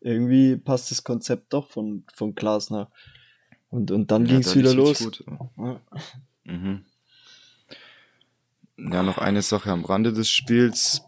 irgendwie 0.00 0.56
passt 0.56 0.90
das 0.90 1.04
Konzept 1.04 1.52
doch 1.52 1.68
von, 1.68 2.04
von 2.14 2.34
Glasner. 2.34 2.90
Und, 3.70 3.90
und 3.90 4.10
dann 4.10 4.26
Ja, 4.26 4.32
ging's 4.32 4.52
da 4.52 4.56
wieder 4.56 4.74
los. 4.74 4.98
gut. 4.98 5.24
Ja. 5.56 5.80
Mhm. 6.44 6.84
Ja, 8.78 9.02
noch 9.02 9.18
eine 9.18 9.42
Sache 9.42 9.72
am 9.72 9.84
Rande 9.84 10.12
des 10.12 10.30
Spiels. 10.30 11.02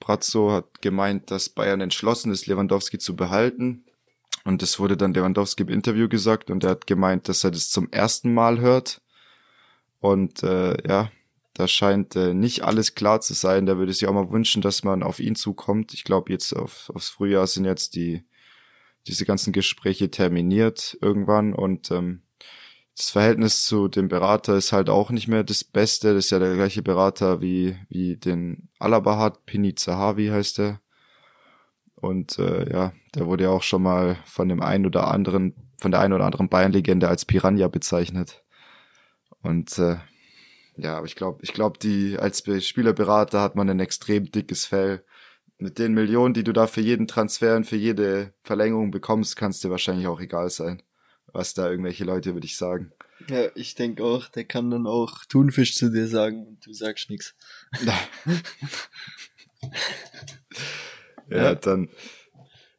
Brazzo 0.00 0.50
hat 0.50 0.82
gemeint, 0.82 1.30
dass 1.30 1.48
Bayern 1.48 1.80
entschlossen 1.80 2.32
ist, 2.32 2.46
Lewandowski 2.46 2.98
zu 2.98 3.14
behalten. 3.14 3.84
Und 4.44 4.60
das 4.60 4.80
wurde 4.80 4.96
dann 4.96 5.14
Lewandowski 5.14 5.62
im 5.62 5.68
Interview 5.68 6.08
gesagt 6.08 6.50
und 6.50 6.64
er 6.64 6.70
hat 6.70 6.88
gemeint, 6.88 7.28
dass 7.28 7.44
er 7.44 7.52
das 7.52 7.70
zum 7.70 7.90
ersten 7.92 8.34
Mal 8.34 8.58
hört. 8.58 9.00
Und 10.00 10.42
äh, 10.42 10.76
ja, 10.88 11.12
da 11.54 11.68
scheint 11.68 12.16
äh, 12.16 12.34
nicht 12.34 12.64
alles 12.64 12.96
klar 12.96 13.20
zu 13.20 13.34
sein. 13.34 13.66
Da 13.66 13.78
würde 13.78 13.92
sich 13.92 14.08
auch 14.08 14.14
mal 14.14 14.32
wünschen, 14.32 14.60
dass 14.60 14.82
man 14.82 15.04
auf 15.04 15.20
ihn 15.20 15.36
zukommt. 15.36 15.94
Ich 15.94 16.02
glaube, 16.02 16.32
jetzt 16.32 16.52
auf, 16.54 16.90
aufs 16.92 17.08
Frühjahr 17.08 17.46
sind 17.46 17.66
jetzt 17.66 17.94
die 17.94 18.24
diese 19.06 19.24
ganzen 19.24 19.52
Gespräche 19.52 20.10
terminiert 20.10 20.96
irgendwann 21.00 21.54
und 21.54 21.90
ähm, 21.90 22.22
das 22.96 23.10
Verhältnis 23.10 23.64
zu 23.64 23.88
dem 23.88 24.08
Berater 24.08 24.56
ist 24.56 24.72
halt 24.72 24.90
auch 24.90 25.10
nicht 25.10 25.28
mehr 25.28 25.44
das 25.44 25.64
Beste. 25.64 26.14
Das 26.14 26.26
ist 26.26 26.30
ja 26.30 26.38
der 26.38 26.54
gleiche 26.54 26.82
Berater 26.82 27.40
wie, 27.40 27.76
wie 27.88 28.16
den 28.16 28.68
Alaba 28.78 29.18
hat. 29.18 29.46
Pini 29.46 29.74
Zahavi 29.74 30.28
heißt 30.28 30.60
er. 30.60 30.80
Und 31.94 32.38
äh, 32.38 32.70
ja, 32.70 32.92
der 33.14 33.26
wurde 33.26 33.44
ja 33.44 33.50
auch 33.50 33.62
schon 33.62 33.82
mal 33.82 34.18
von 34.26 34.48
dem 34.48 34.60
einen 34.60 34.86
oder 34.86 35.08
anderen, 35.08 35.54
von 35.80 35.90
der 35.90 36.00
einen 36.00 36.12
oder 36.12 36.26
anderen 36.26 36.48
Bayern-Legende 36.48 37.08
als 37.08 37.24
Piranha 37.24 37.68
bezeichnet. 37.68 38.44
Und 39.40 39.78
äh, 39.78 39.96
ja, 40.76 40.96
aber 40.96 41.06
ich 41.06 41.16
glaube, 41.16 41.38
ich 41.42 41.52
glaube, 41.52 41.78
die 41.78 42.18
als 42.18 42.44
Spielerberater 42.66 43.40
hat 43.40 43.56
man 43.56 43.70
ein 43.70 43.80
extrem 43.80 44.30
dickes 44.30 44.66
Fell. 44.66 45.04
Mit 45.58 45.78
den 45.78 45.94
Millionen, 45.94 46.34
die 46.34 46.44
du 46.44 46.52
da 46.52 46.66
für 46.66 46.80
jeden 46.80 47.06
Transfer 47.06 47.56
und 47.56 47.64
für 47.64 47.76
jede 47.76 48.34
Verlängerung 48.42 48.90
bekommst, 48.90 49.36
kannst 49.36 49.62
dir 49.62 49.70
wahrscheinlich 49.70 50.08
auch 50.08 50.20
egal 50.20 50.50
sein 50.50 50.82
was 51.32 51.54
da 51.54 51.70
irgendwelche 51.70 52.04
Leute 52.04 52.30
über 52.30 52.40
dich 52.40 52.56
sagen. 52.56 52.92
Ja, 53.28 53.48
ich 53.54 53.74
denke 53.74 54.04
auch, 54.04 54.28
der 54.28 54.44
kann 54.44 54.70
dann 54.70 54.86
auch 54.86 55.24
Thunfisch 55.26 55.74
zu 55.74 55.90
dir 55.90 56.08
sagen 56.08 56.46
und 56.46 56.66
du 56.66 56.72
sagst 56.72 57.10
nichts. 57.10 57.34
ja, 57.84 57.98
ja, 61.30 61.54
dann. 61.54 61.88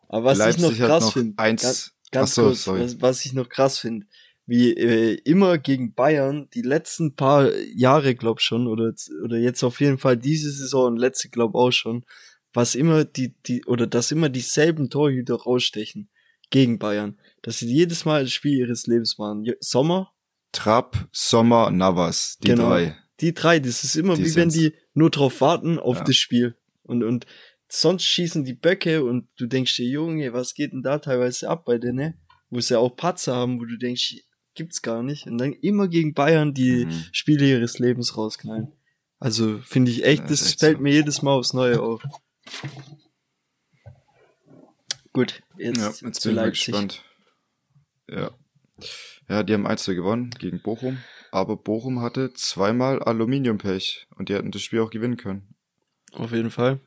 Aber 0.09 0.25
was 0.25 0.37
Leipzig 0.37 0.63
ich 0.63 0.79
noch 0.79 0.87
krass 0.87 1.13
finde, 1.13 1.33
ganz, 1.35 1.93
ganz 2.11 2.35
so, 2.35 2.43
kurz, 2.43 2.67
was, 2.67 3.01
was, 3.01 3.25
ich 3.25 3.33
noch 3.33 3.49
krass 3.49 3.79
finde, 3.79 4.05
wie 4.45 4.73
äh, 4.73 5.15
immer 5.23 5.57
gegen 5.57 5.93
Bayern 5.93 6.49
die 6.53 6.61
letzten 6.61 7.15
paar 7.15 7.51
Jahre, 7.73 8.13
glaub 8.13 8.41
schon, 8.41 8.67
oder, 8.67 8.93
oder 9.23 9.37
jetzt 9.37 9.63
auf 9.63 9.79
jeden 9.79 9.97
Fall 9.97 10.17
diese 10.17 10.51
Saison 10.51 10.87
und 10.87 10.97
letzte, 10.97 11.29
glaub 11.29 11.55
auch 11.55 11.71
schon, 11.71 12.05
was 12.53 12.75
immer 12.75 13.05
die, 13.05 13.33
die, 13.45 13.65
oder 13.65 13.87
dass 13.87 14.11
immer 14.11 14.29
dieselben 14.29 14.89
Torhüter 14.89 15.35
rausstechen 15.35 16.09
gegen 16.49 16.77
Bayern 16.77 17.17
dass 17.43 17.59
sie 17.59 17.71
jedes 17.71 18.05
Mal 18.05 18.23
das 18.23 18.33
Spiel 18.33 18.57
ihres 18.57 18.87
Lebens 18.87 19.17
machen. 19.19 19.45
Sommer. 19.59 20.11
Trapp, 20.51 21.07
Sommer, 21.11 21.71
Navas, 21.71 22.37
die 22.41 22.49
genau, 22.49 22.69
drei. 22.69 22.97
Die 23.19 23.33
drei, 23.33 23.59
das 23.59 23.83
ist 23.83 23.95
immer 23.95 24.15
die 24.15 24.23
wie 24.23 24.29
sind's. 24.29 24.55
wenn 24.55 24.61
die 24.61 24.75
nur 24.93 25.09
drauf 25.09 25.41
warten 25.41 25.77
auf 25.77 25.97
ja. 25.97 26.03
das 26.03 26.15
Spiel. 26.15 26.55
Und, 26.83 27.03
und 27.03 27.25
sonst 27.67 28.03
schießen 28.03 28.43
die 28.43 28.53
Böcke 28.53 29.03
und 29.03 29.27
du 29.37 29.45
denkst 29.45 29.75
dir, 29.75 29.87
Junge, 29.87 30.33
was 30.33 30.53
geht 30.53 30.73
denn 30.73 30.81
da 30.81 30.99
teilweise 30.99 31.49
ab 31.49 31.65
bei 31.65 31.77
denen, 31.77 31.95
ne? 31.95 32.17
Wo 32.49 32.59
sie 32.59 32.75
ja 32.75 32.79
auch 32.79 32.95
Patzer 32.95 33.35
haben, 33.35 33.59
wo 33.59 33.65
du 33.65 33.77
denkst, 33.77 34.15
gibt's 34.53 34.81
gar 34.81 35.01
nicht. 35.01 35.25
Und 35.25 35.39
dann 35.39 35.53
immer 35.53 35.87
gegen 35.87 36.13
Bayern 36.13 36.53
die 36.53 36.85
mhm. 36.85 37.05
Spiele 37.11 37.45
ihres 37.45 37.79
Lebens 37.79 38.15
rausknallen. 38.15 38.71
Also 39.19 39.59
finde 39.59 39.89
ich 39.89 40.05
echt, 40.05 40.23
das, 40.23 40.41
das 40.41 40.53
fällt 40.53 40.77
so. 40.77 40.83
mir 40.83 40.93
jedes 40.93 41.21
Mal 41.21 41.31
aufs 41.31 41.53
Neue 41.53 41.81
auf. 41.81 42.03
Gut, 45.13 45.41
jetzt, 45.57 45.77
ja, 45.77 46.07
jetzt 46.07 46.21
zu 46.21 46.29
bin 46.29 46.35
Leipzig. 46.35 46.65
gespannt. 46.67 47.03
Ja. 48.13 48.31
Ja, 49.29 49.43
die 49.43 49.53
haben 49.53 49.65
1 49.65 49.85
gewonnen 49.85 50.31
gegen 50.31 50.61
Bochum, 50.61 50.97
aber 51.31 51.55
Bochum 51.55 52.01
hatte 52.01 52.33
zweimal 52.33 53.01
Aluminiumpech 53.01 54.07
und 54.15 54.29
die 54.29 54.33
hätten 54.33 54.51
das 54.51 54.61
Spiel 54.61 54.81
auch 54.81 54.89
gewinnen 54.89 55.17
können. 55.17 55.55
Auf 56.11 56.31
jeden 56.31 56.51
Fall. 56.51 56.79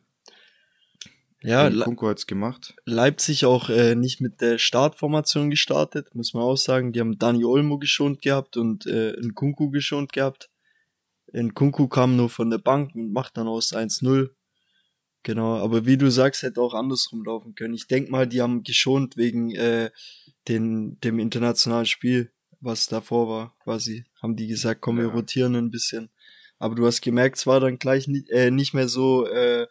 Ja, 1.43 1.71
Kunko 1.71 2.09
hat's 2.09 2.27
gemacht. 2.27 2.75
Leipzig 2.85 3.45
auch 3.45 3.69
äh, 3.69 3.95
nicht 3.95 4.21
mit 4.21 4.41
der 4.41 4.59
Startformation 4.59 5.51
gestartet, 5.51 6.15
muss 6.15 6.35
man 6.35 6.43
auch 6.43 6.57
sagen. 6.57 6.93
Die 6.93 7.01
haben 7.01 7.19
Dani 7.19 7.45
Olmo 7.45 7.79
geschont 7.79 8.21
gehabt 8.21 8.57
und 8.57 8.87
äh, 8.87 9.15
Kunku 9.35 9.71
geschont 9.71 10.13
gehabt. 10.13 10.51
Kunku 11.55 11.89
kam 11.89 12.17
nur 12.17 12.31
von 12.31 12.51
der 12.51 12.59
Bank 12.59 12.95
und 12.95 13.13
macht 13.13 13.37
dann 13.37 13.49
aus 13.49 13.73
1-0. 13.73 14.31
Genau, 15.27 15.57
aber 15.57 15.87
wie 15.87 15.97
du 15.97 16.09
sagst, 16.09 16.45
hätte 16.45 16.61
auch 16.61 16.73
andersrum 16.73 17.25
laufen 17.25 17.57
können. 17.57 17.75
Ich 17.75 17.89
denk 17.89 18.11
mal, 18.11 18.29
die 18.29 18.43
haben 18.43 18.63
geschont 18.63 19.17
wegen 19.17 19.51
äh, 19.57 19.91
den, 20.47 21.01
dem 21.01 21.19
internationalen 21.19 21.87
Spiel, 21.87 22.31
was 22.61 22.87
davor 22.87 23.29
war, 23.29 23.57
quasi, 23.65 24.05
haben 24.23 24.37
die 24.37 24.47
gesagt, 24.47 24.83
komm, 24.83 24.99
wir 24.99 25.09
rotieren 25.09 25.57
ein 25.57 25.73
bisschen. 25.73 26.11
Aber 26.61 26.77
du 26.77 26.87
hast 26.87 27.01
gemerkt, 27.01 27.39
es 27.39 27.47
war 27.49 27.59
dann 27.59 27.81
gleich 27.81 28.07
nicht, 28.07 28.31
äh, 28.31 28.53
nicht 28.53 28.73
mehr 28.73 28.87
so, 28.87 29.27
äh, 29.27 29.67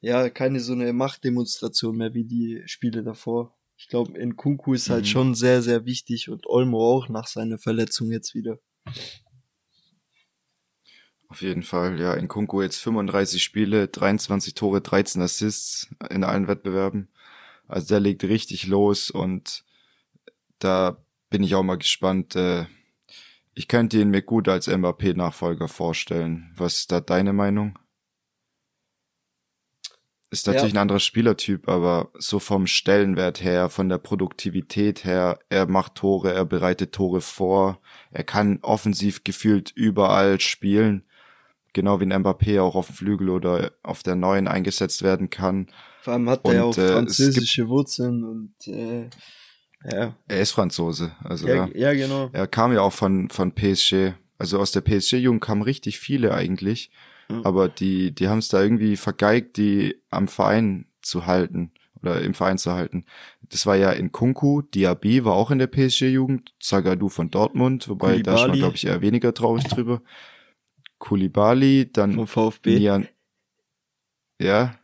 ja, 0.00 0.28
keine 0.28 0.58
so 0.58 0.72
eine 0.72 0.92
Machtdemonstration 0.92 1.96
mehr 1.96 2.12
wie 2.12 2.24
die 2.24 2.62
Spiele 2.66 3.04
davor. 3.04 3.56
Ich 3.76 3.86
glaube, 3.86 4.18
in 4.18 4.34
Kunku 4.34 4.74
ist 4.74 4.90
halt 4.90 5.04
mhm. 5.04 5.08
schon 5.08 5.34
sehr, 5.36 5.62
sehr 5.62 5.84
wichtig 5.86 6.30
und 6.30 6.48
Olmo 6.48 6.80
auch 6.80 7.08
nach 7.08 7.28
seiner 7.28 7.58
Verletzung 7.58 8.10
jetzt 8.10 8.34
wieder. 8.34 8.58
Auf 11.28 11.42
jeden 11.42 11.62
Fall, 11.62 12.00
ja, 12.00 12.14
in 12.14 12.28
Kunku 12.28 12.62
jetzt 12.62 12.78
35 12.78 13.42
Spiele, 13.42 13.88
23 13.88 14.54
Tore, 14.54 14.80
13 14.80 15.20
Assists 15.22 15.88
in 16.08 16.22
allen 16.22 16.46
Wettbewerben. 16.46 17.08
Also 17.66 17.88
der 17.88 18.00
legt 18.00 18.22
richtig 18.24 18.66
los 18.66 19.10
und 19.10 19.64
da 20.58 21.04
bin 21.30 21.42
ich 21.42 21.54
auch 21.54 21.64
mal 21.64 21.78
gespannt. 21.78 22.36
Äh, 22.36 22.66
ich 23.54 23.68
könnte 23.68 23.98
ihn 23.98 24.10
mir 24.10 24.22
gut 24.22 24.48
als 24.48 24.68
Mbappé-Nachfolger 24.68 25.66
vorstellen. 25.66 26.52
Was 26.56 26.76
ist 26.76 26.92
da 26.92 27.00
deine 27.00 27.32
Meinung? 27.32 27.78
Ist 30.30 30.46
natürlich 30.46 30.72
ja. 30.72 30.78
ein 30.80 30.82
anderer 30.82 31.00
Spielertyp, 31.00 31.68
aber 31.68 32.10
so 32.18 32.40
vom 32.40 32.66
Stellenwert 32.66 33.42
her, 33.42 33.68
von 33.68 33.88
der 33.88 33.98
Produktivität 33.98 35.04
her, 35.04 35.38
er 35.48 35.66
macht 35.66 35.94
Tore, 35.94 36.32
er 36.32 36.44
bereitet 36.44 36.92
Tore 36.92 37.20
vor, 37.20 37.80
er 38.10 38.24
kann 38.24 38.58
offensiv 38.62 39.22
gefühlt 39.22 39.70
überall 39.70 40.40
spielen, 40.40 41.05
genau 41.76 42.00
wie 42.00 42.04
ein 42.04 42.24
Mbappé 42.24 42.60
auch 42.60 42.74
auf 42.74 42.86
dem 42.86 42.96
Flügel 42.96 43.28
oder 43.28 43.70
auf 43.82 44.02
der 44.02 44.16
neuen 44.16 44.48
eingesetzt 44.48 45.02
werden 45.02 45.30
kann. 45.30 45.68
Vor 46.00 46.14
allem 46.14 46.28
hat 46.28 46.40
er 46.44 46.54
ja 46.54 46.64
auch 46.64 46.76
äh, 46.76 46.88
französische 46.88 47.68
Wurzeln 47.68 48.24
und 48.24 48.54
äh, 48.66 49.08
ja. 49.84 50.16
Er 50.26 50.40
ist 50.40 50.52
Franzose, 50.52 51.12
also 51.22 51.46
ja, 51.46 51.68
ja, 51.74 51.92
genau. 51.92 52.30
Er 52.32 52.48
kam 52.48 52.72
ja 52.72 52.80
auch 52.80 52.94
von 52.94 53.28
von 53.28 53.52
PSG, 53.52 54.14
also 54.38 54.58
aus 54.58 54.72
der 54.72 54.80
PSG-Jugend 54.80 55.42
kamen 55.42 55.62
richtig 55.62 55.98
viele 55.98 56.32
eigentlich, 56.34 56.90
mhm. 57.28 57.42
aber 57.44 57.68
die 57.68 58.12
die 58.12 58.28
haben 58.28 58.38
es 58.38 58.48
da 58.48 58.60
irgendwie 58.60 58.96
vergeigt, 58.96 59.58
die 59.58 60.00
am 60.10 60.28
Verein 60.28 60.86
zu 61.02 61.26
halten 61.26 61.72
oder 62.00 62.22
im 62.22 62.32
Verein 62.32 62.56
zu 62.56 62.72
halten. 62.72 63.04
Das 63.42 63.66
war 63.66 63.76
ja 63.76 63.92
in 63.92 64.12
Kunku, 64.12 64.62
Diaby 64.62 65.26
war 65.26 65.34
auch 65.34 65.50
in 65.50 65.58
der 65.58 65.66
PSG-Jugend, 65.66 66.54
Zagadou 66.58 67.10
von 67.10 67.30
Dortmund, 67.30 67.88
wobei 67.88 68.12
Koulibaly. 68.12 68.40
da 68.40 68.48
man 68.48 68.56
glaube 68.56 68.76
ich 68.76 68.86
eher 68.86 69.02
weniger 69.02 69.34
traurig 69.34 69.64
drüber. 69.64 70.00
Kulibali, 70.98 71.90
dann 71.92 72.14
vom 72.14 72.26
VfB. 72.26 72.78
Nian, 72.78 73.08
ja, 74.40 74.78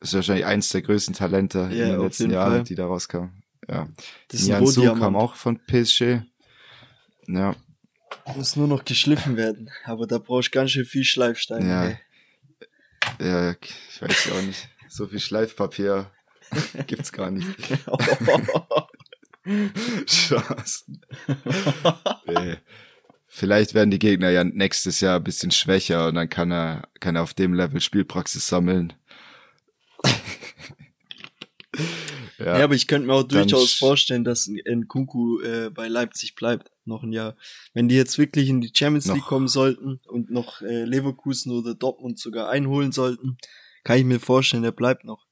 ist 0.00 0.14
wahrscheinlich 0.14 0.46
eins 0.46 0.68
der 0.70 0.82
größten 0.82 1.14
Talente 1.14 1.58
ja, 1.58 1.86
in 1.86 1.92
den 1.92 2.00
letzten 2.00 2.30
Jahren, 2.30 2.52
Fall. 2.52 2.64
die 2.64 2.74
da 2.74 2.86
rauskamen. 2.86 3.42
Ja. 3.68 3.88
Das 4.28 4.42
Nian 4.42 4.66
Su 4.66 4.82
kam 4.94 5.16
auch 5.16 5.34
von 5.34 5.58
PSG. 5.58 6.22
Ja. 7.26 7.54
Muss 8.36 8.56
nur 8.56 8.68
noch 8.68 8.84
geschliffen 8.84 9.36
werden, 9.36 9.70
aber 9.84 10.06
da 10.06 10.18
brauchst 10.18 10.48
du 10.48 10.58
ganz 10.58 10.70
schön 10.70 10.84
viel 10.84 11.04
Schleifstein. 11.04 11.68
Ja. 11.68 11.84
Ey. 11.84 11.98
Ja, 13.20 13.52
ich 13.52 14.02
weiß 14.02 14.32
auch 14.32 14.42
nicht. 14.42 14.68
So 14.88 15.06
viel 15.06 15.20
Schleifpapier 15.20 16.10
gibt's 16.86 17.12
gar 17.12 17.30
nicht. 17.30 17.48
Spaß. 20.06 20.86
nee. 22.26 22.56
Vielleicht 23.30 23.74
werden 23.74 23.90
die 23.90 23.98
Gegner 23.98 24.30
ja 24.30 24.42
nächstes 24.42 25.00
Jahr 25.00 25.16
ein 25.16 25.24
bisschen 25.24 25.50
schwächer 25.50 26.08
und 26.08 26.14
dann 26.14 26.30
kann 26.30 26.50
er, 26.50 26.88
kann 26.98 27.14
er 27.14 27.22
auf 27.22 27.34
dem 27.34 27.52
Level 27.52 27.80
Spielpraxis 27.80 28.46
sammeln. 28.46 28.94
Ja, 32.38 32.58
ja, 32.58 32.64
aber 32.64 32.76
ich 32.76 32.86
könnte 32.86 33.08
mir 33.08 33.14
auch 33.14 33.24
durchaus 33.24 33.74
vorstellen, 33.74 34.22
dass 34.22 34.48
ein 34.48 34.86
Kunku 34.86 35.40
äh, 35.40 35.70
bei 35.70 35.88
Leipzig 35.88 36.36
bleibt, 36.36 36.70
noch 36.84 37.02
ein 37.02 37.12
Jahr. 37.12 37.36
Wenn 37.74 37.88
die 37.88 37.96
jetzt 37.96 38.16
wirklich 38.16 38.48
in 38.48 38.60
die 38.60 38.70
Champions 38.72 39.06
League 39.06 39.24
kommen 39.24 39.48
sollten 39.48 40.00
und 40.06 40.30
noch 40.30 40.62
äh, 40.62 40.84
Leverkusen 40.84 41.50
oder 41.50 41.74
Dortmund 41.74 42.18
sogar 42.20 42.48
einholen 42.48 42.92
sollten, 42.92 43.38
kann 43.82 43.98
ich 43.98 44.04
mir 44.04 44.20
vorstellen, 44.20 44.62
der 44.62 44.70
bleibt 44.70 45.04
noch. 45.04 45.26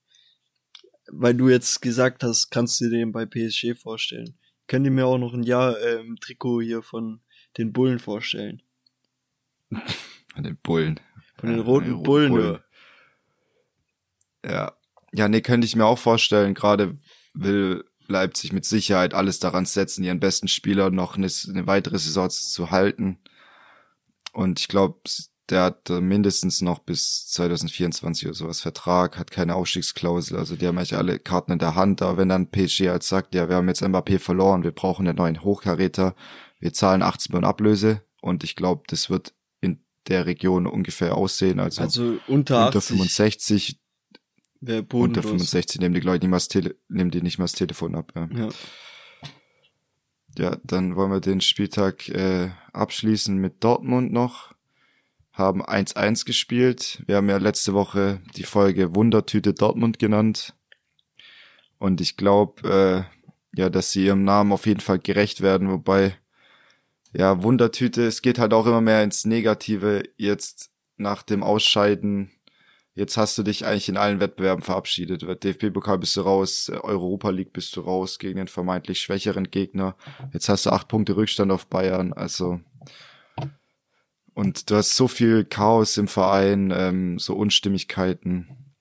Weil 1.07 1.35
du 1.35 1.49
jetzt 1.49 1.81
gesagt 1.81 2.25
hast, 2.25 2.51
kannst 2.51 2.81
du 2.81 2.87
dir 2.87 2.99
den 2.99 3.13
bei 3.13 3.25
PSG 3.25 3.77
vorstellen. 3.81 4.37
Könnt 4.67 4.85
ihr 4.85 4.91
mir 4.91 5.07
auch 5.07 5.19
noch 5.19 5.33
ein 5.33 5.45
Jahr 5.45 5.79
äh, 5.79 6.01
im 6.01 6.17
Trikot 6.17 6.61
hier 6.61 6.83
von 6.83 7.21
den 7.57 7.73
Bullen 7.73 7.99
vorstellen. 7.99 8.63
Von 10.35 10.43
den 10.43 10.57
Bullen. 10.57 11.01
Von 11.39 11.51
den 11.51 11.61
roten 11.61 11.97
ja, 11.97 12.03
Bullen, 12.03 12.31
Bullen. 12.31 12.59
Ja. 14.45 14.73
Ja, 15.13 15.29
nee, 15.29 15.41
könnte 15.41 15.67
ich 15.67 15.77
mir 15.77 15.87
auch 15.87 15.99
vorstellen. 15.99 16.55
Gerade 16.55 16.99
will 17.33 17.85
Leipzig 18.09 18.53
mit 18.53 18.65
Sicherheit 18.65 19.15
alles 19.15 19.39
daran 19.39 19.65
setzen, 19.65 20.05
ihren 20.05 20.21
besten 20.21 20.49
Spieler 20.49 20.91
noch 20.91 21.17
eine, 21.17 21.29
eine 21.49 21.67
weitere 21.67 21.99
Saison 21.99 22.31
zu 22.31 22.71
halten. 22.71 23.19
Und 24.33 24.61
ich 24.61 24.69
glaube, 24.69 25.01
der 25.49 25.63
hat 25.63 25.89
mindestens 25.89 26.61
noch 26.61 26.81
bis 26.81 27.29
2024 27.29 28.27
oder 28.27 28.35
sowas 28.35 28.61
Vertrag, 28.61 29.17
hat 29.17 29.31
keine 29.31 29.55
Ausstiegsklausel, 29.55 30.37
also 30.37 30.57
die 30.57 30.67
haben 30.67 30.77
eigentlich 30.77 30.97
alle 30.97 31.19
Karten 31.19 31.53
in 31.53 31.59
der 31.59 31.77
Hand, 31.77 32.03
aber 32.03 32.19
wenn 32.19 32.29
dann 32.29 32.51
PSG 32.51 32.89
halt 32.89 33.05
sagt, 33.05 33.35
ja, 33.35 33.49
wir 33.49 33.57
haben 33.57 33.69
jetzt 33.69 33.83
Mbappé 33.83 34.19
verloren, 34.19 34.65
wir 34.65 34.73
brauchen 34.73 35.07
einen 35.07 35.17
neuen 35.17 35.43
Hochkaräter, 35.43 36.17
wir 36.59 36.73
zahlen 36.73 37.03
18 37.03 37.33
Millionen 37.33 37.51
Ablöse 37.51 38.03
und 38.21 38.45
ich 38.45 38.57
glaube, 38.57 38.85
das 38.89 39.11
wird 39.11 39.35
in 39.61 39.81
der 40.09 40.27
Region 40.27 40.67
ungefähr 40.67 41.17
aussehen, 41.17 41.61
also, 41.61 41.83
also 41.83 42.19
unter, 42.27 42.67
unter 42.67 42.81
65 42.81 43.79
Wer 44.61 44.85
Unter 44.95 45.23
65 45.23 45.81
nehmen 45.81 45.95
die 45.95 46.01
Leute 46.01 46.25
nicht 46.25 46.31
mal 46.31 46.39
das, 46.39 46.49
Tele 46.49 46.77
nehmen 46.89 47.11
die 47.11 47.23
nicht 47.23 47.39
mal 47.39 47.45
das 47.45 47.53
Telefon 47.53 47.95
ab. 47.95 48.13
Ja. 48.17 48.29
ja. 48.35 48.49
Ja, 50.39 50.57
dann 50.65 50.97
wollen 50.97 51.11
wir 51.11 51.21
den 51.21 51.41
Spieltag 51.41 52.09
äh, 52.09 52.51
abschließen 52.73 53.37
mit 53.37 53.65
Dortmund 53.65 54.13
noch. 54.13 54.55
Haben 55.33 55.65
1-1 55.65 56.27
gespielt. 56.27 57.03
Wir 57.07 57.17
haben 57.17 57.29
ja 57.31 57.39
letzte 57.39 57.73
Woche 57.73 58.21
die 58.37 58.43
Folge 58.43 58.95
Wundertüte 58.95 59.55
Dortmund 59.55 59.99
genannt. 59.99 60.55
Und 61.79 62.01
ich 62.01 62.17
glaube, 62.17 63.07
äh, 63.55 63.59
ja, 63.59 63.71
dass 63.71 63.93
sie 63.93 64.05
ihrem 64.05 64.25
Namen 64.25 64.53
auf 64.53 64.67
jeden 64.67 64.81
Fall 64.81 64.99
gerecht 64.99 65.41
werden, 65.41 65.71
wobei, 65.71 66.17
ja, 67.17 67.43
Wundertüte, 67.43 68.07
es 68.07 68.21
geht 68.21 68.39
halt 68.39 68.53
auch 68.53 68.67
immer 68.67 68.83
mehr 68.83 69.03
ins 69.03 69.25
Negative 69.25 70.03
jetzt 70.19 70.71
nach 70.99 71.23
dem 71.23 71.43
Ausscheiden. 71.43 72.31
Jetzt 72.95 73.17
hast 73.17 73.39
du 73.39 73.43
dich 73.43 73.65
eigentlich 73.65 73.89
in 73.89 73.97
allen 73.97 74.21
Wettbewerben 74.21 74.63
verabschiedet. 74.63 75.23
DFB-Pokal 75.23 75.99
bist 75.99 76.17
du 76.17 76.21
raus, 76.21 76.71
Europa 76.71 77.31
League 77.31 77.55
bist 77.55 77.75
du 77.75 77.81
raus 77.81 78.19
gegen 78.19 78.37
den 78.37 78.49
vermeintlich 78.49 79.01
schwächeren 79.01 79.51
Gegner. 79.51 79.97
Jetzt 80.35 80.51
hast 80.51 80.67
du 80.67 80.71
acht 80.71 80.89
Punkte 80.89 81.17
Rückstand 81.17 81.51
auf 81.53 81.67
Bayern, 81.69 82.13
also 82.13 82.61
und 84.35 84.71
du 84.71 84.77
hast 84.77 84.95
so 84.95 85.09
viel 85.09 85.47
Chaos 85.47 85.97
im 85.97 86.09
Verein, 86.09 86.71
ähm, 86.71 87.19
so 87.19 87.35
Unstimmigkeiten. 87.35 88.75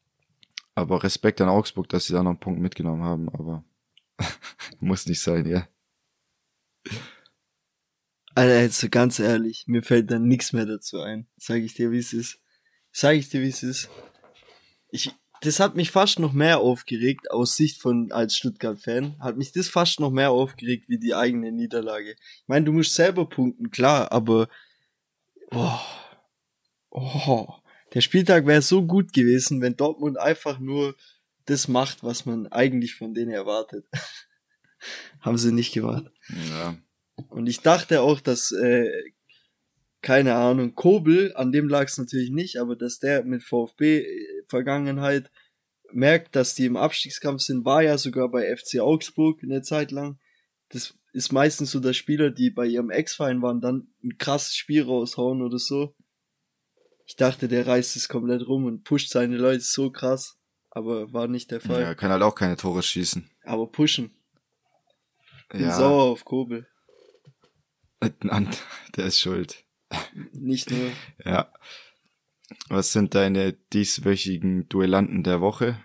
Aber 0.73 1.03
Respekt 1.03 1.39
an 1.39 1.47
Augsburg, 1.47 1.87
dass 1.87 2.07
sie 2.07 2.13
da 2.13 2.21
noch 2.21 2.31
einen 2.31 2.39
Punkt 2.41 2.59
mitgenommen 2.59 3.03
haben, 3.03 3.29
aber 3.29 3.63
muss 4.81 5.05
nicht 5.05 5.21
sein, 5.21 5.45
ja. 5.45 5.65
Alter, 8.35 8.61
jetzt 8.61 8.79
so 8.79 8.89
ganz 8.89 9.19
ehrlich, 9.19 9.63
mir 9.65 9.81
fällt 9.81 10.11
dann 10.11 10.27
nichts 10.27 10.51
mehr 10.51 10.65
dazu 10.65 10.99
ein. 10.99 11.25
Sag 11.37 11.61
ich 11.61 11.73
dir, 11.73 11.91
wie 11.91 11.99
es 11.99 12.11
ist. 12.11 12.41
Sag 12.91 13.15
ich 13.15 13.29
dir, 13.29 13.41
wie 13.41 13.47
es 13.47 13.63
ist. 13.63 13.89
Ich, 14.89 15.11
das 15.39 15.61
hat 15.61 15.77
mich 15.77 15.89
fast 15.89 16.19
noch 16.19 16.33
mehr 16.33 16.59
aufgeregt, 16.59 17.31
aus 17.31 17.55
Sicht 17.55 17.81
von, 17.81 18.11
als 18.11 18.35
Stuttgart-Fan, 18.35 19.19
hat 19.19 19.37
mich 19.37 19.53
das 19.53 19.69
fast 19.69 20.01
noch 20.01 20.11
mehr 20.11 20.31
aufgeregt 20.31 20.89
wie 20.89 20.99
die 20.99 21.15
eigene 21.15 21.53
Niederlage. 21.53 22.11
Ich 22.11 22.47
meine, 22.47 22.65
du 22.65 22.73
musst 22.73 22.93
selber 22.93 23.29
punkten, 23.29 23.71
klar, 23.71 24.11
aber, 24.11 24.49
oh, 25.51 25.79
oh, 26.89 27.47
der 27.93 28.01
Spieltag 28.01 28.45
wäre 28.45 28.61
so 28.61 28.85
gut 28.85 29.13
gewesen, 29.13 29.61
wenn 29.61 29.77
Dortmund 29.77 30.19
einfach 30.19 30.59
nur 30.59 30.95
das 31.45 31.69
macht, 31.69 32.03
was 32.03 32.25
man 32.25 32.47
eigentlich 32.47 32.95
von 32.95 33.13
denen 33.13 33.31
erwartet. 33.31 33.85
Haben 35.21 35.37
sie 35.37 35.53
nicht 35.53 35.73
gemacht. 35.73 36.11
Ja. 36.49 36.77
Und 37.29 37.47
ich 37.47 37.61
dachte 37.61 38.01
auch, 38.01 38.19
dass, 38.19 38.51
äh, 38.51 38.89
keine 40.01 40.35
Ahnung, 40.35 40.75
Kobel, 40.75 41.33
an 41.35 41.51
dem 41.51 41.67
lag 41.67 41.85
es 41.87 41.97
natürlich 41.97 42.29
nicht, 42.29 42.57
aber 42.57 42.75
dass 42.75 42.99
der 42.99 43.23
mit 43.23 43.43
VfB-Vergangenheit 43.43 45.31
merkt, 45.91 46.35
dass 46.35 46.55
die 46.55 46.65
im 46.65 46.77
Abstiegskampf 46.77 47.41
sind, 47.41 47.65
war 47.65 47.81
ja 47.81 47.97
sogar 47.97 48.29
bei 48.29 48.55
FC 48.55 48.79
Augsburg 48.79 49.41
eine 49.43 49.61
Zeit 49.61 49.91
lang. 49.91 50.19
Das 50.69 50.93
ist 51.13 51.31
meistens 51.31 51.71
so, 51.71 51.79
dass 51.79 51.95
Spieler, 51.95 52.29
die 52.29 52.49
bei 52.49 52.65
ihrem 52.65 52.89
Ex-Verein 52.89 53.41
waren, 53.41 53.61
dann 53.61 53.87
ein 54.03 54.17
krasses 54.17 54.55
Spiel 54.55 54.83
raushauen 54.83 55.41
oder 55.41 55.59
so. 55.59 55.95
Ich 57.07 57.15
dachte, 57.15 57.47
der 57.47 57.65
reißt 57.65 57.95
es 57.95 58.09
komplett 58.09 58.47
rum 58.47 58.65
und 58.65 58.83
pusht 58.83 59.09
seine 59.09 59.37
Leute 59.37 59.61
so 59.61 59.91
krass, 59.91 60.37
aber 60.71 61.13
war 61.13 61.27
nicht 61.27 61.51
der 61.51 61.61
Fall. 61.61 61.81
Ja, 61.81 61.95
kann 61.95 62.11
halt 62.11 62.23
auch 62.23 62.35
keine 62.35 62.57
Tore 62.57 62.83
schießen. 62.83 63.29
Aber 63.43 63.67
pushen. 63.67 64.11
Bin 65.49 65.61
Ja. 65.61 65.71
sauer 65.77 66.03
auf 66.03 66.25
Kobel. 66.25 66.67
Der 68.95 69.05
ist 69.05 69.19
schuld. 69.19 69.63
Nicht 70.33 70.71
nur. 70.71 70.91
Ja. 71.23 71.51
Was 72.69 72.91
sind 72.91 73.15
deine 73.15 73.53
dieswöchigen 73.53 74.67
Duellanten 74.69 75.23
der 75.23 75.41
Woche? 75.41 75.79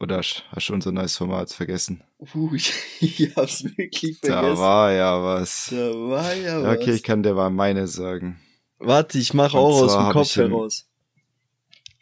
Oder 0.00 0.18
hast 0.18 0.68
du 0.68 0.72
unser 0.74 0.92
neues 0.92 1.16
Format 1.16 1.50
vergessen? 1.52 2.02
Uh, 2.18 2.54
ich, 2.54 2.72
ich 3.00 3.36
hab's 3.36 3.64
wirklich 3.64 4.20
Da 4.20 4.40
vergessen. 4.40 4.60
war 4.60 4.92
ja 4.92 5.22
was. 5.22 5.68
Da 5.70 5.76
war 5.76 6.34
ja 6.34 6.58
okay, 6.72 6.88
was. 6.88 6.96
ich 6.96 7.02
kann 7.02 7.22
dir 7.22 7.34
mal 7.34 7.50
meine 7.50 7.86
sagen. 7.86 8.40
Warte, 8.78 9.18
ich 9.18 9.32
mache 9.34 9.56
Und 9.56 9.62
auch 9.62 9.82
aus 9.82 9.92
dem 9.94 10.10
Kopf 10.10 10.36
heraus. 10.36 10.88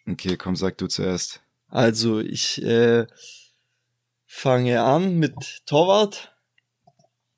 Okay, 0.08 0.36
komm, 0.36 0.56
sag 0.56 0.78
du 0.78 0.88
zuerst. 0.88 1.42
Also, 1.68 2.18
ich 2.20 2.60
äh, 2.62 3.06
fange 4.26 4.82
an 4.82 5.18
mit 5.18 5.62
Torwart. 5.66 6.31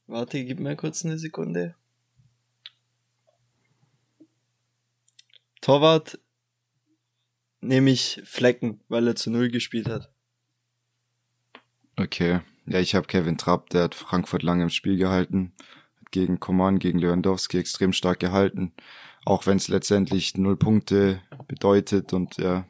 Warte, 0.07 0.45
gib 0.45 0.61
mir 0.61 0.77
kurz 0.77 1.05
eine 1.05 1.19
Sekunde. 1.19 1.75
Torwart 5.61 6.19
nehme 7.63 7.91
ich 7.91 8.21
Flecken, 8.25 8.81
weil 8.89 9.09
er 9.09 9.17
zu 9.17 9.31
Null 9.31 9.51
gespielt 9.51 9.89
hat. 9.89 10.13
Okay. 11.97 12.41
Ja, 12.67 12.81
ich 12.81 12.95
habe 12.95 13.07
Kevin 13.07 13.39
Trapp, 13.39 13.71
der 13.71 13.85
hat 13.85 13.95
Frankfurt 13.95 14.43
lange 14.43 14.65
im 14.65 14.71
Spiel 14.71 14.97
gehalten. 14.97 15.53
Hat 16.01 16.11
gegen 16.13 16.41
Coman, 16.41 16.79
gegen 16.79 16.99
Lewandowski 16.99 17.59
extrem 17.59 17.93
stark 17.93 18.21
gehalten. 18.21 18.73
Auch 19.25 19.47
wenn 19.47 19.57
es 19.57 19.69
letztendlich 19.69 20.37
null 20.37 20.57
Punkte 20.57 21.23
bedeutet 21.49 22.13
und 22.13 22.37
ja. 22.37 22.67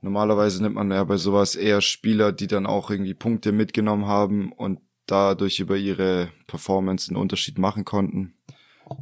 Normalerweise 0.00 0.62
nimmt 0.62 0.76
man 0.76 0.92
ja 0.92 1.02
bei 1.02 1.16
sowas 1.16 1.56
eher 1.56 1.80
Spieler, 1.80 2.30
die 2.30 2.46
dann 2.46 2.66
auch 2.66 2.88
irgendwie 2.90 3.14
Punkte 3.14 3.50
mitgenommen 3.50 4.06
haben 4.06 4.52
und 4.52 4.80
dadurch 5.08 5.58
über 5.58 5.76
ihre 5.76 6.30
Performance 6.46 7.10
einen 7.10 7.20
Unterschied 7.20 7.58
machen 7.58 7.84
konnten. 7.84 8.34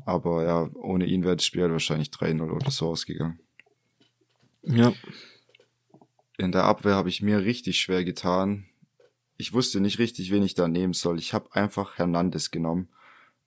Aber 0.04 0.44
ja, 0.44 0.70
ohne 0.74 1.04
ihn 1.04 1.24
wäre 1.24 1.36
das 1.36 1.44
Spiel 1.44 1.62
halt 1.62 1.72
wahrscheinlich 1.72 2.08
3-0 2.08 2.50
oder 2.50 2.70
so 2.70 2.88
ausgegangen. 2.88 3.38
Ja. 4.62 4.92
In 6.38 6.52
der 6.52 6.64
Abwehr 6.64 6.94
habe 6.94 7.08
ich 7.08 7.22
mir 7.22 7.44
richtig 7.44 7.78
schwer 7.78 8.04
getan. 8.04 8.66
Ich 9.36 9.52
wusste 9.52 9.80
nicht 9.80 9.98
richtig, 9.98 10.30
wen 10.30 10.42
ich 10.42 10.54
da 10.54 10.68
nehmen 10.68 10.92
soll. 10.92 11.18
Ich 11.18 11.34
habe 11.34 11.54
einfach 11.54 11.98
Hernandez 11.98 12.50
genommen, 12.50 12.88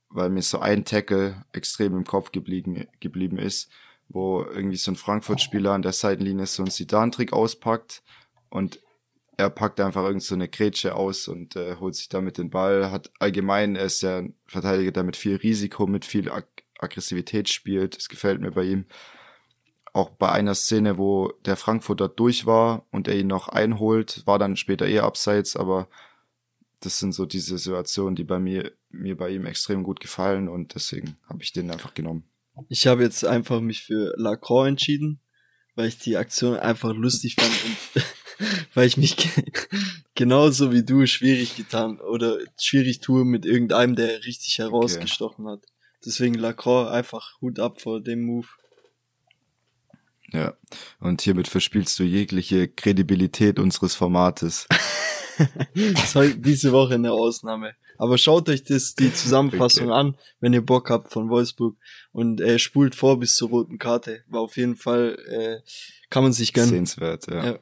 weil 0.10 0.30
mir 0.30 0.42
so 0.42 0.60
ein 0.60 0.86
Tackle 0.86 1.44
extrem 1.52 1.96
im 1.96 2.06
Kopf 2.06 2.32
geblieben, 2.32 2.88
geblieben 3.00 3.38
ist, 3.38 3.70
wo 4.08 4.42
irgendwie 4.42 4.78
so 4.78 4.92
ein 4.92 4.96
Frankfurt-Spieler 4.96 5.72
an 5.72 5.82
der 5.82 5.94
Seitenlinie 5.94 6.46
so 6.46 6.64
einen 6.64 6.72
Sidan-Trick 6.72 7.34
auspackt 7.34 8.02
und 8.50 8.80
er 9.40 9.50
packt 9.50 9.80
einfach 9.80 10.04
irgend 10.04 10.22
so 10.22 10.36
eine 10.36 10.50
Grätsche 10.50 10.96
aus 10.96 11.30
und 11.30 11.56
äh, 11.56 11.78
holt 11.78 11.96
sich 11.96 12.10
damit 12.10 12.38
den 12.38 12.50
Ball. 12.50 12.92
Hat 12.92 13.10
allgemein, 13.20 13.78
er 13.78 13.86
ist 13.86 14.02
ja 14.02 14.18
ein 14.18 14.36
Verteidiger, 14.46 14.92
der 14.92 15.04
mit 15.04 15.16
viel 15.16 15.38
Risiko, 15.38 15.88
mit 15.88 16.04
viel 16.04 16.30
Ag 16.30 16.44
Aggressivität 16.78 17.48
spielt. 17.48 17.96
Das 17.96 18.10
gefällt 18.10 18.42
mir 18.42 18.52
bei 18.52 18.64
ihm 18.64 18.86
auch 19.94 20.10
bei 20.10 20.30
einer 20.30 20.56
Szene, 20.56 20.98
wo 20.98 21.32
der 21.46 21.56
Frankfurter 21.56 22.10
durch 22.10 22.46
war 22.46 22.86
und 22.92 23.08
er 23.08 23.18
ihn 23.18 23.28
noch 23.28 23.48
einholt, 23.48 24.24
war 24.26 24.40
dann 24.40 24.56
später 24.56 24.86
eher 24.86 25.04
abseits, 25.04 25.56
aber 25.56 25.88
das 26.82 27.00
sind 27.00 27.14
so 27.14 27.26
diese 27.26 27.58
Situationen, 27.58 28.16
die 28.16 28.24
bei 28.24 28.40
mir, 28.40 28.72
mir 28.90 29.18
bei 29.18 29.30
ihm 29.30 29.46
extrem 29.46 29.84
gut 29.84 30.00
gefallen 30.00 30.48
und 30.48 30.76
deswegen 30.76 31.18
habe 31.28 31.42
ich 31.42 31.54
den 31.54 31.72
einfach 31.72 31.94
genommen. 31.94 32.24
Ich 32.68 32.88
habe 32.88 33.04
jetzt 33.04 33.26
einfach 33.26 33.62
mich 33.62 33.84
für 33.84 34.14
Lacroix 34.18 34.68
entschieden, 34.68 35.20
weil 35.76 35.88
ich 35.88 35.98
die 35.98 36.18
Aktion 36.18 36.58
einfach 36.58 36.94
lustig 36.94 37.36
fand 37.36 37.52
und 37.66 38.04
weil 38.74 38.88
ich 38.88 38.98
mich 38.98 39.18
ge 39.18 39.30
genauso 40.16 40.72
wie 40.72 40.84
du 40.84 41.06
schwierig 41.06 41.56
getan 41.56 42.00
oder 42.00 42.38
schwierig 42.60 43.00
tue 43.00 43.26
mit 43.26 43.46
irgendeinem, 43.46 43.96
der 43.96 44.26
richtig 44.26 44.60
herausgestochen 44.60 45.48
hat. 45.48 45.62
Deswegen 46.06 46.36
Lacroix 46.36 46.90
einfach 46.90 47.40
Hut 47.42 47.60
ab 47.60 47.82
vor 47.82 48.02
dem 48.02 48.24
Move. 48.24 48.48
Ja. 50.32 50.54
Und 51.00 51.22
hiermit 51.22 51.48
verspielst 51.48 51.98
du 52.00 52.04
jegliche 52.04 52.68
Kredibilität 52.68 53.60
unseres 53.60 53.96
Formates. 53.96 54.68
Das 55.74 56.04
ist 56.04 56.16
halt 56.16 56.46
diese 56.46 56.74
Woche 56.74 56.96
eine 56.96 57.14
Ausnahme. 57.14 57.74
Aber 57.98 58.18
schaut 58.18 58.50
euch 58.50 58.64
das, 58.64 58.96
die 58.96 59.14
Zusammenfassung 59.14 59.88
Okay. 59.88 59.98
an, 59.98 60.18
wenn 60.42 60.52
ihr 60.52 60.66
Bock 60.66 60.90
habt 60.90 61.14
von 61.14 61.30
Wolfsburg 61.30 61.78
und 62.12 62.42
äh, 62.42 62.60
spult 62.60 62.94
vor 62.94 63.20
bis 63.20 63.36
zur 63.36 63.48
roten 63.48 63.78
Karte. 63.78 64.24
War 64.28 64.42
auf 64.42 64.58
jeden 64.58 64.76
Fall, 64.76 65.18
äh, 65.30 65.62
kann 66.10 66.24
man 66.24 66.34
sich 66.34 66.52
gönnen. 66.52 66.70
Sehenswert, 66.70 67.28
ja. 67.28 67.46
Ja. 67.46 67.60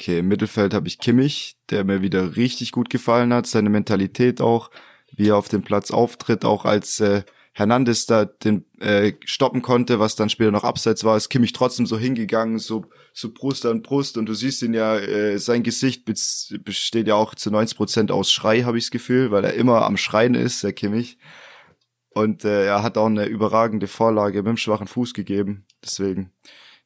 Okay, 0.00 0.20
im 0.20 0.28
Mittelfeld 0.28 0.74
habe 0.74 0.86
ich 0.86 0.98
Kimmich, 0.98 1.56
der 1.70 1.82
mir 1.82 2.02
wieder 2.02 2.36
richtig 2.36 2.70
gut 2.70 2.88
gefallen 2.88 3.34
hat. 3.34 3.48
Seine 3.48 3.68
Mentalität 3.68 4.40
auch, 4.40 4.70
wie 5.10 5.30
er 5.30 5.36
auf 5.36 5.48
dem 5.48 5.62
Platz 5.62 5.90
auftritt, 5.90 6.44
auch 6.44 6.64
als 6.64 7.00
äh, 7.00 7.24
Hernandez 7.52 8.06
da 8.06 8.24
den 8.24 8.64
äh, 8.78 9.14
stoppen 9.24 9.60
konnte, 9.60 9.98
was 9.98 10.14
dann 10.14 10.30
später 10.30 10.52
noch 10.52 10.62
abseits 10.62 11.02
war, 11.02 11.16
ist 11.16 11.30
Kimmich 11.30 11.52
trotzdem 11.52 11.84
so 11.84 11.98
hingegangen, 11.98 12.60
so, 12.60 12.84
so 13.12 13.32
Brust 13.32 13.66
an 13.66 13.82
Brust 13.82 14.16
und 14.16 14.26
du 14.26 14.34
siehst 14.34 14.62
ihn 14.62 14.74
ja, 14.74 14.96
äh, 14.96 15.38
sein 15.38 15.64
Gesicht 15.64 16.04
besteht 16.04 17.08
ja 17.08 17.16
auch 17.16 17.34
zu 17.34 17.50
90 17.50 17.76
Prozent 17.76 18.10
aus 18.12 18.30
Schrei, 18.30 18.62
habe 18.62 18.78
ich 18.78 18.84
das 18.84 18.90
Gefühl, 18.92 19.32
weil 19.32 19.44
er 19.44 19.54
immer 19.54 19.84
am 19.84 19.96
Schreien 19.96 20.36
ist, 20.36 20.62
der 20.62 20.72
Kimmich. 20.72 21.18
Und 22.10 22.44
äh, 22.44 22.66
er 22.66 22.84
hat 22.84 22.96
auch 22.96 23.06
eine 23.06 23.26
überragende 23.26 23.88
Vorlage 23.88 24.38
mit 24.38 24.46
dem 24.46 24.56
schwachen 24.56 24.86
Fuß 24.86 25.12
gegeben. 25.12 25.66
Deswegen 25.82 26.30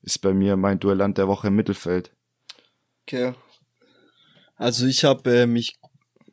ist 0.01 0.21
bei 0.21 0.33
mir 0.33 0.57
mein 0.57 0.81
Duellant 0.81 1.19
der 1.19 1.29
Woche 1.29 1.49
im 1.49 1.57
Mittelfeld. 1.57 2.15
Okay. 3.13 3.35
Also 4.57 4.87
ich 4.87 5.05
habe 5.05 5.41
äh, 5.41 5.47
mich 5.47 5.79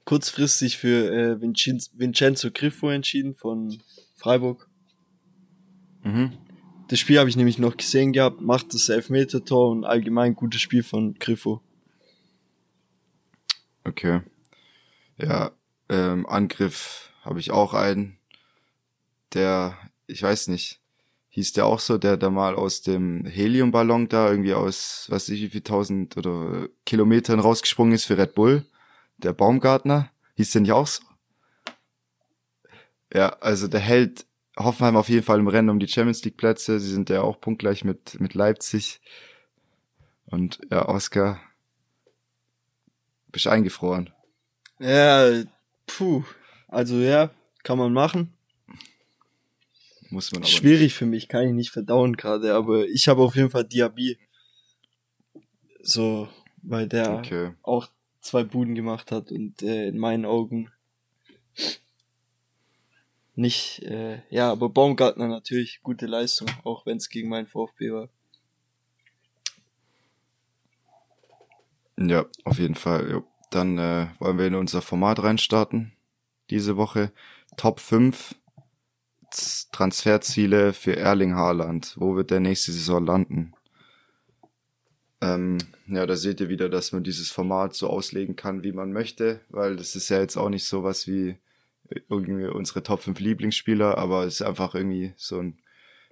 kurzfristig 0.06 0.78
für 0.78 1.12
äh, 1.12 1.42
Vincin 1.42 1.84
Vincenzo 1.94 2.52
Griffo 2.54 2.90
entschieden 2.90 3.36
von 3.36 3.82
Freiburg. 4.16 4.70
Mhm. 6.04 6.38
Das 6.88 7.00
Spiel 7.00 7.20
habe 7.20 7.30
ich 7.30 7.36
nämlich 7.36 7.58
noch 7.60 7.76
gesehen 7.76 8.14
gehabt, 8.14 8.40
macht 8.40 8.74
das 8.74 8.88
Elfmeter-Tor 8.88 9.72
und 9.72 9.84
allgemein 9.84 10.36
gutes 10.36 10.62
Spiel 10.62 10.82
von 10.82 11.16
Griffo. 11.16 11.62
Okay. 13.84 14.22
Ja, 15.18 15.52
ähm, 15.90 16.26
Angriff 16.28 17.12
habe 17.24 17.42
ich 17.42 17.52
auch 17.52 17.74
einen, 17.74 18.18
der, 19.34 19.78
ich 20.08 20.24
weiß 20.24 20.48
nicht, 20.48 20.79
hieß 21.40 21.54
der 21.54 21.66
auch 21.66 21.80
so, 21.80 21.98
der 21.98 22.18
da 22.18 22.30
mal 22.30 22.56
aus 22.56 22.82
dem 22.82 23.26
Heliumballon 23.26 24.10
da 24.10 24.30
irgendwie 24.30 24.54
aus, 24.54 25.06
was 25.08 25.24
weiß 25.24 25.30
ich, 25.30 25.42
wie 25.42 25.50
viel 25.50 25.62
tausend 25.62 26.18
oder 26.18 26.68
Kilometern 26.86 27.40
rausgesprungen 27.40 27.94
ist 27.94 28.04
für 28.04 28.18
Red 28.18 28.36
Bull, 28.36 28.66
der 29.18 29.32
Baumgartner, 29.32 30.12
hieß 30.36 30.52
der 30.52 30.62
nicht 30.62 30.74
auch 30.74 30.88
so? 30.88 31.02
Ja, 33.14 33.30
also 33.40 33.70
der 33.70 33.80
hält 33.80 34.26
Hoffenheim 34.58 34.98
auf 34.98 35.08
jeden 35.08 35.24
Fall 35.24 35.40
im 35.40 35.48
Rennen 35.48 35.70
um 35.70 35.80
die 35.80 35.88
Champions 35.88 36.26
League 36.26 36.36
Plätze. 36.36 36.78
Sie 36.82 36.92
sind 36.92 37.10
ja 37.10 37.22
auch 37.22 37.40
punktgleich 37.40 37.86
mit, 37.86 38.20
mit 38.20 38.34
Leipzig. 38.34 39.00
Und 40.26 40.60
ja, 40.70 40.90
Oscar, 40.90 41.40
bist 43.32 43.48
eingefroren. 43.48 44.10
Ja, 44.80 45.44
puh. 45.88 46.24
Also 46.68 46.98
ja, 46.98 47.30
kann 47.64 47.78
man 47.78 47.94
machen. 47.94 48.34
Muss 50.10 50.32
man 50.32 50.42
aber 50.42 50.50
Schwierig 50.52 50.94
für 50.94 51.06
mich, 51.06 51.28
kann 51.28 51.48
ich 51.48 51.54
nicht 51.54 51.70
verdauen 51.72 52.16
gerade, 52.18 52.54
aber 52.56 52.88
ich 52.88 53.08
habe 53.08 53.22
auf 53.22 53.36
jeden 53.36 53.50
Fall 53.50 53.66
Diaby. 53.66 54.18
So, 55.82 56.28
weil 56.62 56.88
der 56.88 57.20
Okay. 57.20 57.54
auch 57.64 57.88
zwei 58.22 58.44
Buden 58.44 58.76
gemacht 58.76 59.12
hat 59.12 59.32
und 59.32 59.62
äh, 59.62 59.88
in 59.88 59.98
meinen 59.98 60.26
Augen 60.26 60.72
nicht, 63.36 63.84
äh, 63.84 64.22
ja, 64.30 64.52
aber 64.52 64.70
Baumgartner 64.70 65.28
natürlich 65.28 65.82
gute 65.82 66.06
Leistung, 66.06 66.50
auch 66.64 66.86
wenn 66.86 66.98
es 66.98 67.10
gegen 67.10 67.30
meinen 67.30 67.48
VfB 67.48 67.92
war. 67.92 68.10
Ja, 71.98 72.26
auf 72.46 72.60
jeden 72.60 72.76
Fall. 72.76 73.10
Jo. 73.10 73.24
Dann 73.52 73.78
äh, 73.78 74.08
wollen 74.20 74.38
wir 74.38 74.48
in 74.48 74.56
unser 74.56 74.82
Format 74.82 75.22
reinstarten. 75.24 75.94
Diese 76.50 76.78
Woche 76.78 77.12
Top 77.58 77.80
5 77.80 78.30
Z- 78.30 78.39
Transferziele 79.72 80.74
für 80.74 80.96
Erling 80.96 81.36
Haaland. 81.36 81.96
Wo 81.98 82.16
wird 82.16 82.32
der 82.32 82.40
nächste 82.40 82.72
Saison 82.72 83.06
landen? 83.06 83.54
Ähm, 85.22 85.58
ja, 85.88 86.06
da 86.06 86.16
seht 86.16 86.40
ihr 86.40 86.50
wieder, 86.50 86.70
dass 86.70 86.92
man 86.92 87.04
dieses 87.04 87.30
Format 87.30 87.76
so 87.76 87.90
auslegen 87.90 88.36
kann, 88.36 88.64
wie 88.64 88.72
man 88.72 88.94
möchte, 88.94 89.42
weil 89.50 89.76
das 89.76 89.96
ist 89.96 90.10
ja 90.10 90.20
jetzt 90.20 90.38
auch 90.38 90.50
nicht 90.50 90.66
sowas 90.66 91.08
wie 91.08 91.38
irgendwie 92.10 92.46
unsere 92.46 92.84
Top 92.84 93.02
5 93.02 93.20
Lieblingsspieler, 93.20 93.98
aber 93.98 94.24
es 94.26 94.36
ist 94.36 94.42
einfach 94.44 94.76
irgendwie 94.76 95.14
so 95.18 95.40
ein 95.40 95.58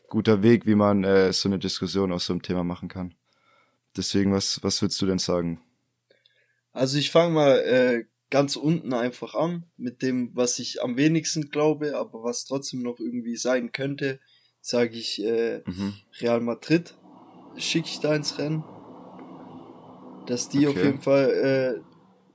guter 0.09 0.43
Weg, 0.43 0.65
wie 0.65 0.75
man 0.75 1.03
äh, 1.03 1.31
so 1.31 1.47
eine 1.47 1.59
Diskussion 1.59 2.11
aus 2.11 2.25
so 2.25 2.33
einem 2.33 2.41
Thema 2.41 2.63
machen 2.63 2.89
kann. 2.89 3.13
Deswegen, 3.95 4.33
was, 4.33 4.61
was 4.63 4.81
würdest 4.81 5.01
du 5.01 5.05
denn 5.05 5.19
sagen? 5.19 5.61
Also 6.73 6.97
ich 6.97 7.11
fange 7.11 7.33
mal 7.33 7.59
äh, 7.59 8.05
ganz 8.29 8.55
unten 8.55 8.93
einfach 8.93 9.35
an 9.35 9.65
mit 9.77 10.01
dem, 10.01 10.35
was 10.35 10.59
ich 10.59 10.81
am 10.81 10.97
wenigsten 10.97 11.49
glaube, 11.49 11.97
aber 11.97 12.23
was 12.23 12.45
trotzdem 12.45 12.81
noch 12.81 12.99
irgendwie 12.99 13.37
sein 13.37 13.71
könnte, 13.71 14.19
sage 14.61 14.97
ich 14.97 15.23
äh, 15.23 15.61
Mhm. 15.65 15.93
Real 16.19 16.41
Madrid 16.41 16.93
schicke 17.57 17.87
ich 17.87 17.99
da 17.99 18.15
ins 18.15 18.37
Rennen, 18.37 18.63
dass 20.25 20.49
die 20.49 20.67
auf 20.67 20.75
Okay. 20.75 20.85
jeden 20.85 21.01
Fall 21.01 21.83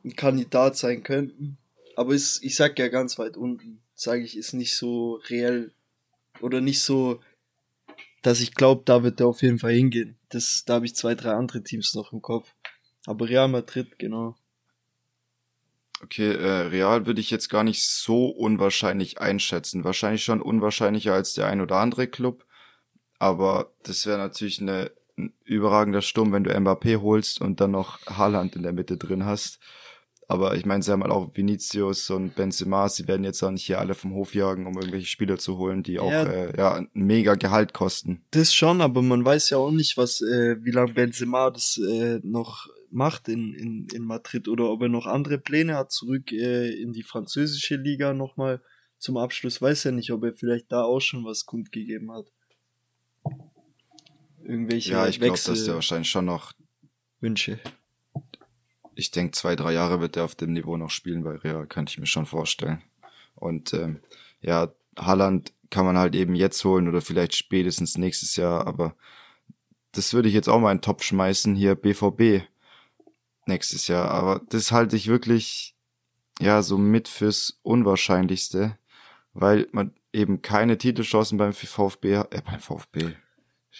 äh, 0.04 0.06
ein 0.08 0.16
Kandidat 0.16 0.76
sein 0.76 1.02
könnten. 1.02 1.58
Aber 1.94 2.14
ist, 2.14 2.42
ich 2.42 2.56
sag 2.56 2.78
ja 2.78 2.88
ganz 2.88 3.18
weit 3.18 3.36
unten, 3.36 3.82
sage 3.94 4.22
ich, 4.22 4.36
ist 4.36 4.54
nicht 4.54 4.74
so 4.76 5.20
reell 5.28 5.72
oder 6.40 6.60
nicht 6.60 6.80
so, 6.80 7.20
dass 8.22 8.40
ich 8.40 8.54
glaube, 8.54 8.82
da 8.84 9.02
wird 9.02 9.20
er 9.20 9.26
auf 9.26 9.42
jeden 9.42 9.58
Fall 9.58 9.72
hingehen. 9.72 10.16
Das, 10.30 10.64
da 10.64 10.74
habe 10.74 10.86
ich 10.86 10.94
zwei, 10.96 11.14
drei 11.14 11.32
andere 11.32 11.62
Teams 11.62 11.94
noch 11.94 12.12
im 12.12 12.22
Kopf. 12.22 12.54
Aber 13.04 13.28
Real 13.28 13.48
Madrid, 13.48 13.98
genau. 13.98 14.36
Okay, 16.02 16.32
äh, 16.32 16.66
Real 16.68 17.06
würde 17.06 17.20
ich 17.20 17.30
jetzt 17.30 17.48
gar 17.48 17.64
nicht 17.64 17.84
so 17.86 18.26
unwahrscheinlich 18.26 19.20
einschätzen. 19.20 19.84
Wahrscheinlich 19.84 20.24
schon 20.24 20.42
unwahrscheinlicher 20.42 21.14
als 21.14 21.34
der 21.34 21.46
ein 21.46 21.60
oder 21.60 21.76
andere 21.76 22.06
Club. 22.08 22.44
Aber 23.18 23.72
das 23.84 24.04
wäre 24.06 24.18
natürlich 24.18 24.60
eine, 24.60 24.90
ein 25.16 25.32
überragender 25.44 26.02
Sturm, 26.02 26.32
wenn 26.32 26.44
du 26.44 26.50
Mbappé 26.50 27.00
holst 27.00 27.40
und 27.40 27.60
dann 27.60 27.70
noch 27.70 28.04
Haaland 28.06 28.56
in 28.56 28.62
der 28.62 28.72
Mitte 28.72 28.96
drin 28.96 29.24
hast. 29.24 29.60
Aber 30.28 30.54
ich 30.56 30.64
meine, 30.64 30.82
sie 30.82 30.90
haben 30.90 31.02
halt 31.02 31.12
auch 31.12 31.30
Vinicius 31.34 32.08
und 32.10 32.34
Benzema. 32.34 32.88
Sie 32.88 33.06
werden 33.06 33.22
jetzt 33.22 33.42
auch 33.42 33.50
nicht 33.50 33.66
hier 33.66 33.78
alle 33.80 33.94
vom 33.94 34.14
Hof 34.14 34.34
jagen, 34.34 34.66
um 34.66 34.74
irgendwelche 34.74 35.06
Spieler 35.06 35.36
zu 35.38 35.58
holen, 35.58 35.82
die 35.82 35.98
auch 36.00 36.10
Ja. 36.10 36.24
äh, 36.24 36.56
ja, 36.56 36.74
ein 36.74 36.88
mega 36.94 37.34
Gehalt 37.34 37.74
kosten. 37.74 38.24
Das 38.30 38.54
schon, 38.54 38.80
aber 38.80 39.02
man 39.02 39.24
weiß 39.24 39.50
ja 39.50 39.58
auch 39.58 39.70
nicht, 39.72 39.96
was, 39.96 40.20
äh, 40.22 40.56
wie 40.64 40.70
lange 40.70 40.92
Benzema 40.94 41.50
das 41.50 41.76
äh, 41.78 42.18
noch 42.22 42.68
macht 42.92 43.28
in, 43.28 43.54
in, 43.54 43.86
in 43.92 44.04
Madrid 44.04 44.48
oder 44.48 44.70
ob 44.70 44.82
er 44.82 44.88
noch 44.88 45.06
andere 45.06 45.38
Pläne 45.38 45.76
hat, 45.76 45.92
zurück 45.92 46.32
äh, 46.32 46.70
in 46.70 46.92
die 46.92 47.02
französische 47.02 47.76
Liga 47.76 48.12
nochmal 48.12 48.60
zum 48.98 49.16
Abschluss. 49.16 49.60
Weiß 49.60 49.84
ja 49.84 49.92
nicht, 49.92 50.12
ob 50.12 50.24
er 50.24 50.32
vielleicht 50.32 50.70
da 50.70 50.82
auch 50.82 51.00
schon 51.00 51.24
was 51.24 51.46
kundgegeben 51.46 52.12
hat. 52.12 52.26
Irgendwelche 54.44 54.92
Ja, 54.92 55.06
ich 55.06 55.20
glaube, 55.20 55.38
dass 55.44 55.64
der 55.64 55.74
wahrscheinlich 55.74 56.10
schon 56.10 56.24
noch 56.24 56.52
ich 58.94 59.10
denke, 59.10 59.32
zwei, 59.32 59.56
drei 59.56 59.72
Jahre 59.72 60.00
wird 60.00 60.16
er 60.16 60.24
auf 60.24 60.34
dem 60.34 60.52
Niveau 60.52 60.76
noch 60.76 60.90
spielen 60.90 61.24
bei 61.24 61.36
Real, 61.36 61.66
kann 61.66 61.86
ich 61.88 61.98
mir 61.98 62.06
schon 62.06 62.26
vorstellen. 62.26 62.82
Und 63.34 63.72
ähm, 63.74 64.00
ja, 64.40 64.72
Haaland 64.96 65.52
kann 65.70 65.86
man 65.86 65.96
halt 65.96 66.14
eben 66.14 66.34
jetzt 66.34 66.64
holen 66.64 66.88
oder 66.88 67.00
vielleicht 67.00 67.34
spätestens 67.34 67.96
nächstes 67.96 68.36
Jahr, 68.36 68.66
aber 68.66 68.94
das 69.92 70.12
würde 70.14 70.28
ich 70.28 70.34
jetzt 70.34 70.48
auch 70.48 70.60
mal 70.60 70.72
in 70.72 70.78
den 70.78 70.82
Topf 70.82 71.02
schmeißen, 71.02 71.54
hier 71.54 71.74
BVB 71.74 72.46
nächstes 73.46 73.88
Jahr. 73.88 74.10
Aber 74.10 74.40
das 74.50 74.72
halte 74.72 74.96
ich 74.96 75.08
wirklich, 75.08 75.74
ja, 76.40 76.62
so 76.62 76.78
mit 76.78 77.08
fürs 77.08 77.58
Unwahrscheinlichste, 77.62 78.76
weil 79.34 79.68
man 79.72 79.92
eben 80.12 80.42
keine 80.42 80.78
Titelchancen 80.78 81.38
beim 81.38 81.52
VfB, 81.52 82.16
hat- 82.18 82.34
äh, 82.34 82.42
beim 82.44 82.60
VfB, 82.60 83.12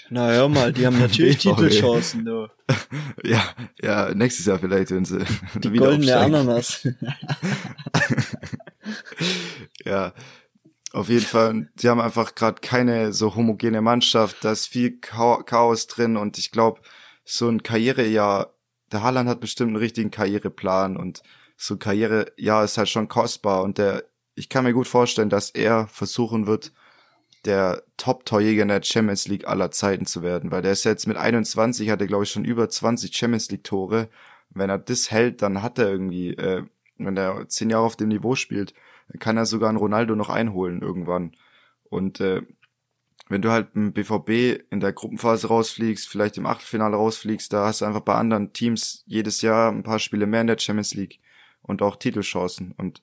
Na 0.09 0.29
hör 0.31 0.49
mal, 0.49 0.73
die 0.73 0.87
haben 0.87 0.99
natürlich. 0.99 1.37
Titelchancen, 1.41 2.25
du. 2.25 2.49
ja, 3.25 3.43
ja, 3.83 4.15
nächstes 4.15 4.47
Jahr 4.47 4.59
vielleicht, 4.59 4.91
wenn 4.91 5.05
sie 5.05 5.19
Die 5.63 5.73
wieder 5.73 5.87
goldene 5.87 6.17
aufsteigen. 6.17 6.35
Ananas. 6.35 6.89
Ja, 9.85 10.13
auf 10.93 11.09
jeden 11.09 11.25
Fall. 11.25 11.69
Sie 11.77 11.89
haben 11.89 12.01
einfach 12.01 12.35
gerade 12.35 12.61
keine 12.61 13.13
so 13.13 13.35
homogene 13.35 13.81
Mannschaft. 13.81 14.39
Da 14.45 14.53
ist 14.53 14.67
viel 14.67 15.01
Chao- 15.01 15.43
Chaos 15.45 15.87
drin 15.87 16.17
und 16.17 16.39
ich 16.39 16.51
glaube, 16.51 16.81
so 17.25 17.49
ein 17.49 17.63
Karrierejahr, 17.63 18.52
der 18.93 19.03
Haaland 19.03 19.29
hat 19.29 19.41
bestimmt 19.41 19.69
einen 19.69 19.77
richtigen 19.77 20.11
Karriereplan 20.11 20.97
und 20.97 21.23
so 21.57 21.75
ein 21.75 21.79
Karrierejahr 21.79 22.65
ist 22.65 22.79
halt 22.79 22.89
schon 22.89 23.09
kostbar 23.09 23.63
und 23.63 23.79
der, 23.79 24.05
ich 24.35 24.49
kann 24.49 24.65
mir 24.65 24.73
gut 24.73 24.89
vorstellen, 24.89 25.31
dass 25.31 25.51
er 25.51 25.87
versuchen 25.89 26.47
wird, 26.47 26.73
der 27.45 27.83
Top-Torjäger 27.97 28.63
in 28.63 28.69
der 28.69 28.83
Champions 28.83 29.27
League 29.27 29.49
aller 29.49 29.71
Zeiten 29.71 30.07
zu 30.07 30.23
werden, 30.23 30.51
weil 30.51 30.63
der 30.63 30.73
ist 30.73 30.85
jetzt 30.85 31.07
mit 31.07 31.17
21, 31.17 31.91
hat 31.91 32.01
er 32.01 32.07
glaube 32.07 32.25
ich 32.25 32.31
schon 32.31 32.45
über 32.45 32.69
20 32.69 33.15
Champions 33.17 33.51
League 33.51 33.65
Tore. 33.65 34.09
Wenn 34.51 34.71
er 34.71 34.79
das 34.79 35.11
hält, 35.11 35.43
dann 35.43 35.63
hat 35.63 35.79
er 35.79 35.89
irgendwie, 35.89 36.35
äh, 36.35 36.65
wenn 36.99 37.17
er 37.17 37.49
zehn 37.49 37.71
Jahre 37.71 37.85
auf 37.85 37.97
dem 37.97 38.09
Niveau 38.09 38.35
spielt, 38.37 38.75
kann 39.19 39.37
er 39.37 39.47
sogar 39.47 39.69
einen 39.71 39.79
Ronaldo 39.79 40.15
noch 40.15 40.29
einholen 40.29 40.83
irgendwann. 40.83 41.33
Und 41.85 42.21
äh, 42.21 42.43
wenn 43.33 43.41
du 43.41 43.51
halt 43.51 43.69
im 43.75 43.95
BVB 43.95 44.63
in 44.71 44.81
der 44.81 44.93
Gruppenphase 44.93 45.47
rausfliegst, 45.47 46.07
vielleicht 46.07 46.37
im 46.37 46.45
Achtelfinale 46.45 46.97
rausfliegst, 46.97 47.51
da 47.51 47.65
hast 47.65 47.81
du 47.81 47.87
einfach 47.87 48.03
bei 48.03 48.15
anderen 48.15 48.53
Teams 48.53 49.05
jedes 49.07 49.41
Jahr 49.41 49.73
ein 49.73 49.83
paar 49.83 49.99
Spiele 49.99 50.27
mehr 50.27 50.43
in 50.43 50.49
der 50.49 50.59
Champions 50.59 50.93
League 50.93 51.19
und 51.63 51.81
auch 51.81 51.97
Titelchancen. 51.97 52.73
Und 52.77 53.01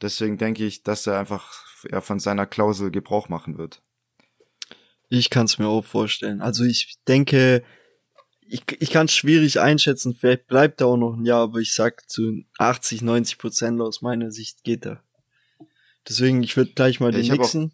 deswegen 0.00 0.38
denke 0.38 0.64
ich, 0.64 0.84
dass 0.84 1.08
er 1.08 1.18
einfach 1.18 1.66
ja, 1.90 2.00
von 2.00 2.20
seiner 2.20 2.46
Klausel 2.46 2.92
Gebrauch 2.92 3.28
machen 3.28 3.58
wird. 3.58 3.82
Ich 5.08 5.28
kann 5.28 5.46
es 5.46 5.58
mir 5.58 5.66
auch 5.66 5.84
vorstellen. 5.84 6.40
Also 6.40 6.62
ich 6.62 6.96
denke, 7.08 7.64
ich, 8.46 8.62
ich 8.78 8.90
kann 8.90 9.06
es 9.06 9.12
schwierig 9.12 9.58
einschätzen. 9.58 10.14
Vielleicht 10.14 10.46
bleibt 10.46 10.80
er 10.82 10.86
auch 10.86 10.96
noch 10.96 11.16
ein 11.16 11.24
Jahr, 11.24 11.42
aber 11.42 11.58
ich 11.58 11.74
sag 11.74 12.08
zu 12.08 12.44
80, 12.58 13.02
90 13.02 13.38
Prozent 13.38 13.80
aus 13.80 14.02
meiner 14.02 14.30
Sicht 14.30 14.62
geht 14.62 14.86
er. 14.86 15.02
Deswegen, 16.08 16.44
ich 16.44 16.56
würde 16.56 16.74
gleich 16.74 17.00
mal 17.00 17.10
den 17.10 17.22
ich 17.22 17.32
nächsten. 17.32 17.72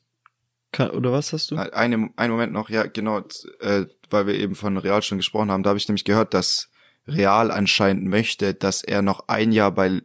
Kann, 0.74 0.90
oder 0.90 1.12
was 1.12 1.32
hast 1.32 1.52
du? 1.52 1.56
Eine, 1.56 2.10
einen 2.16 2.32
Moment 2.32 2.52
noch, 2.52 2.68
ja, 2.68 2.84
genau, 2.84 3.20
äh, 3.60 3.86
weil 4.10 4.26
wir 4.26 4.34
eben 4.34 4.56
von 4.56 4.76
Real 4.76 5.02
schon 5.02 5.18
gesprochen 5.18 5.52
haben, 5.52 5.62
da 5.62 5.68
habe 5.68 5.78
ich 5.78 5.86
nämlich 5.86 6.04
gehört, 6.04 6.34
dass 6.34 6.68
Real 7.06 7.52
anscheinend 7.52 8.06
möchte, 8.06 8.54
dass 8.54 8.82
er 8.82 9.00
noch 9.00 9.28
ein 9.28 9.52
Jahr 9.52 9.70
bei, 9.70 10.02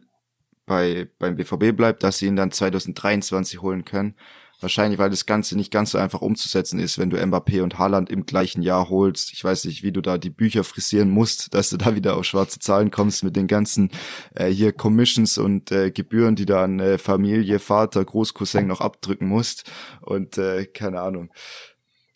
bei, 0.66 1.08
beim 1.18 1.34
BVB 1.34 1.76
bleibt, 1.76 2.04
dass 2.04 2.18
sie 2.18 2.26
ihn 2.26 2.36
dann 2.36 2.52
2023 2.52 3.60
holen 3.60 3.84
können. 3.84 4.14
Wahrscheinlich, 4.60 4.98
weil 4.98 5.08
das 5.08 5.24
Ganze 5.24 5.56
nicht 5.56 5.70
ganz 5.72 5.92
so 5.92 5.98
einfach 5.98 6.20
umzusetzen 6.20 6.78
ist, 6.78 6.98
wenn 6.98 7.08
du 7.08 7.16
Mbappé 7.16 7.62
und 7.62 7.78
Haaland 7.78 8.10
im 8.10 8.26
gleichen 8.26 8.60
Jahr 8.60 8.90
holst. 8.90 9.32
Ich 9.32 9.42
weiß 9.42 9.64
nicht, 9.64 9.82
wie 9.82 9.90
du 9.92 10.02
da 10.02 10.18
die 10.18 10.28
Bücher 10.28 10.64
frisieren 10.64 11.08
musst, 11.10 11.54
dass 11.54 11.70
du 11.70 11.78
da 11.78 11.94
wieder 11.94 12.16
auf 12.16 12.26
schwarze 12.26 12.58
Zahlen 12.58 12.90
kommst 12.90 13.24
mit 13.24 13.36
den 13.36 13.46
ganzen 13.46 13.90
äh, 14.34 14.48
hier 14.48 14.72
Commissions 14.72 15.38
und 15.38 15.72
äh, 15.72 15.90
Gebühren, 15.90 16.36
die 16.36 16.44
da 16.44 16.64
an 16.64 16.78
äh, 16.78 16.98
Familie, 16.98 17.58
Vater, 17.58 18.04
Großcousin 18.04 18.66
noch 18.66 18.82
abdrücken 18.82 19.28
musst. 19.28 19.70
Und 20.02 20.36
äh, 20.36 20.66
keine 20.66 21.00
Ahnung. 21.00 21.30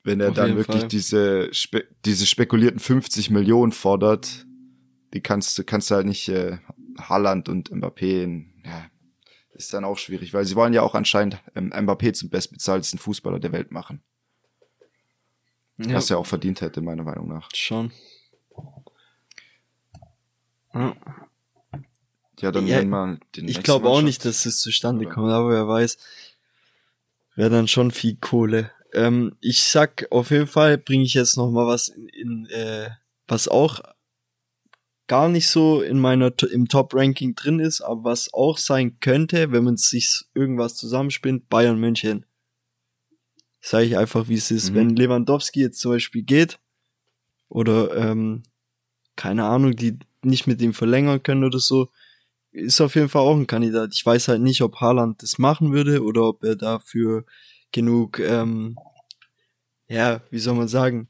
Wenn 0.03 0.21
er 0.21 0.29
Auf 0.29 0.35
dann 0.35 0.57
wirklich 0.57 0.81
Fall. 0.81 0.89
diese, 0.89 1.49
spe 1.53 1.85
diese 2.05 2.27
spekulierten 2.27 2.79
50 2.79 3.31
Millionen 3.31 3.73
fordert, 3.73 4.45
die 5.15 5.23
kannst 5.23 5.57
du, 5.57 5.65
kannst 5.65 5.91
du 5.91 5.95
halt 5.95 6.07
nicht 6.07 6.29
äh, 6.29 6.59
Haaland 7.01 7.49
und 7.49 7.71
Mbappé 7.71 8.23
in, 8.23 8.53
ja, 8.67 8.85
ist 9.55 9.73
dann 9.73 9.85
auch 9.85 9.99
schwierig, 9.99 10.35
weil 10.35 10.45
sie 10.45 10.57
wollen 10.57 10.73
ja 10.73 10.83
auch 10.83 10.95
anscheinend 10.95 11.39
ähm, 11.55 11.73
Mbappé 11.73 12.13
zum 12.13 12.31
bestbezahltesten 12.31 12.99
Fußballer 12.99 13.39
der 13.39 13.53
Welt 13.53 13.71
machen. 13.71 14.03
Ja. 15.79 15.95
Was 15.95 16.11
er 16.11 16.19
auch 16.19 16.27
verdient 16.27 16.61
hätte, 16.61 16.81
meiner 16.81 17.03
Meinung 17.03 17.29
nach. 17.29 17.49
Schon. 17.55 17.91
Ja, 20.73 20.95
ja 22.41 22.53
dann 22.53 22.67
ja, 22.67 22.85
mal 22.85 23.19
den 23.37 23.49
Ich 23.49 23.63
glaube 23.63 23.89
auch 23.89 24.03
nicht, 24.03 24.25
dass 24.25 24.47
es 24.47 24.61
zustande 24.61 25.07
kommt, 25.07 25.31
aber 25.31 25.51
wer 25.51 25.69
weiß. 25.69 25.99
Wäre 27.37 27.51
dann 27.51 27.69
schon 27.69 27.91
viel 27.91 28.17
Kohle. 28.17 28.71
Ähm, 28.93 29.37
ich 29.41 29.65
sag 29.65 30.07
auf 30.11 30.31
jeden 30.31 30.47
Fall, 30.47 30.79
bringe 30.79 31.05
ich 31.05 31.15
jetzt 31.15 31.37
noch 31.37 31.51
mal 31.51 31.67
was 31.67 31.89
in, 31.89 32.09
in 32.09 32.47
äh, 32.47 32.91
was 33.27 33.49
auch 33.49 33.81
gar 35.07 35.29
nicht 35.29 35.49
so 35.49 35.83
in 35.83 35.99
meiner 35.99 36.33
im 36.51 36.69
Top 36.69 36.95
Ranking 36.95 37.35
drin 37.35 37.61
ist, 37.61 37.81
aber 37.81 38.05
was 38.05 38.33
auch 38.33 38.59
sein 38.59 38.99
könnte, 39.01 39.53
wenn 39.53 39.65
man 39.65 39.77
sich 39.77 40.25
irgendwas 40.35 40.77
zusammenspinnt, 40.77 41.49
Bayern 41.49 41.79
München. 41.79 42.27
Sage 43.61 43.87
ich 43.87 43.97
einfach, 43.97 44.29
wie 44.29 44.35
es 44.35 44.51
ist. 44.51 44.71
Mhm. 44.71 44.75
Wenn 44.75 44.97
Lewandowski 44.97 45.61
jetzt 45.61 45.81
zum 45.81 45.93
Beispiel 45.93 46.23
geht 46.23 46.59
oder 47.49 47.97
ähm, 47.97 48.43
keine 49.17 49.45
Ahnung, 49.45 49.77
die 49.77 49.99
nicht 50.23 50.47
mit 50.47 50.61
ihm 50.61 50.75
verlängern 50.75 51.23
können 51.23 51.45
oder 51.45 51.59
so, 51.59 51.89
ist 52.51 52.81
auf 52.81 52.95
jeden 52.95 53.09
Fall 53.09 53.23
auch 53.23 53.37
ein 53.37 53.47
Kandidat. 53.47 53.91
Ich 53.93 54.05
weiß 54.05 54.29
halt 54.29 54.41
nicht, 54.41 54.63
ob 54.63 54.77
Haaland 54.77 55.23
das 55.23 55.39
machen 55.39 55.73
würde 55.73 56.03
oder 56.03 56.23
ob 56.25 56.45
er 56.45 56.57
dafür 56.57 57.25
genug, 57.73 58.21
ähm, 58.21 58.77
ja, 59.89 60.23
wie 60.31 60.39
soll 60.39 60.55
man 60.55 60.69
sagen, 60.69 61.09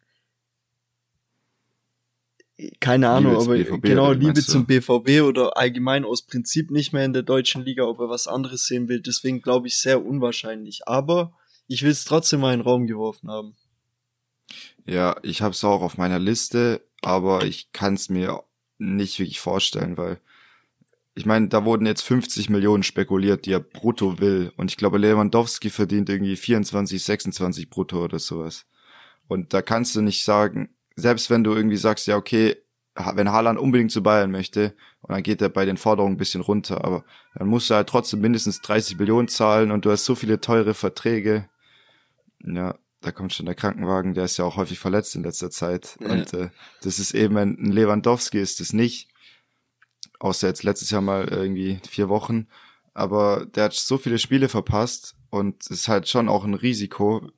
keine 2.81 3.11
Ahnung, 3.11 3.37
aber 3.37 3.57
genau, 3.57 4.13
Liebe 4.13 4.43
zum 4.43 4.67
BVB 4.67 5.23
oder 5.23 5.57
allgemein 5.57 6.05
aus 6.05 6.23
Prinzip 6.23 6.71
nicht 6.71 6.93
mehr 6.93 7.05
in 7.05 7.13
der 7.13 7.23
deutschen 7.23 7.63
Liga, 7.65 7.85
ob 7.85 8.01
er 8.01 8.09
was 8.09 8.27
anderes 8.27 8.67
sehen 8.67 8.89
will. 8.89 9.01
Deswegen 9.01 9.43
glaube 9.43 9.67
ich 9.67 9.77
sehr 9.77 10.05
unwahrscheinlich. 10.05 10.87
Aber 10.87 11.33
ich 11.67 11.83
will 11.83 11.91
es 11.91 12.05
trotzdem 12.05 12.41
mal 12.41 12.53
in 12.53 12.61
den 12.61 12.67
Raum 12.67 12.87
geworfen 12.87 13.31
haben. 13.31 13.55
Ja, 14.87 15.17
ich 15.23 15.43
habe 15.43 15.53
es 15.53 15.65
auch 15.65 15.83
auf 15.83 15.97
meiner 15.97 16.19
Liste, 16.19 16.83
aber 17.03 17.45
ich 17.45 17.73
kann 17.73 17.95
es 17.95 18.09
mir 18.09 18.43
nicht 18.79 19.19
wirklich 19.19 19.41
vorstellen, 19.41 19.97
weil 19.97 20.21
ich 21.15 21.27
meine, 21.27 21.49
da 21.49 21.65
wurden 21.65 21.87
jetzt 21.87 22.03
50 22.03 22.51
Millionen 22.51 22.83
spekuliert, 22.83 23.47
die 23.47 23.53
er 23.53 23.61
brutto 23.61 24.19
will. 24.19 24.53
Und 24.57 24.71
ich 24.71 24.77
glaube, 24.77 24.99
Lewandowski 24.99 25.71
verdient 25.71 26.09
irgendwie 26.09 26.37
24, 26.37 27.03
26 27.03 27.71
brutto 27.71 28.03
oder 28.03 28.19
sowas. 28.19 28.67
Und 29.29 29.55
da 29.55 29.63
kannst 29.63 29.95
du 29.95 30.03
nicht 30.03 30.25
sagen, 30.25 30.74
selbst 30.97 31.31
wenn 31.31 31.45
du 31.45 31.55
irgendwie 31.55 31.77
sagst, 31.77 32.07
ja, 32.07 32.17
okay, 32.17 32.57
wenn 33.15 33.33
Haaland 33.33 33.59
unbedingt 33.59 33.91
zu 33.91 34.03
Bayern 34.03 34.31
möchte, 34.31 34.75
und 35.03 35.13
dann 35.13 35.23
geht 35.23 35.43
er 35.43 35.51
bei 35.51 35.67
den 35.67 35.77
Forderungen 35.77 36.15
ein 36.15 36.19
bisschen 36.19 36.41
runter, 36.41 36.83
aber 36.85 37.05
dann 37.35 37.49
musst 37.49 37.69
du 37.69 37.75
halt 37.75 37.89
trotzdem 37.89 38.21
mindestens 38.21 38.63
30 38.63 38.99
Millionen 38.99 39.29
zahlen 39.29 39.71
und 39.71 39.85
du 39.85 39.91
hast 39.91 40.07
so 40.07 40.15
viele 40.15 40.41
teure 40.41 40.73
Verträge. 40.73 41.49
Ja, 42.43 42.79
da 43.03 43.13
kommt 43.13 43.35
schon 43.35 43.45
der 43.45 43.55
Krankenwagen, 43.55 44.15
der 44.15 44.25
ist 44.25 44.39
ja 44.39 44.47
auch 44.47 44.57
häufig 44.57 44.79
verletzt 44.79 45.15
in 45.15 45.23
letzter 45.23 45.51
Zeit. 45.51 45.99
Ja. 46.01 46.11
Und 46.11 46.33
äh, 46.33 46.49
das 46.83 46.99
ist 46.99 47.15
eben 47.15 47.37
ein 47.37 47.71
Lewandowski 47.71 48.41
ist 48.41 48.61
es 48.61 48.73
nicht. 48.73 49.09
Außer 50.21 50.49
jetzt 50.49 50.63
letztes 50.63 50.91
Jahr 50.91 51.03
mal 51.03 51.29
irgendwie 51.29 51.81
vier 51.89 52.09
Wochen. 52.09 52.47
Aber 52.95 53.45
der 53.45 53.65
hat 53.65 53.75
so 53.75 53.99
viele 53.99 54.19
Spiele 54.19 54.49
verpasst 54.49 55.17
und 55.29 55.63
es 55.63 55.71
ist 55.71 55.89
halt 55.89 56.09
schon 56.09 56.31
auch 56.31 56.45
ein 56.45 56.55
Risiko. 56.55 57.29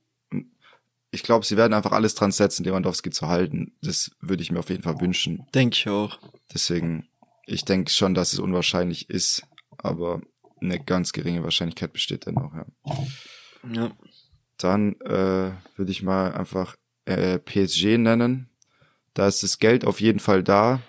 Ich 1.16 1.22
glaube, 1.22 1.46
sie 1.46 1.56
werden 1.56 1.72
einfach 1.72 1.92
alles 1.92 2.14
dran 2.14 2.30
setzen, 2.30 2.62
Lewandowski 2.62 3.08
zu 3.08 3.26
halten. 3.26 3.72
Das 3.80 4.10
würde 4.20 4.42
ich 4.42 4.52
mir 4.52 4.58
auf 4.58 4.68
jeden 4.68 4.82
Fall 4.82 5.00
wünschen. 5.00 5.46
Denke 5.54 5.74
ich 5.74 5.88
auch. 5.88 6.18
Deswegen, 6.52 7.08
ich 7.46 7.64
denke 7.64 7.90
schon, 7.90 8.12
dass 8.12 8.34
es 8.34 8.38
unwahrscheinlich 8.38 9.08
ist, 9.08 9.42
aber 9.78 10.20
eine 10.60 10.78
ganz 10.78 11.14
geringe 11.14 11.42
Wahrscheinlichkeit 11.42 11.94
besteht 11.94 12.26
dennoch, 12.26 12.52
ja. 12.52 12.66
Ja. 13.72 13.90
Dann 14.58 15.00
äh, 15.00 15.52
würde 15.76 15.90
ich 15.90 16.02
mal 16.02 16.34
einfach 16.34 16.76
äh, 17.06 17.38
PSG 17.38 17.96
nennen. 17.96 18.50
Da 19.14 19.26
ist 19.26 19.42
das 19.42 19.58
Geld 19.58 19.86
auf 19.86 20.02
jeden 20.02 20.20
Fall 20.20 20.42
da. 20.42 20.82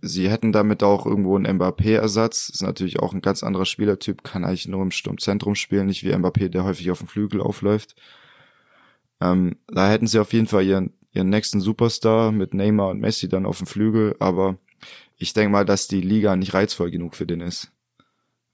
Sie 0.00 0.30
hätten 0.30 0.50
damit 0.50 0.82
auch 0.82 1.04
irgendwo 1.04 1.36
einen 1.36 1.58
Mbappé-Ersatz. 1.58 2.48
Ist 2.48 2.62
natürlich 2.62 3.00
auch 3.00 3.12
ein 3.12 3.20
ganz 3.20 3.42
anderer 3.42 3.66
Spielertyp, 3.66 4.24
kann 4.24 4.46
eigentlich 4.46 4.66
nur 4.66 4.80
im 4.80 4.92
Sturmzentrum 4.92 5.56
spielen, 5.56 5.88
nicht 5.88 6.04
wie 6.04 6.14
Mbappé, 6.14 6.48
der 6.48 6.64
häufig 6.64 6.90
auf 6.90 7.00
dem 7.00 7.08
Flügel 7.08 7.42
aufläuft. 7.42 7.96
Ähm, 9.20 9.56
da 9.66 9.88
hätten 9.88 10.06
sie 10.06 10.18
auf 10.18 10.32
jeden 10.32 10.46
Fall 10.46 10.64
ihren, 10.64 10.92
ihren 11.12 11.28
nächsten 11.28 11.60
Superstar 11.60 12.32
mit 12.32 12.54
Neymar 12.54 12.90
und 12.90 13.00
Messi 13.00 13.28
dann 13.28 13.46
auf 13.46 13.58
dem 13.58 13.66
Flügel, 13.66 14.16
aber 14.20 14.58
ich 15.16 15.32
denke 15.32 15.50
mal, 15.50 15.64
dass 15.64 15.88
die 15.88 16.00
Liga 16.00 16.36
nicht 16.36 16.54
reizvoll 16.54 16.90
genug 16.90 17.16
für 17.16 17.26
den 17.26 17.40
ist. 17.40 17.72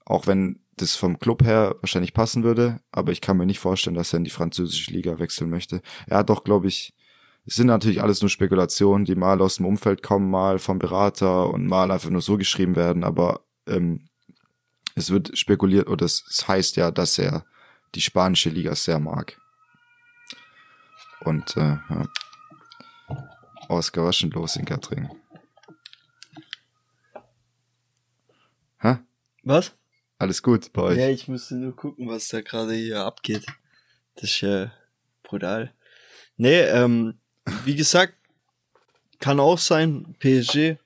Auch 0.05 0.27
wenn 0.27 0.59
das 0.77 0.95
vom 0.95 1.19
Club 1.19 1.43
her 1.43 1.75
wahrscheinlich 1.81 2.13
passen 2.13 2.43
würde, 2.43 2.81
aber 2.91 3.11
ich 3.11 3.21
kann 3.21 3.37
mir 3.37 3.45
nicht 3.45 3.59
vorstellen, 3.59 3.95
dass 3.95 4.13
er 4.13 4.17
in 4.17 4.23
die 4.23 4.29
französische 4.29 4.91
Liga 4.91 5.19
wechseln 5.19 5.49
möchte. 5.49 5.81
Er 6.07 6.17
hat 6.17 6.29
doch, 6.29 6.43
glaube 6.43 6.67
ich, 6.67 6.93
es 7.45 7.55
sind 7.55 7.67
natürlich 7.67 8.01
alles 8.01 8.21
nur 8.21 8.29
Spekulationen, 8.29 9.05
die 9.05 9.15
mal 9.15 9.39
aus 9.41 9.57
dem 9.57 9.67
Umfeld 9.67 10.01
kommen, 10.01 10.29
mal 10.29 10.57
vom 10.57 10.79
Berater 10.79 11.49
und 11.51 11.67
mal 11.67 11.91
einfach 11.91 12.09
nur 12.09 12.21
so 12.21 12.37
geschrieben 12.37 12.75
werden, 12.75 13.03
aber 13.03 13.45
ähm, 13.67 14.09
es 14.95 15.11
wird 15.11 15.37
spekuliert, 15.37 15.87
oder 15.87 16.05
es, 16.05 16.45
heißt 16.47 16.75
ja, 16.77 16.89
dass 16.89 17.17
er 17.19 17.45
die 17.93 18.01
spanische 18.01 18.49
Liga 18.49 18.75
sehr 18.75 18.99
mag. 18.99 19.39
Und 21.25 21.57
äh, 21.57 21.77
was 23.67 23.91
schon 24.15 24.29
los 24.29 24.55
in 24.55 24.65
Gattring? 24.65 25.09
Hä? 28.79 28.99
Was? 29.43 29.75
Alles 30.19 30.43
gut 30.43 30.71
bei 30.71 30.81
euch? 30.83 30.97
Ja, 30.99 31.09
ich 31.09 31.27
musste 31.27 31.55
nur 31.55 31.75
gucken, 31.75 32.07
was 32.07 32.27
da 32.27 32.41
gerade 32.41 32.73
hier 32.73 33.03
abgeht. 33.03 33.45
Das 34.15 34.25
ist 34.25 34.41
ja 34.41 34.71
brutal. 35.23 35.73
Nee, 36.37 36.61
ähm, 36.61 37.19
wie 37.65 37.75
gesagt, 37.75 38.13
kann 39.19 39.39
auch 39.39 39.57
sein, 39.57 40.15
PSG. 40.19 40.77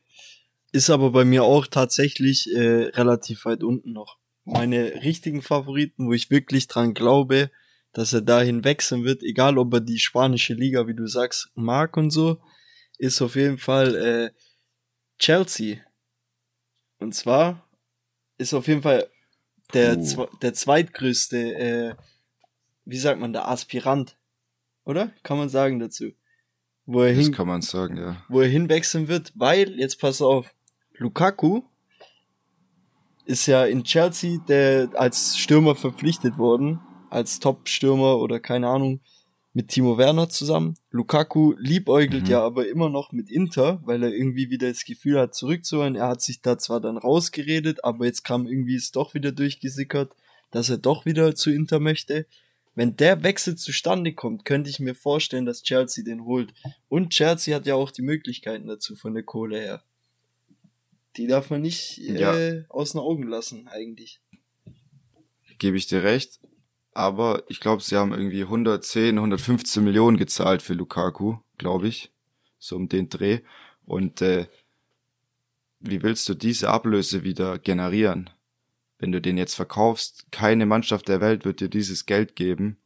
Ist 0.72 0.90
aber 0.90 1.12
bei 1.12 1.26
mir 1.26 1.44
auch 1.44 1.68
tatsächlich 1.68 2.50
äh, 2.56 2.86
relativ 2.94 3.44
weit 3.46 3.64
unten 3.64 3.92
noch. 3.92 4.18
Meine 4.46 5.04
richtigen 5.04 5.42
Favoriten, 5.42 6.08
wo 6.08 6.14
ich 6.14 6.32
wirklich 6.32 6.68
dran 6.68 6.94
glaube, 6.94 7.52
dass 7.94 8.14
er 8.14 8.22
dahin 8.22 8.64
wechseln 8.64 9.04
wird, 9.04 9.24
egal 9.24 9.58
ob 9.58 9.74
er 9.74 9.82
die 9.82 10.00
spanische 10.00 10.54
Liga, 10.54 10.88
wie 10.88 10.96
du 10.96 11.08
sagst, 11.08 11.52
mag 11.56 11.98
und 11.98 12.12
so, 12.12 12.40
ist 12.98 13.22
auf 13.22 13.36
jeden 13.36 13.58
Fall 13.58 13.96
äh, 13.96 14.32
Chelsea. 15.18 15.78
Und 17.00 17.16
zwar 17.16 17.68
ist 18.38 18.54
auf 18.54 18.68
jeden 18.68 18.82
Fall 18.82 19.10
der, 19.74 19.98
der 20.42 20.54
zweitgrößte, 20.54 21.38
äh, 21.38 21.96
wie 22.86 22.98
sagt 22.98 23.20
man, 23.20 23.34
der 23.34 23.48
Aspirant. 23.48 24.18
Oder? 24.86 25.12
Kann 25.24 25.38
man 25.38 25.50
sagen 25.50 25.80
dazu. 25.80 26.12
Wo 26.86 27.02
er 27.02 27.14
das 27.14 27.26
hin, 27.26 27.34
kann 27.34 27.48
man 27.48 27.62
sagen, 27.62 27.98
ja. 27.98 28.24
Wo 28.30 28.42
er 28.42 28.48
hinwechseln 28.48 29.08
wird, 29.08 29.32
weil, 29.36 29.80
jetzt 29.80 30.00
pass 30.00 30.22
auf, 30.22 30.54
Lukaku 30.98 31.62
ist 33.26 33.46
ja 33.46 33.66
in 33.66 33.84
Chelsea 33.84 34.40
der 34.48 34.90
als 34.96 35.38
Stürmer 35.38 35.76
verpflichtet 35.76 36.40
worden, 36.40 36.82
als 37.10 37.40
Top-Stürmer 37.40 38.20
oder 38.20 38.40
keine 38.40 38.68
Ahnung, 38.68 39.02
mit 39.54 39.70
Timo 39.70 39.98
Werner 39.98 40.30
zusammen. 40.30 40.76
Lukaku 40.92 41.56
liebäugelt 41.58 42.24
mhm. 42.24 42.30
ja 42.30 42.42
aber 42.42 42.68
immer 42.68 42.90
noch 42.90 43.12
mit 43.12 43.30
Inter, 43.32 43.82
weil 43.84 44.04
er 44.04 44.14
irgendwie 44.14 44.50
wieder 44.50 44.70
das 44.70 44.86
Gefühl 44.86 45.20
hat, 45.20 45.34
zurückzuholen. 45.34 45.96
Er 45.96 46.08
hat 46.08 46.22
sich 46.22 46.42
da 46.42 46.58
zwar 46.58 46.80
dann 46.80 46.98
rausgeredet, 46.98 47.84
aber 47.84 48.06
jetzt 48.06 48.24
kam 48.24 48.48
irgendwie 48.48 48.76
es 48.76 48.92
doch 48.92 49.14
wieder 49.14 49.32
durchgesickert, 49.32 50.14
dass 50.52 50.70
er 50.70 50.78
doch 50.78 51.06
wieder 51.06 51.36
zu 51.36 51.52
Inter 51.52 51.80
möchte. 51.80 52.28
Wenn 52.76 52.96
der 52.96 53.24
Wechsel 53.24 53.56
zustande 53.56 54.14
kommt, 54.14 54.46
könnte 54.46 54.70
ich 54.70 54.80
mir 54.80 54.96
vorstellen, 54.96 55.46
dass 55.46 55.64
Chelsea 55.64 56.04
den 56.04 56.24
holt. 56.24 56.54
Und 56.88 57.10
Chelsea 57.10 57.56
hat 57.56 57.66
ja 57.66 57.76
auch 57.76 57.92
die 57.92 58.04
Möglichkeiten 58.04 58.68
dazu 58.68 58.96
von 58.96 59.14
der 59.14 59.24
Kohle 59.24 59.60
her. 59.60 59.84
Die 61.18 61.28
darf 61.28 61.50
man 61.50 61.62
nicht 61.62 61.98
ja. 61.98 62.38
äh, 62.38 62.64
aus 62.70 62.94
den 62.94 63.02
Augen 63.02 63.24
lassen, 63.24 63.68
eigentlich. 63.68 64.22
Gebe 65.58 65.76
ich 65.76 65.88
dir 65.88 66.04
recht. 66.04 66.40
Aber 66.94 67.44
ich 67.48 67.60
glaube, 67.60 67.82
sie 67.82 67.96
haben 67.96 68.14
irgendwie 68.14 68.44
110, 68.44 69.18
115 69.18 69.84
Millionen 69.84 70.18
gezahlt 70.18 70.62
für 70.62 70.74
Lukaku, 70.74 71.38
glaube 71.58 71.88
ich. 71.88 72.12
So 72.58 72.76
um 72.76 72.90
den 72.90 73.10
Dreh. 73.10 73.40
Und 73.86 74.22
äh, 74.22 74.48
wie 75.80 76.04
willst 76.04 76.28
du 76.28 76.34
diese 76.34 76.70
Ablöse 76.70 77.24
wieder 77.24 77.58
generieren? 77.58 78.30
Wenn 78.98 79.12
du 79.12 79.22
den 79.22 79.38
jetzt 79.38 79.56
verkaufst, 79.56 80.26
keine 80.32 80.66
Mannschaft 80.66 81.08
der 81.08 81.22
Welt 81.22 81.46
wird 81.46 81.62
dir 81.62 81.70
dieses 81.70 82.06
Geld 82.06 82.36
geben 82.36 82.78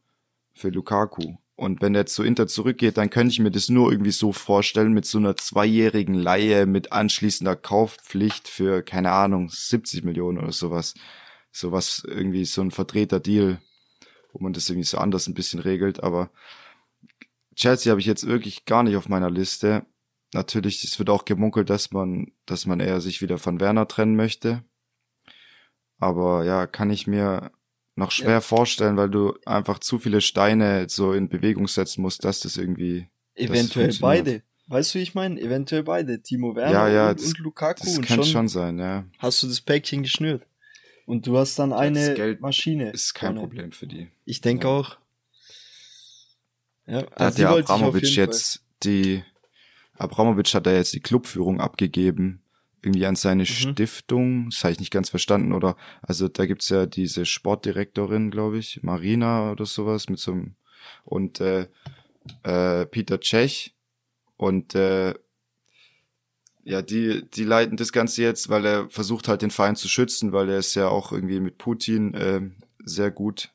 für 0.52 0.68
Lukaku. 0.68 1.36
Und 1.56 1.82
wenn 1.82 1.94
er 1.94 2.06
zu 2.06 2.22
Inter 2.22 2.46
zurückgeht, 2.46 2.96
dann 2.96 3.10
könnte 3.10 3.32
ich 3.32 3.38
mir 3.38 3.50
das 3.50 3.68
nur 3.68 3.90
irgendwie 3.90 4.10
so 4.10 4.32
vorstellen 4.32 4.92
mit 4.92 5.06
so 5.06 5.18
einer 5.18 5.36
zweijährigen 5.36 6.14
Leihe 6.14 6.66
mit 6.66 6.92
anschließender 6.92 7.56
Kaufpflicht 7.56 8.48
für, 8.48 8.82
keine 8.82 9.12
Ahnung, 9.12 9.48
70 9.50 10.04
Millionen 10.04 10.38
oder 10.38 10.52
sowas. 10.52 10.94
Sowas 11.52 12.02
irgendwie 12.06 12.44
so 12.44 12.60
ein 12.60 12.72
verdrehter 12.72 13.20
Deal 13.20 13.58
wo 14.34 14.42
man 14.42 14.52
das 14.52 14.68
irgendwie 14.68 14.86
so 14.86 14.98
anders 14.98 15.26
ein 15.28 15.34
bisschen 15.34 15.60
regelt. 15.60 16.02
Aber 16.02 16.30
Chelsea 17.54 17.90
habe 17.90 18.00
ich 18.00 18.06
jetzt 18.06 18.26
wirklich 18.26 18.66
gar 18.66 18.82
nicht 18.82 18.96
auf 18.96 19.08
meiner 19.08 19.30
Liste. 19.30 19.86
Natürlich, 20.34 20.82
es 20.82 20.98
wird 20.98 21.08
auch 21.08 21.24
gemunkelt, 21.24 21.70
dass 21.70 21.92
man, 21.92 22.32
dass 22.44 22.66
man 22.66 22.80
eher 22.80 23.00
sich 23.00 23.22
wieder 23.22 23.38
von 23.38 23.60
Werner 23.60 23.86
trennen 23.86 24.16
möchte. 24.16 24.64
Aber 25.98 26.44
ja, 26.44 26.66
kann 26.66 26.90
ich 26.90 27.06
mir 27.06 27.52
noch 27.94 28.10
schwer 28.10 28.30
ja. 28.30 28.40
vorstellen, 28.40 28.96
weil 28.96 29.08
du 29.08 29.34
einfach 29.46 29.78
zu 29.78 30.00
viele 30.00 30.20
Steine 30.20 30.86
so 30.88 31.12
in 31.12 31.28
Bewegung 31.28 31.68
setzen 31.68 32.02
musst, 32.02 32.24
dass 32.24 32.40
das 32.40 32.56
irgendwie. 32.56 33.08
Eventuell 33.36 33.86
das 33.86 34.00
beide. 34.00 34.42
Weißt 34.66 34.94
du, 34.94 34.98
wie 34.98 35.02
ich 35.02 35.14
meine? 35.14 35.40
Eventuell 35.40 35.84
beide. 35.84 36.20
Timo 36.22 36.56
Werner 36.56 36.72
ja, 36.72 36.88
ja, 36.88 37.10
und, 37.10 37.20
das, 37.20 37.28
und 37.28 37.38
Lukaku. 37.38 37.84
Das 37.84 37.96
und 37.96 38.06
kann 38.06 38.16
schon, 38.16 38.24
schon 38.24 38.48
sein, 38.48 38.78
ja. 38.78 39.04
Hast 39.18 39.42
du 39.42 39.46
das 39.46 39.60
Päckchen 39.60 40.02
geschnürt. 40.02 40.44
Und 41.06 41.26
du 41.26 41.36
hast 41.36 41.58
dann 41.58 41.72
eine 41.72 42.08
das 42.08 42.16
Geld 42.16 42.40
Maschine. 42.40 42.90
Ist 42.90 43.14
kein 43.14 43.34
Problem 43.34 43.72
für 43.72 43.86
die. 43.86 44.08
Ich 44.24 44.40
denke 44.40 44.66
ja. 44.66 44.72
auch. 44.72 44.96
Ja, 46.86 47.02
da 47.02 47.08
also 47.16 47.26
hat 47.26 47.38
ja 47.38 47.56
Abramovic 47.56 48.16
jetzt 48.16 48.56
Fall. 48.56 48.62
die 48.84 49.24
Abramovic 49.96 50.52
hat 50.54 50.66
da 50.66 50.72
jetzt 50.72 50.92
die 50.92 51.00
Clubführung 51.00 51.60
abgegeben 51.60 52.44
irgendwie 52.84 53.06
an 53.06 53.16
seine 53.16 53.42
mhm. 53.42 53.46
Stiftung, 53.46 54.50
das 54.50 54.62
habe 54.62 54.72
ich 54.72 54.80
nicht 54.80 54.92
ganz 54.92 55.08
verstanden, 55.08 55.52
oder 55.52 55.76
also 56.02 56.28
da 56.28 56.46
gibt's 56.46 56.68
ja 56.68 56.86
diese 56.86 57.24
Sportdirektorin, 57.24 58.30
glaube 58.30 58.58
ich, 58.58 58.82
Marina 58.82 59.50
oder 59.50 59.64
sowas 59.64 60.08
mit 60.08 60.18
so 60.18 60.32
einem 60.32 60.56
und 61.04 61.40
äh, 61.40 61.68
äh, 62.42 62.84
Peter 62.86 63.20
Tschech 63.20 63.74
und 64.36 64.74
äh, 64.74 65.14
ja, 66.64 66.82
die, 66.82 67.28
die 67.30 67.44
leiten 67.44 67.76
das 67.76 67.92
Ganze 67.92 68.22
jetzt, 68.22 68.48
weil 68.48 68.64
er 68.64 68.90
versucht 68.90 69.28
halt 69.28 69.42
den 69.42 69.50
Verein 69.50 69.76
zu 69.76 69.88
schützen, 69.88 70.32
weil 70.32 70.48
er 70.48 70.58
ist 70.58 70.74
ja 70.74 70.88
auch 70.88 71.12
irgendwie 71.12 71.40
mit 71.40 71.58
Putin 71.58 72.14
äh, 72.14 72.40
sehr 72.84 73.10
gut. 73.10 73.50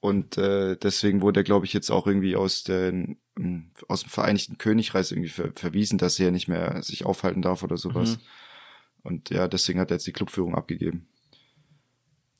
Und 0.00 0.38
äh, 0.38 0.76
deswegen 0.76 1.22
wurde 1.22 1.40
er, 1.40 1.44
glaube 1.44 1.66
ich, 1.66 1.72
jetzt 1.72 1.90
auch 1.90 2.06
irgendwie 2.06 2.36
aus 2.36 2.62
den 2.62 3.18
aus 3.86 4.02
dem 4.02 4.10
Vereinigten 4.10 4.58
Königreich 4.58 5.12
irgendwie 5.12 5.28
ver 5.28 5.52
verwiesen, 5.54 5.98
dass 5.98 6.18
er 6.18 6.26
ja 6.26 6.30
nicht 6.32 6.48
mehr 6.48 6.82
sich 6.82 7.04
aufhalten 7.04 7.42
darf 7.42 7.62
oder 7.62 7.76
sowas. 7.76 8.16
Mhm. 8.16 8.22
Und 9.02 9.30
ja, 9.30 9.48
deswegen 9.48 9.78
hat 9.80 9.90
er 9.90 9.96
jetzt 9.96 10.06
die 10.06 10.12
Clubführung 10.12 10.54
abgegeben, 10.54 11.08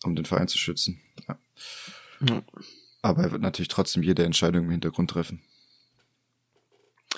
um 0.04 0.16
den 0.16 0.24
Verein 0.24 0.48
zu 0.48 0.58
schützen. 0.58 1.00
Ja. 1.28 1.38
Mhm. 2.20 2.42
Aber 3.02 3.22
er 3.22 3.32
wird 3.32 3.42
natürlich 3.42 3.68
trotzdem 3.68 4.02
jede 4.02 4.24
Entscheidung 4.24 4.64
im 4.64 4.70
Hintergrund 4.70 5.10
treffen. 5.10 5.40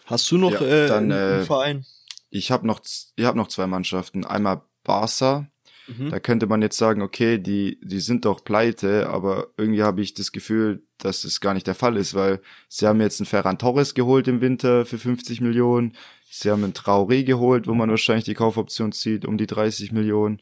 Hast 0.04 0.30
du 0.30 0.38
noch 0.38 0.52
ja, 0.52 0.60
äh, 0.60 0.86
dann, 0.88 1.10
einen, 1.10 1.40
äh, 1.42 1.44
Verein? 1.44 1.86
Ich 2.30 2.50
habe 2.50 2.66
noch, 2.66 2.80
ich 3.16 3.24
habe 3.24 3.36
noch 3.36 3.48
zwei 3.48 3.66
Mannschaften. 3.66 4.24
Einmal 4.24 4.62
Barca. 4.84 5.50
Mhm. 5.86 6.10
Da 6.10 6.20
könnte 6.20 6.46
man 6.46 6.62
jetzt 6.62 6.78
sagen, 6.78 7.02
okay, 7.02 7.38
die, 7.38 7.78
die 7.82 8.00
sind 8.00 8.24
doch 8.24 8.44
pleite, 8.44 9.08
aber 9.08 9.48
irgendwie 9.56 9.82
habe 9.82 10.00
ich 10.00 10.14
das 10.14 10.32
Gefühl, 10.32 10.86
dass 10.98 11.22
das 11.22 11.40
gar 11.40 11.54
nicht 11.54 11.66
der 11.66 11.74
Fall 11.74 11.96
ist, 11.96 12.14
weil 12.14 12.40
sie 12.68 12.86
haben 12.86 13.00
jetzt 13.00 13.20
einen 13.20 13.26
Ferran 13.26 13.58
Torres 13.58 13.94
geholt 13.94 14.28
im 14.28 14.40
Winter 14.40 14.86
für 14.86 14.98
50 14.98 15.40
Millionen. 15.40 15.96
Sie 16.30 16.50
haben 16.50 16.62
einen 16.62 16.74
Traoré 16.74 17.24
geholt, 17.24 17.66
wo 17.66 17.74
man 17.74 17.90
wahrscheinlich 17.90 18.24
die 18.24 18.34
Kaufoption 18.34 18.92
zieht, 18.92 19.24
um 19.24 19.36
die 19.36 19.48
30 19.48 19.90
Millionen. 19.92 20.40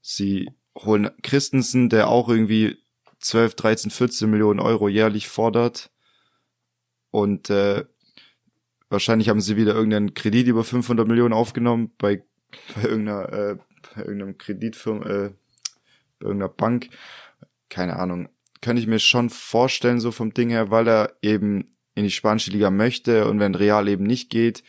Sie 0.00 0.48
holen 0.78 1.10
Christensen, 1.22 1.88
der 1.90 2.08
auch 2.08 2.28
irgendwie 2.28 2.78
12, 3.20 3.54
13, 3.54 3.90
14 3.90 4.30
Millionen 4.30 4.60
Euro 4.60 4.88
jährlich 4.88 5.28
fordert. 5.28 5.90
Und 7.10 7.50
äh, 7.50 7.84
wahrscheinlich 8.88 9.28
haben 9.28 9.40
sie 9.40 9.56
wieder 9.56 9.74
irgendeinen 9.74 10.14
Kredit 10.14 10.46
über 10.46 10.64
500 10.64 11.06
Millionen 11.06 11.34
aufgenommen 11.34 11.92
bei, 11.98 12.22
bei 12.74 12.88
irgendeiner, 12.88 13.32
äh, 13.32 13.56
bei 13.94 14.02
irgendeinem 14.02 14.38
Kreditfirma, 14.38 15.06
äh, 15.06 15.30
bei 16.18 16.26
irgendeiner 16.26 16.52
Bank. 16.52 16.88
Keine 17.68 17.96
Ahnung 17.96 18.28
könnte 18.66 18.82
ich 18.82 18.88
mir 18.88 18.98
schon 18.98 19.30
vorstellen, 19.30 20.00
so 20.00 20.10
vom 20.10 20.34
Ding 20.34 20.50
her, 20.50 20.70
weil 20.72 20.88
er 20.88 21.12
eben 21.22 21.76
in 21.94 22.02
die 22.02 22.10
spanische 22.10 22.50
Liga 22.50 22.70
möchte 22.70 23.28
und 23.28 23.38
wenn 23.38 23.54
Real 23.54 23.88
eben 23.88 24.04
nicht 24.04 24.28
geht, 24.28 24.62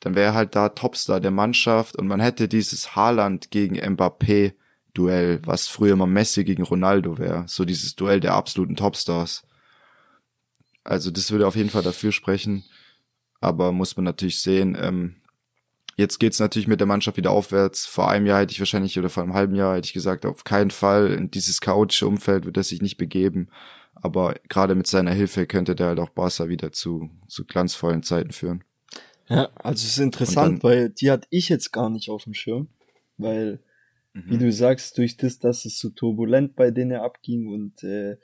dann 0.00 0.16
wäre 0.16 0.32
er 0.32 0.34
halt 0.34 0.56
da 0.56 0.70
Topstar 0.70 1.20
der 1.20 1.30
Mannschaft 1.30 1.96
und 1.96 2.08
man 2.08 2.18
hätte 2.18 2.48
dieses 2.48 2.96
Haaland 2.96 3.50
gegen 3.50 3.76
Mbappé 3.76 4.54
Duell, 4.92 5.40
was 5.44 5.66
früher 5.66 5.96
mal 5.96 6.06
Messi 6.06 6.44
gegen 6.44 6.62
Ronaldo 6.62 7.18
wäre, 7.18 7.44
so 7.46 7.64
dieses 7.64 7.96
Duell 7.96 8.20
der 8.20 8.34
absoluten 8.34 8.74
Topstars. 8.76 9.44
Also 10.82 11.10
das 11.10 11.30
würde 11.30 11.46
auf 11.46 11.56
jeden 11.56 11.70
Fall 11.70 11.82
dafür 11.82 12.12
sprechen, 12.12 12.64
aber 13.44 13.72
muss 13.72 13.96
man 13.96 14.04
natürlich 14.04 14.40
sehen, 14.40 14.76
ähm, 14.80 15.16
Jetzt 15.96 16.18
geht's 16.18 16.40
natürlich 16.40 16.66
mit 16.66 16.80
der 16.80 16.88
Mannschaft 16.88 17.16
wieder 17.16 17.30
aufwärts. 17.30 17.86
Vor 17.86 18.08
einem 18.08 18.26
Jahr 18.26 18.40
hätte 18.40 18.52
ich 18.52 18.58
wahrscheinlich, 18.58 18.98
oder 18.98 19.08
vor 19.08 19.22
einem 19.22 19.34
halben 19.34 19.54
Jahr 19.54 19.76
hätte 19.76 19.86
ich 19.86 19.92
gesagt, 19.92 20.26
auf 20.26 20.42
keinen 20.42 20.70
Fall 20.70 21.12
in 21.12 21.30
dieses 21.30 21.60
chaotische 21.60 22.08
Umfeld 22.08 22.46
wird 22.46 22.56
er 22.56 22.64
sich 22.64 22.82
nicht 22.82 22.96
begeben. 22.96 23.48
Aber 23.94 24.34
gerade 24.48 24.74
mit 24.74 24.88
seiner 24.88 25.12
Hilfe 25.12 25.46
könnte 25.46 25.76
der 25.76 25.88
halt 25.88 26.00
auch 26.00 26.10
Barca 26.10 26.48
wieder 26.48 26.72
zu, 26.72 27.10
zu 27.28 27.44
glanzvollen 27.44 28.02
Zeiten 28.02 28.32
führen. 28.32 28.64
Ja, 29.28 29.50
also 29.54 29.84
es 29.84 29.92
ist 29.92 29.98
interessant, 29.98 30.62
dann, 30.64 30.70
weil 30.70 30.90
die 30.90 31.10
hatte 31.10 31.28
ich 31.30 31.48
jetzt 31.48 31.72
gar 31.72 31.88
nicht 31.88 32.10
auf 32.10 32.24
dem 32.24 32.34
Schirm. 32.34 32.68
Weil, 33.16 33.60
mhm. 34.14 34.24
wie 34.26 34.38
du 34.38 34.50
sagst, 34.50 34.98
durch 34.98 35.16
das, 35.16 35.38
dass 35.38 35.64
es 35.64 35.78
so 35.78 35.90
turbulent 35.90 36.56
bei 36.56 36.72
denen 36.72 36.98
abging 36.98 37.46
und 37.46 37.84
äh, 37.84 38.16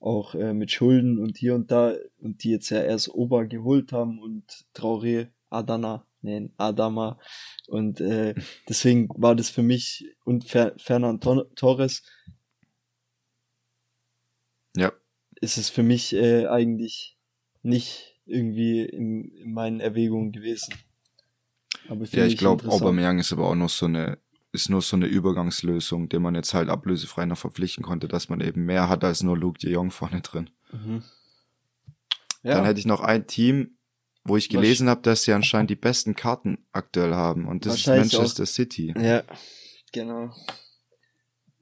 auch 0.00 0.34
äh, 0.34 0.54
mit 0.54 0.70
Schulden 0.70 1.18
und 1.18 1.38
hier 1.38 1.54
und 1.54 1.70
da 1.70 1.94
und 2.20 2.44
die 2.44 2.50
jetzt 2.50 2.70
ja 2.70 2.82
erst 2.82 3.08
Ober 3.08 3.46
geholt 3.46 3.92
haben 3.92 4.20
und 4.20 4.66
Traoré, 4.74 5.28
Adana 5.50 6.06
nee, 6.22 6.50
Adama. 6.56 7.18
Und 7.66 8.00
äh, 8.00 8.34
deswegen 8.68 9.08
war 9.16 9.34
das 9.34 9.50
für 9.50 9.62
mich 9.62 10.06
und 10.24 10.44
Fer 10.44 10.74
Fernand 10.78 11.22
Torres. 11.56 12.02
Ja. 14.76 14.92
Ist 15.40 15.58
es 15.58 15.70
für 15.70 15.82
mich 15.82 16.14
äh, 16.14 16.46
eigentlich 16.46 17.16
nicht 17.62 18.16
irgendwie 18.26 18.82
in, 18.82 19.30
in 19.36 19.52
meinen 19.52 19.80
Erwägungen 19.80 20.32
gewesen. 20.32 20.74
Aber 21.88 22.04
ja, 22.06 22.26
ich 22.26 22.36
glaube, 22.36 22.68
Aubameyang 22.68 23.18
ist 23.18 23.32
aber 23.32 23.48
auch 23.48 23.54
noch 23.54 23.70
so 23.70 23.86
eine 23.86 24.18
ist 24.52 24.70
nur 24.70 24.80
so 24.82 24.96
eine 24.96 25.06
Übergangslösung, 25.06 26.08
den 26.08 26.22
man 26.22 26.34
jetzt 26.34 26.54
halt 26.54 26.68
ablösefrei 26.68 27.26
noch 27.26 27.38
verpflichten 27.38 27.84
konnte, 27.84 28.08
dass 28.08 28.28
man 28.28 28.40
eben 28.40 28.64
mehr 28.64 28.88
hat 28.88 29.04
als 29.04 29.22
nur 29.22 29.36
Luke 29.36 29.58
de 29.58 29.70
Jong 29.70 29.90
vorne 29.90 30.20
drin. 30.20 30.50
Mhm. 30.72 31.02
Ja. 32.42 32.54
Dann 32.54 32.64
hätte 32.64 32.80
ich 32.80 32.86
noch 32.86 33.00
ein 33.00 33.26
Team, 33.26 33.78
wo 34.24 34.36
ich 34.36 34.48
gelesen 34.48 34.88
habe, 34.88 35.02
dass 35.02 35.24
sie 35.24 35.32
anscheinend 35.32 35.70
die 35.70 35.76
besten 35.76 36.14
Karten 36.14 36.58
aktuell 36.72 37.14
haben 37.14 37.46
und 37.46 37.66
das 37.66 37.76
ist 37.76 37.86
Manchester 37.86 38.44
auch. 38.44 38.46
City. 38.46 38.94
Ja, 38.98 39.22
genau. 39.92 40.34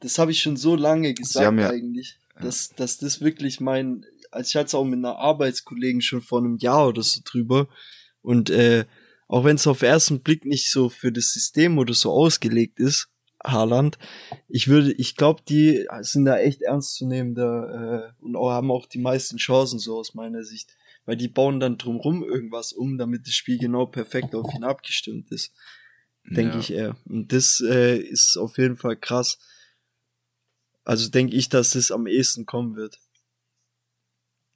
Das 0.01 0.19
habe 0.19 0.31
ich 0.31 0.41
schon 0.41 0.57
so 0.57 0.77
lange 0.77 1.15
gesagt 1.15 1.59
ja, 1.59 1.71
eigentlich, 1.71 2.19
dass, 2.41 2.71
dass 2.71 2.99
das 2.99 3.21
wirklich 3.21 3.61
mein, 3.61 4.05
als 4.31 4.51
ich 4.51 4.57
hatte 4.57 4.67
es 4.67 4.75
auch 4.75 4.85
mit 4.85 4.99
einer 4.99 5.17
Arbeitskollegen 5.17 6.03
schon 6.03 6.21
vor 6.21 6.41
einem 6.41 6.59
Jahr 6.59 6.89
oder 6.89 7.03
so 7.03 7.21
drüber 7.25 7.69
und 8.21 8.51
äh, 8.51 8.85
auch 9.29 9.45
wenn 9.45 9.57
es 9.57 9.67
auf 9.67 9.83
ersten 9.83 10.21
Blick 10.21 10.45
nicht 10.45 10.71
so 10.71 10.89
für 10.89 11.13
das 11.13 11.33
System 11.33 11.79
oder 11.79 11.95
so 11.95 12.13
ausgelegt 12.13 12.81
ist, 12.81 13.09
Haaland, 13.45 13.99
ich 14.49 14.69
würde, 14.69 14.93
ich 14.93 15.15
glaube, 15.15 15.43
die 15.49 15.87
sind 16.01 16.25
da 16.25 16.39
echt 16.39 16.63
ernst 16.63 16.95
zu 16.97 17.07
nehmen 17.07 17.35
da, 17.35 18.09
äh, 18.19 18.25
und 18.25 18.35
auch, 18.35 18.51
haben 18.51 18.71
auch 18.71 18.87
die 18.87 18.99
meisten 18.99 19.37
Chancen 19.37 19.79
so 19.79 19.99
aus 19.99 20.15
meiner 20.15 20.43
Sicht 20.43 20.77
weil 21.07 21.17
die 21.17 21.29
bauen 21.29 21.61
dann 21.61 21.79
drumrum 21.79 22.23
irgendwas 22.23 22.73
um, 22.73 22.99
damit 22.99 23.27
das 23.27 23.35
Spiel 23.35 23.59
genau 23.59 23.87
perfekt 23.87 24.35
auf 24.35 24.53
ihn 24.55 24.65
abgestimmt 24.65 25.31
ist. 25.31 25.55
Denke 26.25 26.55
ja. 26.55 26.59
ich 26.59 26.73
eher. 26.73 26.97
Und 27.05 27.33
das 27.33 27.63
äh, 27.65 27.97
ist 27.97 28.37
auf 28.37 28.59
jeden 28.59 28.77
Fall 28.77 28.97
krass. 28.97 29.39
Also 30.85 31.09
denke 31.09 31.37
ich, 31.37 31.49
dass 31.49 31.71
das 31.71 31.93
am 31.93 32.09
ehesten 32.09 32.45
kommen 32.45 32.75
wird. 32.75 33.01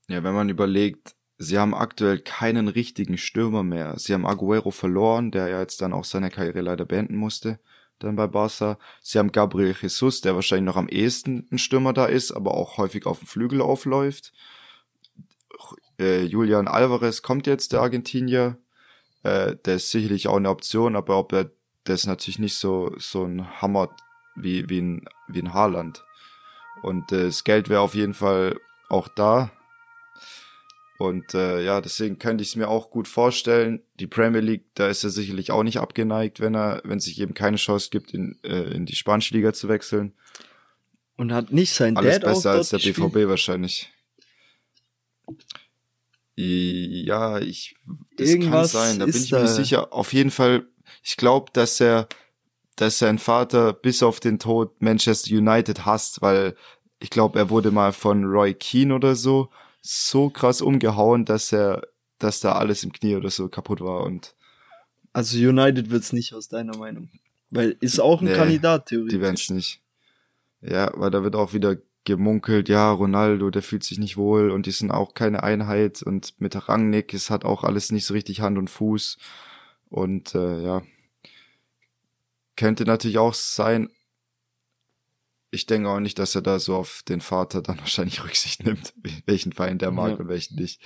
Ja, 0.08 0.24
wenn 0.24 0.34
man 0.34 0.48
überlegt, 0.48 1.14
sie 1.40 1.58
haben 1.58 1.74
aktuell 1.74 2.20
keinen 2.20 2.68
richtigen 2.68 3.18
Stürmer 3.18 3.62
mehr. 3.62 3.98
Sie 3.98 4.14
haben 4.14 4.26
Aguero 4.26 4.70
verloren, 4.70 5.30
der 5.32 5.48
ja 5.48 5.60
jetzt 5.60 5.82
dann 5.82 5.92
auch 5.92 6.04
seine 6.04 6.30
Karriere 6.30 6.60
leider 6.60 6.84
beenden 6.84 7.16
musste, 7.16 7.58
dann 7.98 8.16
bei 8.16 8.28
Barca. 8.28 8.78
Sie 9.02 9.18
haben 9.18 9.32
Gabriel 9.32 9.74
Jesus, 9.80 10.20
der 10.20 10.36
wahrscheinlich 10.36 10.66
noch 10.66 10.76
am 10.76 10.88
ehesten 10.88 11.48
ein 11.50 11.58
Stürmer 11.58 11.92
da 11.92 12.06
ist, 12.06 12.30
aber 12.30 12.54
auch 12.54 12.78
häufig 12.78 13.06
auf 13.06 13.18
dem 13.18 13.26
Flügel 13.26 13.60
aufläuft 13.60 14.32
äh, 16.00 16.24
Julian 16.24 16.66
Alvarez 16.66 17.22
kommt 17.22 17.46
jetzt, 17.46 17.72
der 17.72 17.82
Argentinier. 17.82 18.56
Äh, 19.22 19.56
der 19.64 19.76
ist 19.76 19.90
sicherlich 19.90 20.28
auch 20.28 20.36
eine 20.36 20.48
Option, 20.50 20.96
aber 20.96 21.18
ob 21.18 21.32
er 21.32 21.50
das 21.84 22.00
ist 22.00 22.06
natürlich 22.06 22.38
nicht 22.38 22.56
so 22.56 22.94
so 22.98 23.24
ein 23.24 23.60
Hammer 23.60 23.90
wie 24.34 24.68
wie 24.68 24.80
ein 24.80 25.04
wie 25.28 25.40
ein 25.40 25.54
Haaland. 25.54 26.04
Und 26.82 27.12
äh, 27.12 27.24
das 27.24 27.44
Geld 27.44 27.68
wäre 27.68 27.80
auf 27.82 27.94
jeden 27.94 28.14
Fall 28.14 28.58
auch 28.88 29.08
da. 29.08 29.50
Und 31.00 31.32
äh, 31.32 31.64
ja, 31.64 31.80
deswegen 31.80 32.18
könnte 32.18 32.42
ich 32.42 32.50
es 32.50 32.56
mir 32.56 32.68
auch 32.68 32.90
gut 32.90 33.08
vorstellen. 33.08 33.80
Die 33.98 34.06
Premier 34.06 34.42
League, 34.42 34.66
da 34.74 34.88
ist 34.88 35.02
er 35.02 35.08
sicherlich 35.08 35.50
auch 35.50 35.62
nicht 35.62 35.78
abgeneigt, 35.78 36.40
wenn 36.40 36.54
er, 36.54 36.82
wenn 36.84 37.00
sich 37.00 37.18
eben 37.22 37.32
keine 37.32 37.56
Chance 37.56 37.88
gibt, 37.90 38.12
in, 38.12 38.38
äh, 38.42 38.74
in 38.74 38.84
die 38.84 38.94
spanische 38.94 39.32
Liga 39.32 39.54
zu 39.54 39.70
wechseln. 39.70 40.12
Und 41.16 41.32
hat 41.32 41.52
nicht 41.52 41.72
sein 41.72 41.96
Alles 41.96 42.20
Dad 42.20 42.24
besser 42.24 42.50
als 42.50 42.68
der 42.68 42.80
BVB 42.80 43.26
wahrscheinlich. 43.26 43.90
Ja, 46.36 47.38
ich, 47.38 47.76
das 48.18 48.28
Irgendwas 48.28 48.72
kann 48.72 48.82
sein, 48.82 48.98
da 48.98 49.06
bin 49.06 49.16
ich 49.16 49.32
mir 49.32 49.40
nicht 49.40 49.54
sicher. 49.54 49.94
Auf 49.94 50.12
jeden 50.12 50.30
Fall, 50.30 50.66
ich 51.02 51.16
glaube, 51.16 51.50
dass 51.54 51.80
er, 51.80 52.08
dass 52.76 52.98
sein 52.98 53.18
Vater 53.18 53.72
bis 53.72 54.02
auf 54.02 54.20
den 54.20 54.38
Tod 54.38 54.82
Manchester 54.82 55.34
United 55.34 55.86
hasst, 55.86 56.20
weil 56.20 56.56
ich 56.98 57.08
glaube, 57.08 57.38
er 57.38 57.48
wurde 57.48 57.70
mal 57.70 57.94
von 57.94 58.26
Roy 58.26 58.52
Keane 58.52 58.94
oder 58.94 59.16
so 59.16 59.48
so 59.80 60.30
krass 60.30 60.60
umgehauen, 60.62 61.24
dass 61.24 61.52
er, 61.52 61.86
dass 62.18 62.40
da 62.40 62.52
alles 62.52 62.84
im 62.84 62.92
Knie 62.92 63.16
oder 63.16 63.30
so 63.30 63.48
kaputt 63.48 63.80
war 63.80 64.04
und. 64.04 64.34
Also 65.12 65.36
United 65.38 65.90
wird's 65.90 66.12
nicht 66.12 66.34
aus 66.34 66.48
deiner 66.48 66.76
Meinung. 66.76 67.10
Weil 67.50 67.76
ist 67.80 67.98
auch 68.00 68.20
ein 68.20 68.26
nee, 68.26 68.34
Kandidat, 68.34 68.86
theoretisch. 68.86 69.14
Die 69.14 69.20
werden's 69.20 69.50
nicht. 69.50 69.80
Ja, 70.60 70.92
weil 70.94 71.10
da 71.10 71.22
wird 71.24 71.34
auch 71.34 71.52
wieder 71.52 71.78
gemunkelt, 72.04 72.68
ja, 72.68 72.90
Ronaldo, 72.90 73.50
der 73.50 73.62
fühlt 73.62 73.84
sich 73.84 73.98
nicht 73.98 74.16
wohl 74.16 74.50
und 74.50 74.66
die 74.66 74.70
sind 74.70 74.90
auch 74.90 75.14
keine 75.14 75.42
Einheit 75.42 76.02
und 76.02 76.40
mit 76.40 76.68
Rangnick, 76.68 77.12
es 77.12 77.30
hat 77.30 77.44
auch 77.44 77.64
alles 77.64 77.92
nicht 77.92 78.06
so 78.06 78.14
richtig 78.14 78.40
Hand 78.40 78.56
und 78.56 78.70
Fuß 78.70 79.18
und 79.90 80.34
äh, 80.34 80.62
ja, 80.62 80.82
könnte 82.56 82.84
natürlich 82.84 83.18
auch 83.18 83.34
sein, 83.34 83.90
ich 85.50 85.66
denke 85.66 85.88
auch 85.88 86.00
nicht, 86.00 86.18
dass 86.18 86.34
er 86.34 86.42
da 86.42 86.58
so 86.58 86.76
auf 86.76 87.02
den 87.08 87.20
Vater 87.20 87.62
dann 87.62 87.78
wahrscheinlich 87.80 88.24
Rücksicht 88.24 88.64
nimmt, 88.64 88.94
welchen 89.26 89.52
Verein 89.52 89.78
der 89.78 89.90
mag 89.90 90.12
ja. 90.12 90.16
und 90.16 90.28
welchen 90.28 90.56
nicht. 90.56 90.80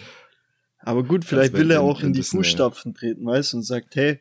Aber 0.81 1.03
gut, 1.03 1.25
vielleicht 1.25 1.55
will 1.55 1.71
er 1.71 1.81
auch 1.81 2.03
in 2.03 2.13
die 2.13 2.23
Fußstapfen 2.23 2.95
treten, 2.95 3.25
weißt 3.25 3.55
du, 3.55 3.59
und 3.59 3.63
sagt, 3.63 3.97
hey, 3.97 4.21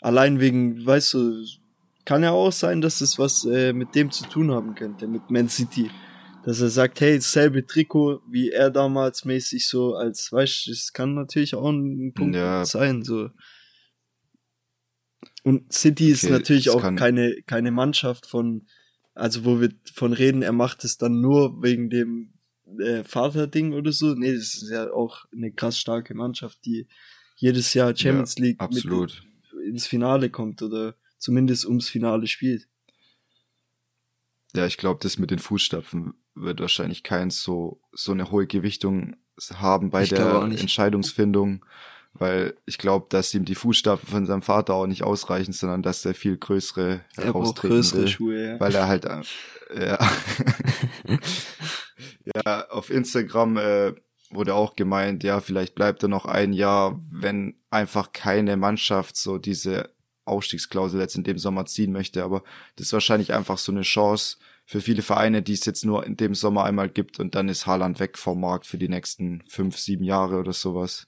allein 0.00 0.40
wegen, 0.40 0.84
weißt 0.84 1.14
du, 1.14 1.44
kann 2.04 2.22
ja 2.22 2.32
auch 2.32 2.52
sein, 2.52 2.82
dass 2.82 3.00
es 3.00 3.18
was 3.18 3.46
äh, 3.46 3.72
mit 3.72 3.94
dem 3.94 4.10
zu 4.10 4.26
tun 4.26 4.50
haben 4.50 4.74
könnte, 4.74 5.08
mit 5.08 5.30
Man 5.30 5.48
City. 5.48 5.90
Dass 6.44 6.60
er 6.60 6.68
sagt, 6.68 7.00
hey, 7.00 7.16
dasselbe 7.16 7.66
Trikot, 7.66 8.20
wie 8.30 8.50
er 8.50 8.70
damals 8.70 9.24
mäßig 9.24 9.66
so 9.66 9.94
als, 9.94 10.30
weißt 10.30 10.66
du, 10.66 10.70
das 10.70 10.92
kann 10.92 11.14
natürlich 11.14 11.54
auch 11.54 11.68
ein 11.68 12.12
Punkt 12.14 12.36
ja. 12.36 12.64
sein, 12.64 13.02
so. 13.02 13.30
Und 15.42 15.72
City 15.72 16.10
ist 16.10 16.24
okay, 16.24 16.32
natürlich 16.32 16.70
auch 16.70 16.94
keine, 16.94 17.36
keine 17.46 17.70
Mannschaft 17.70 18.26
von, 18.26 18.66
also 19.16 19.44
wo 19.44 19.60
wir 19.60 19.72
von 19.94 20.12
reden, 20.12 20.42
er 20.42 20.52
macht 20.52 20.84
es 20.84 20.98
dann 20.98 21.20
nur 21.20 21.62
wegen 21.62 21.90
dem 21.90 22.34
äh, 22.78 23.02
Vaterding 23.02 23.72
oder 23.72 23.90
so. 23.90 24.14
Nee, 24.14 24.34
das 24.34 24.54
ist 24.54 24.70
ja 24.70 24.92
auch 24.92 25.24
eine 25.32 25.52
krass 25.52 25.78
starke 25.78 26.14
Mannschaft, 26.14 26.64
die 26.64 26.86
jedes 27.36 27.72
Jahr 27.74 27.96
Champions 27.96 28.36
ja, 28.36 28.44
League 28.44 28.60
absolut. 28.60 29.24
ins 29.64 29.86
Finale 29.86 30.30
kommt 30.30 30.62
oder 30.62 30.94
zumindest 31.18 31.66
ums 31.66 31.88
Finale 31.88 32.26
spielt. 32.26 32.68
Ja, 34.54 34.66
ich 34.66 34.76
glaube, 34.76 35.00
das 35.02 35.18
mit 35.18 35.30
den 35.30 35.38
Fußstapfen 35.38 36.14
wird 36.34 36.60
wahrscheinlich 36.60 37.02
kein 37.02 37.30
so, 37.30 37.80
so 37.92 38.12
eine 38.12 38.30
hohe 38.30 38.46
Gewichtung 38.46 39.16
haben 39.54 39.90
bei 39.90 40.04
ich 40.04 40.10
der 40.10 40.42
Entscheidungsfindung 40.42 41.64
weil 42.18 42.54
ich 42.66 42.78
glaube, 42.78 43.06
dass 43.08 43.34
ihm 43.34 43.44
die 43.44 43.54
Fußstapfen 43.54 44.08
von 44.08 44.26
seinem 44.26 44.42
Vater 44.42 44.74
auch 44.74 44.86
nicht 44.86 45.02
ausreichen, 45.02 45.52
sondern 45.52 45.82
dass 45.82 46.04
er 46.04 46.14
viel 46.14 46.36
größere 46.36 47.00
heraustreten 47.16 47.76
größere 47.76 48.00
will, 48.02 48.08
Schuhe, 48.08 48.46
ja. 48.46 48.60
weil 48.60 48.74
er 48.74 48.88
halt 48.88 49.04
äh, 49.04 49.88
ja, 49.88 49.98
ja 52.34 52.68
auf 52.68 52.90
Instagram 52.90 53.56
äh, 53.56 53.94
wurde 54.30 54.54
auch 54.54 54.76
gemeint, 54.76 55.22
ja 55.24 55.40
vielleicht 55.40 55.74
bleibt 55.74 56.02
er 56.02 56.08
noch 56.08 56.26
ein 56.26 56.52
Jahr, 56.52 57.00
wenn 57.10 57.56
einfach 57.70 58.12
keine 58.12 58.56
Mannschaft 58.56 59.16
so 59.16 59.38
diese 59.38 59.90
Ausstiegsklausel 60.24 61.00
jetzt 61.00 61.16
in 61.16 61.24
dem 61.24 61.38
Sommer 61.38 61.66
ziehen 61.66 61.92
möchte, 61.92 62.24
aber 62.24 62.42
das 62.76 62.88
ist 62.88 62.92
wahrscheinlich 62.92 63.32
einfach 63.32 63.58
so 63.58 63.72
eine 63.72 63.82
Chance 63.82 64.38
für 64.66 64.80
viele 64.80 65.02
Vereine, 65.02 65.42
die 65.42 65.52
es 65.52 65.64
jetzt 65.64 65.84
nur 65.84 66.04
in 66.04 66.16
dem 66.16 66.34
Sommer 66.34 66.64
einmal 66.64 66.88
gibt 66.88 67.20
und 67.20 67.36
dann 67.36 67.48
ist 67.48 67.66
Haaland 67.66 68.00
weg 68.00 68.18
vom 68.18 68.40
Markt 68.40 68.66
für 68.66 68.78
die 68.78 68.88
nächsten 68.88 69.44
fünf, 69.48 69.78
sieben 69.78 70.02
Jahre 70.02 70.38
oder 70.38 70.52
sowas. 70.52 71.06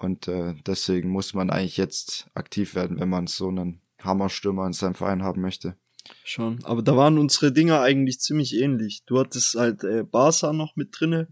Und 0.00 0.28
äh, 0.28 0.54
deswegen 0.66 1.10
muss 1.10 1.34
man 1.34 1.50
eigentlich 1.50 1.76
jetzt 1.76 2.30
aktiv 2.32 2.74
werden, 2.74 2.98
wenn 2.98 3.10
man 3.10 3.26
so 3.26 3.48
einen 3.48 3.82
Hammerstürmer 4.02 4.66
in 4.66 4.72
seinem 4.72 4.94
Verein 4.94 5.22
haben 5.22 5.42
möchte. 5.42 5.76
Schon, 6.24 6.64
aber 6.64 6.80
da 6.80 6.96
waren 6.96 7.18
unsere 7.18 7.52
Dinger 7.52 7.82
eigentlich 7.82 8.18
ziemlich 8.18 8.56
ähnlich. 8.56 9.02
Du 9.04 9.20
hattest 9.20 9.56
halt 9.56 9.84
äh, 9.84 10.02
Barca 10.02 10.54
noch 10.54 10.74
mit 10.74 10.98
drinne, 10.98 11.28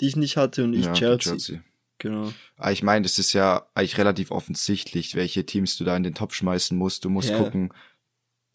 die 0.00 0.06
ich 0.06 0.14
nicht 0.14 0.36
hatte, 0.36 0.62
und 0.62 0.72
ich 0.72 0.84
ja, 0.84 0.92
Chelsea. 0.92 1.32
Chelsea. 1.32 1.60
Genau. 1.98 2.26
Aber 2.26 2.34
ah, 2.68 2.70
ich 2.70 2.84
meine, 2.84 3.02
das 3.02 3.18
ist 3.18 3.32
ja 3.32 3.66
eigentlich 3.74 3.98
relativ 3.98 4.30
offensichtlich, 4.30 5.16
welche 5.16 5.44
Teams 5.44 5.76
du 5.76 5.82
da 5.82 5.96
in 5.96 6.04
den 6.04 6.14
Top 6.14 6.32
schmeißen 6.32 6.78
musst. 6.78 7.04
Du 7.04 7.10
musst 7.10 7.30
yeah. 7.30 7.42
gucken, 7.42 7.72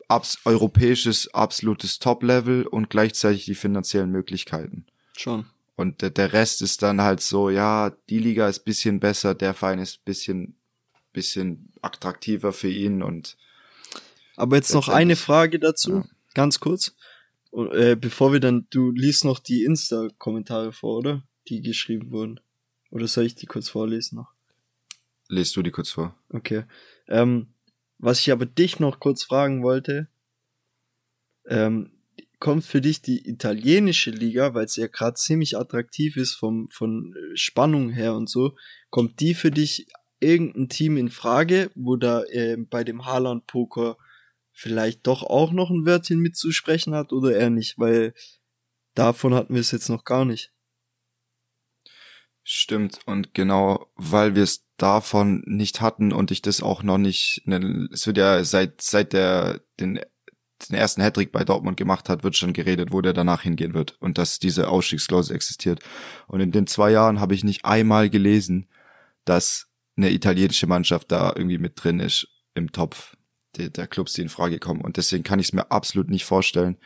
abs 0.08 0.40
europäisches 0.46 1.34
absolutes 1.34 2.00
Top-Level 2.00 2.66
und 2.66 2.90
gleichzeitig 2.90 3.44
die 3.44 3.56
finanziellen 3.56 4.12
Möglichkeiten. 4.12 4.86
Schon. 5.18 5.46
Und 5.78 6.02
der 6.02 6.34
Rest 6.34 6.64
ist 6.64 6.82
dann 6.82 7.02
halt 7.02 7.22
so, 7.22 7.52
ja, 7.52 7.92
die 8.10 8.18
Liga 8.18 8.50
ist 8.50 8.66
bisschen 8.66 9.00
besser, 9.00 9.36
der 9.36 9.54
Verein 9.54 9.78
ist 9.78 10.04
bisschen, 10.06 10.58
bisschen 11.14 11.72
attraktiver 11.84 12.52
für 12.52 12.68
ihn 12.70 13.04
und. 13.04 13.38
Aber 14.36 14.56
jetzt 14.56 14.74
noch 14.74 14.90
eine 14.90 15.16
Frage 15.16 15.60
dazu, 15.60 15.98
ja. 15.98 16.06
ganz 16.34 16.60
kurz. 16.60 16.96
Und, 17.52 17.72
äh, 17.74 17.96
bevor 17.96 18.34
wir 18.34 18.40
dann, 18.40 18.66
du 18.72 18.90
liest 18.90 19.24
noch 19.24 19.38
die 19.38 19.66
Insta-Kommentare 19.66 20.74
vor, 20.74 20.98
oder? 20.98 21.24
Die 21.48 21.62
geschrieben 21.62 22.10
wurden. 22.10 22.40
Oder 22.90 23.08
soll 23.08 23.26
ich 23.26 23.36
die 23.36 23.46
kurz 23.46 23.70
vorlesen 23.70 24.16
noch? 24.16 24.34
Lest 25.30 25.56
du 25.56 25.62
die 25.62 25.72
kurz 25.72 25.92
vor. 25.92 26.16
Okay. 26.30 26.64
Ähm, 27.08 27.54
was 28.00 28.20
ich 28.22 28.32
aber 28.32 28.48
dich 28.48 28.80
noch 28.80 29.00
kurz 29.00 29.24
fragen 29.24 29.62
wollte, 29.62 30.08
ähm, 31.48 31.92
kommt 32.40 32.66
für 32.66 32.82
dich 32.82 33.02
die 33.02 33.28
italienische 33.28 34.12
Liga, 34.12 34.54
weil 34.54 34.68
sie 34.68 34.82
ja 34.82 34.88
gerade 34.88 35.16
ziemlich 35.16 35.58
attraktiv 35.58 36.18
ist 36.18 36.36
vom, 36.36 36.68
von 36.70 37.14
äh, 37.16 37.36
Spannung 37.36 37.90
her 37.90 38.14
und 38.16 38.30
so, 38.30 38.56
kommt 38.90 39.20
die 39.20 39.34
für 39.34 39.52
dich 39.52 39.88
irgendein 40.20 40.70
Team 40.70 40.98
in 40.98 41.10
Frage, 41.10 41.72
wo 41.76 41.96
da 41.96 42.24
äh, 42.24 42.58
bei 42.58 42.84
dem 42.84 43.06
Haaland-Poker 43.06 43.98
vielleicht 44.52 45.06
doch 45.06 45.24
auch 45.24 45.52
noch 45.52 45.70
ein 45.70 45.86
Wörtchen 45.86 46.20
mitzusprechen 46.20 46.96
hat 46.96 47.14
oder 47.14 47.36
eher 47.36 47.52
nicht, 47.52 47.78
weil 47.78 48.14
davon 48.96 49.34
hatten 49.34 49.54
wir 49.54 49.62
es 49.62 49.72
jetzt 49.72 49.90
noch 49.90 50.04
gar 50.04 50.26
nicht. 50.26 50.52
Stimmt, 52.44 53.00
und 53.06 53.34
genau, 53.34 53.92
weil 53.96 54.34
wir 54.34 54.44
es 54.44 54.66
davon 54.78 55.44
nicht 55.46 55.82
hatten 55.82 56.14
und 56.14 56.32
ich 56.32 56.42
das 56.42 56.62
auch 56.62 56.82
noch 56.82 56.98
nicht, 56.98 57.42
ne, 57.46 57.90
es 57.92 58.08
wird 58.08 58.18
ja 58.18 58.44
seit, 58.44 58.82
seit 58.82 59.12
der, 59.14 59.62
den 59.80 60.00
den 60.66 60.76
ersten 60.76 61.02
Hattrick 61.02 61.32
bei 61.32 61.44
Dortmund 61.44 61.78
gemacht 61.78 62.10
hat, 62.10 62.24
wird 62.24 62.36
schon 62.36 62.54
geredet, 62.54 62.92
wo 62.92 63.02
der 63.02 63.14
danach 63.14 63.42
hingehen 63.42 63.74
wird 63.74 63.96
und 64.00 64.18
dass 64.18 64.40
diese 64.40 64.70
Ausstiegsklausel 64.70 65.36
existiert. 65.36 65.82
Und 66.28 66.40
in 66.40 66.52
den 66.52 66.68
zwei 66.68 66.92
Jahren 66.92 67.20
habe 67.20 67.36
ich 67.36 67.44
nicht 67.44 67.66
einmal 67.66 68.10
gelesen, 68.10 68.68
dass 69.26 69.68
eine 69.96 70.12
italienische 70.12 70.68
Mannschaft 70.68 71.12
da 71.12 71.34
irgendwie 71.36 71.58
mit 71.58 71.84
drin 71.84 72.00
ist 72.00 72.28
im 72.54 72.72
Topf 72.72 73.16
der, 73.58 73.70
der 73.70 73.88
Clubs, 73.88 74.14
die 74.14 74.22
in 74.22 74.30
Frage 74.30 74.60
kommen. 74.60 74.82
Und 74.82 74.98
deswegen 74.98 75.24
kann 75.24 75.40
ich 75.40 75.48
es 75.48 75.54
mir 75.54 75.72
absolut 75.72 76.10
nicht 76.10 76.26
vorstellen. 76.26 76.78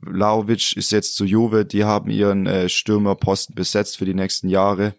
Laovic 0.00 0.76
ist 0.76 0.92
jetzt 0.92 1.16
zu 1.16 1.24
Juve, 1.24 1.64
die 1.64 1.84
haben 1.84 2.10
ihren 2.10 2.46
äh, 2.46 2.68
Stürmerposten 2.68 3.54
besetzt 3.54 3.98
für 3.98 4.04
die 4.04 4.14
nächsten 4.14 4.48
Jahre. 4.48 4.94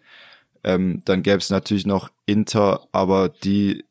Ähm, 0.62 1.02
dann 1.04 1.22
gäbe 1.22 1.38
es 1.38 1.50
natürlich 1.50 1.86
noch 1.86 2.10
Inter, 2.26 2.86
aber 2.92 3.28
die 3.28 3.84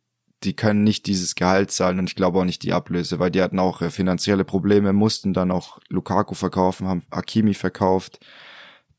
die 0.43 0.55
können 0.55 0.83
nicht 0.83 1.05
dieses 1.05 1.35
Gehalt 1.35 1.71
zahlen 1.71 1.99
und 1.99 2.09
ich 2.09 2.15
glaube 2.15 2.39
auch 2.39 2.45
nicht 2.45 2.63
die 2.63 2.73
Ablöse, 2.73 3.19
weil 3.19 3.31
die 3.31 3.41
hatten 3.41 3.59
auch 3.59 3.81
äh, 3.81 3.89
finanzielle 3.89 4.45
Probleme, 4.45 4.93
mussten 4.93 5.33
dann 5.33 5.51
auch 5.51 5.79
Lukaku 5.89 6.33
verkaufen, 6.33 6.87
haben 6.87 7.03
Akimi 7.09 7.53
verkauft, 7.53 8.19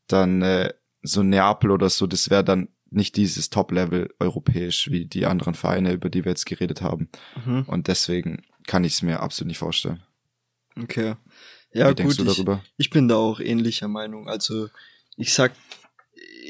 dann 0.07 0.43
äh, 0.43 0.75
so 1.03 1.23
Neapel 1.23 1.71
oder 1.71 1.89
so, 1.89 2.07
das 2.07 2.29
wäre 2.31 2.45
dann 2.45 2.69
nicht 2.91 3.17
dieses 3.17 3.51
Top-Level 3.51 4.13
europäisch 4.19 4.91
wie 4.91 5.07
die 5.07 5.27
anderen 5.27 5.55
Vereine, 5.55 5.93
über 5.93 6.11
die 6.11 6.25
wir 6.25 6.33
jetzt 6.33 6.47
geredet 6.47 6.83
haben. 6.83 7.09
Mhm. 7.45 7.63
Und 7.63 7.87
deswegen 7.87 8.43
kann 8.67 8.85
ich 8.85 8.95
es 8.95 9.03
mir 9.03 9.21
absolut 9.21 9.49
nicht 9.49 9.59
vorstellen. 9.59 10.03
Okay. 10.77 11.15
Ja, 11.73 11.97
Wie 11.97 12.03
gut, 12.03 12.19
ich, 12.19 12.45
ich 12.77 12.91
bin 12.91 13.09
da 13.09 13.15
auch 13.15 13.39
ähnlicher 13.39 13.87
Meinung. 13.87 14.29
Also 14.29 14.69
ich 15.17 15.33
sag 15.33 15.53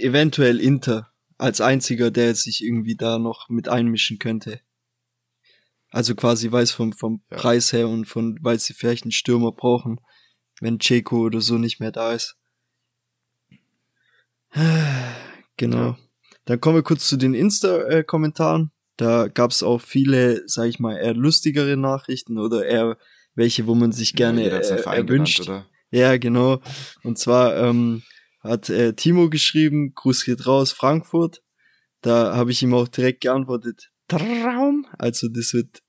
eventuell 0.01 0.59
Inter 0.61 1.11
als 1.36 1.61
einziger, 1.61 2.11
der 2.11 2.34
sich 2.34 2.64
irgendwie 2.64 2.97
da 2.97 3.18
noch 3.18 3.49
mit 3.49 3.68
einmischen 3.68 4.18
könnte. 4.18 4.61
Also 5.91 6.14
quasi 6.14 6.51
weiß 6.51 6.70
vom, 6.70 6.93
vom 6.93 7.22
ja. 7.30 7.36
Preis 7.36 7.72
her 7.72 7.88
und 7.88 8.07
von, 8.07 8.38
weil 8.43 8.59
sie 8.59 8.74
vielleicht 8.74 9.05
einen 9.05 9.12
Stürmer 9.12 9.53
brauchen, 9.53 10.01
wenn 10.61 10.78
Checo 10.78 11.18
oder 11.26 11.41
so 11.41 11.59
nicht 11.59 11.80
mehr 11.80 11.93
da 11.93 12.12
ist. 12.12 12.36
Genau. 15.57 15.88
Ja. 15.88 15.99
Dann 16.47 16.59
kommen 16.59 16.76
wir 16.76 16.82
kurz 16.82 17.07
zu 17.07 17.18
den 17.18 17.34
Insta-Kommentaren. 17.34 18.72
Da 18.97 19.28
gab's 19.28 19.62
auch 19.62 19.82
viele, 19.82 20.43
sag 20.47 20.68
ich 20.68 20.78
mal, 20.78 20.97
eher 20.97 21.12
lustigere 21.12 21.76
Nachrichten 21.76 22.38
oder 22.38 22.64
eher 22.64 22.97
welche, 23.34 23.66
wo 23.66 23.74
man 23.74 23.93
sich 23.93 24.14
gerne 24.14 24.49
ja, 24.49 24.57
äh, 24.57 24.80
erwünscht. 24.82 25.45
Genannt, 25.45 25.66
ja, 25.91 26.16
genau. 26.16 26.61
Und 27.03 27.18
zwar 27.18 27.57
ähm, 27.57 28.03
hat 28.41 28.70
äh, 28.70 28.95
Timo 28.95 29.28
geschrieben, 29.28 29.93
Gruß 29.95 30.24
geht 30.24 30.47
raus, 30.47 30.72
Frankfurt. 30.72 31.43
Da 32.01 32.34
habe 32.34 32.53
ich 32.53 32.62
ihm 32.62 32.72
auch 32.74 32.88
direkt 32.88 33.20
geantwortet, 33.20 33.89
Traum. 34.11 34.87
Also 34.99 35.29
das 35.29 35.55
wird 35.55 35.83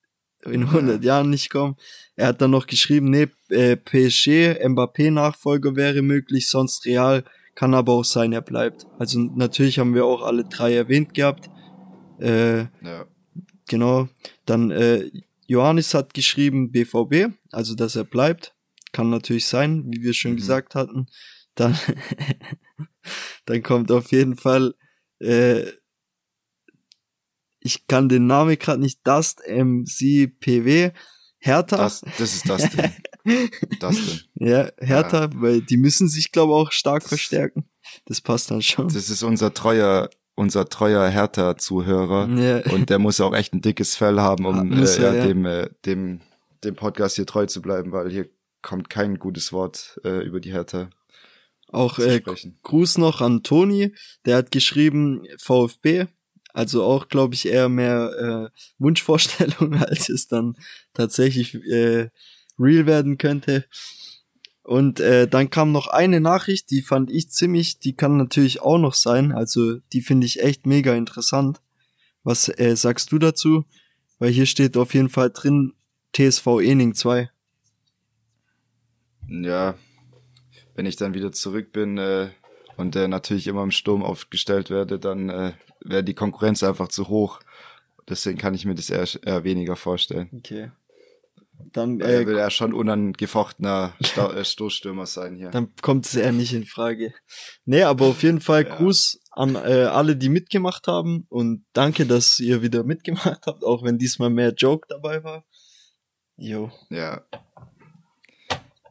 in 0.45 0.63
100 0.63 1.03
Jahren 1.03 1.29
nicht 1.29 1.49
kommen. 1.49 1.75
Er 2.15 2.27
hat 2.27 2.41
dann 2.41 2.51
noch 2.51 2.67
geschrieben, 2.67 3.09
nee, 3.09 3.27
äh, 3.49 3.75
PSG, 3.75 4.57
Mbappé-Nachfolger 4.67 5.75
wäre 5.75 6.01
möglich, 6.01 6.49
sonst 6.49 6.85
Real 6.85 7.23
kann 7.55 7.73
aber 7.73 7.93
auch 7.93 8.05
sein, 8.05 8.33
er 8.33 8.41
bleibt. 8.41 8.87
Also 8.97 9.19
natürlich 9.19 9.79
haben 9.79 9.93
wir 9.93 10.05
auch 10.05 10.23
alle 10.23 10.45
drei 10.45 10.73
erwähnt 10.73 11.13
gehabt. 11.13 11.49
Äh, 12.19 12.61
ja. 12.61 13.05
Genau. 13.67 14.09
Dann 14.45 14.71
äh, 14.71 15.09
Johannes 15.47 15.93
hat 15.93 16.13
geschrieben 16.13 16.71
BVB, 16.71 17.33
also 17.51 17.75
dass 17.75 17.95
er 17.95 18.03
bleibt. 18.03 18.55
Kann 18.93 19.09
natürlich 19.09 19.45
sein, 19.45 19.85
wie 19.87 20.01
wir 20.01 20.13
schon 20.13 20.31
mhm. 20.31 20.37
gesagt 20.37 20.75
hatten. 20.75 21.07
Dann, 21.55 21.77
dann 23.45 23.61
kommt 23.63 23.91
auf 23.91 24.11
jeden 24.11 24.37
Fall 24.37 24.73
äh, 25.19 25.65
ich 27.61 27.87
kann 27.87 28.09
den 28.09 28.27
Namen 28.27 28.57
gerade 28.57 28.81
nicht, 28.81 28.99
Dust 29.05 29.41
MCPW, 29.47 30.91
Hertha. 31.37 31.77
Das, 31.77 32.01
das 32.17 32.33
ist 32.33 32.49
das 32.49 32.69
Ding. 32.69 32.91
Das 33.79 33.95
denn? 33.95 34.19
Ja, 34.35 34.69
Hertha, 34.79 35.29
weil 35.35 35.61
die 35.61 35.77
müssen 35.77 36.07
sich, 36.07 36.31
glaube 36.31 36.53
ich, 36.53 36.55
auch 36.55 36.71
stark 36.71 37.03
verstärken. 37.03 37.69
Das 38.05 38.19
passt 38.19 38.49
dann 38.49 38.63
schon. 38.63 38.87
Das 38.87 39.09
ist 39.09 39.21
unser 39.21 39.53
treuer, 39.53 40.09
unser 40.35 40.67
treuer 40.69 41.07
Hertha-Zuhörer. 41.07 42.27
Ja. 42.29 42.73
Und 42.73 42.89
der 42.89 42.97
muss 42.97 43.21
auch 43.21 43.33
echt 43.33 43.53
ein 43.53 43.61
dickes 43.61 43.95
Fell 43.95 44.19
haben, 44.19 44.45
um 44.45 44.69
Muss 44.69 44.97
äh, 44.97 45.03
er, 45.03 45.13
ja, 45.13 45.19
ja. 45.19 45.27
dem, 45.27 45.45
äh, 45.45 45.69
dem, 45.85 46.21
dem 46.63 46.75
Podcast 46.75 47.15
hier 47.15 47.27
treu 47.27 47.45
zu 47.45 47.61
bleiben, 47.61 47.91
weil 47.91 48.09
hier 48.09 48.27
kommt 48.61 48.89
kein 48.89 49.19
gutes 49.19 49.53
Wort 49.53 49.99
äh, 50.03 50.23
über 50.25 50.39
die 50.39 50.51
Hertha 50.51 50.89
Auch 51.67 51.99
äh. 51.99 52.21
Gruß 52.63 52.97
noch 52.97 53.21
an 53.21 53.43
Toni, 53.43 53.93
der 54.25 54.37
hat 54.37 54.51
geschrieben 54.51 55.23
VfB, 55.37 56.05
also 56.53 56.83
auch, 56.83 57.07
glaube 57.07 57.35
ich, 57.35 57.47
eher 57.47 57.69
mehr 57.69 58.51
äh, 58.53 58.59
Wunschvorstellung, 58.79 59.75
als 59.83 60.09
es 60.09 60.27
dann 60.27 60.57
tatsächlich 60.93 61.55
äh, 61.55 62.09
real 62.59 62.85
werden 62.85 63.17
könnte. 63.17 63.65
Und 64.63 64.99
äh, 64.99 65.27
dann 65.27 65.49
kam 65.49 65.71
noch 65.71 65.87
eine 65.87 66.21
Nachricht, 66.21 66.69
die 66.69 66.81
fand 66.81 67.09
ich 67.09 67.29
ziemlich, 67.29 67.79
die 67.79 67.93
kann 67.93 68.17
natürlich 68.17 68.61
auch 68.61 68.77
noch 68.77 68.93
sein, 68.93 69.31
also 69.31 69.77
die 69.91 70.01
finde 70.01 70.27
ich 70.27 70.43
echt 70.43 70.65
mega 70.65 70.93
interessant. 70.93 71.61
Was 72.23 72.47
äh, 72.47 72.75
sagst 72.75 73.11
du 73.11 73.17
dazu? 73.17 73.65
Weil 74.19 74.31
hier 74.31 74.45
steht 74.45 74.77
auf 74.77 74.93
jeden 74.93 75.09
Fall 75.09 75.31
drin 75.31 75.73
TSV 76.13 76.59
Ening 76.61 76.93
2. 76.93 77.31
Ja, 79.27 79.75
wenn 80.75 80.85
ich 80.85 80.95
dann 80.95 81.15
wieder 81.15 81.31
zurück 81.31 81.71
bin 81.71 81.97
äh, 81.97 82.29
und 82.77 82.95
äh, 82.95 83.07
natürlich 83.07 83.47
immer 83.47 83.63
im 83.63 83.71
Sturm 83.71 84.03
aufgestellt 84.03 84.69
werde, 84.69 84.99
dann 84.99 85.29
äh, 85.29 85.53
wäre 85.83 86.03
die 86.03 86.13
Konkurrenz 86.13 86.63
einfach 86.63 86.87
zu 86.87 87.07
hoch. 87.07 87.39
Deswegen 88.09 88.37
kann 88.37 88.53
ich 88.53 88.65
mir 88.65 88.75
das 88.75 88.89
eher, 88.89 89.07
eher 89.23 89.43
weniger 89.43 89.75
vorstellen. 89.75 90.29
Okay. 90.33 90.71
Dann, 91.71 91.99
Weil 91.99 92.09
er 92.09 92.21
äh, 92.21 92.27
will 92.27 92.37
ja 92.37 92.49
schon 92.49 92.73
unangefochtener 92.73 93.93
Sta 94.01 94.33
äh, 94.33 94.43
Stoßstürmer 94.43 95.05
sein 95.05 95.35
hier. 95.35 95.51
Dann 95.51 95.73
kommt 95.81 96.05
es 96.05 96.15
eher 96.15 96.31
nicht 96.31 96.53
in 96.53 96.65
Frage. 96.65 97.13
Nee, 97.65 97.83
aber 97.83 98.07
auf 98.07 98.23
jeden 98.23 98.41
Fall 98.41 98.65
Ja. 98.65 98.75
Gruß 98.75 99.21
an 99.31 99.55
äh, 99.55 99.85
alle, 99.85 100.15
die 100.15 100.29
mitgemacht 100.29 100.87
haben 100.87 101.25
und 101.29 101.63
danke, 101.73 102.05
dass 102.05 102.39
ihr 102.39 102.61
wieder 102.61 102.83
mitgemacht 102.83 103.41
habt, 103.45 103.63
auch 103.63 103.83
wenn 103.83 103.97
diesmal 103.97 104.29
mehr 104.29 104.53
Joke 104.53 104.87
dabei 104.89 105.23
war. 105.23 105.45
Jo. 106.35 106.71
Ja. 106.89 107.21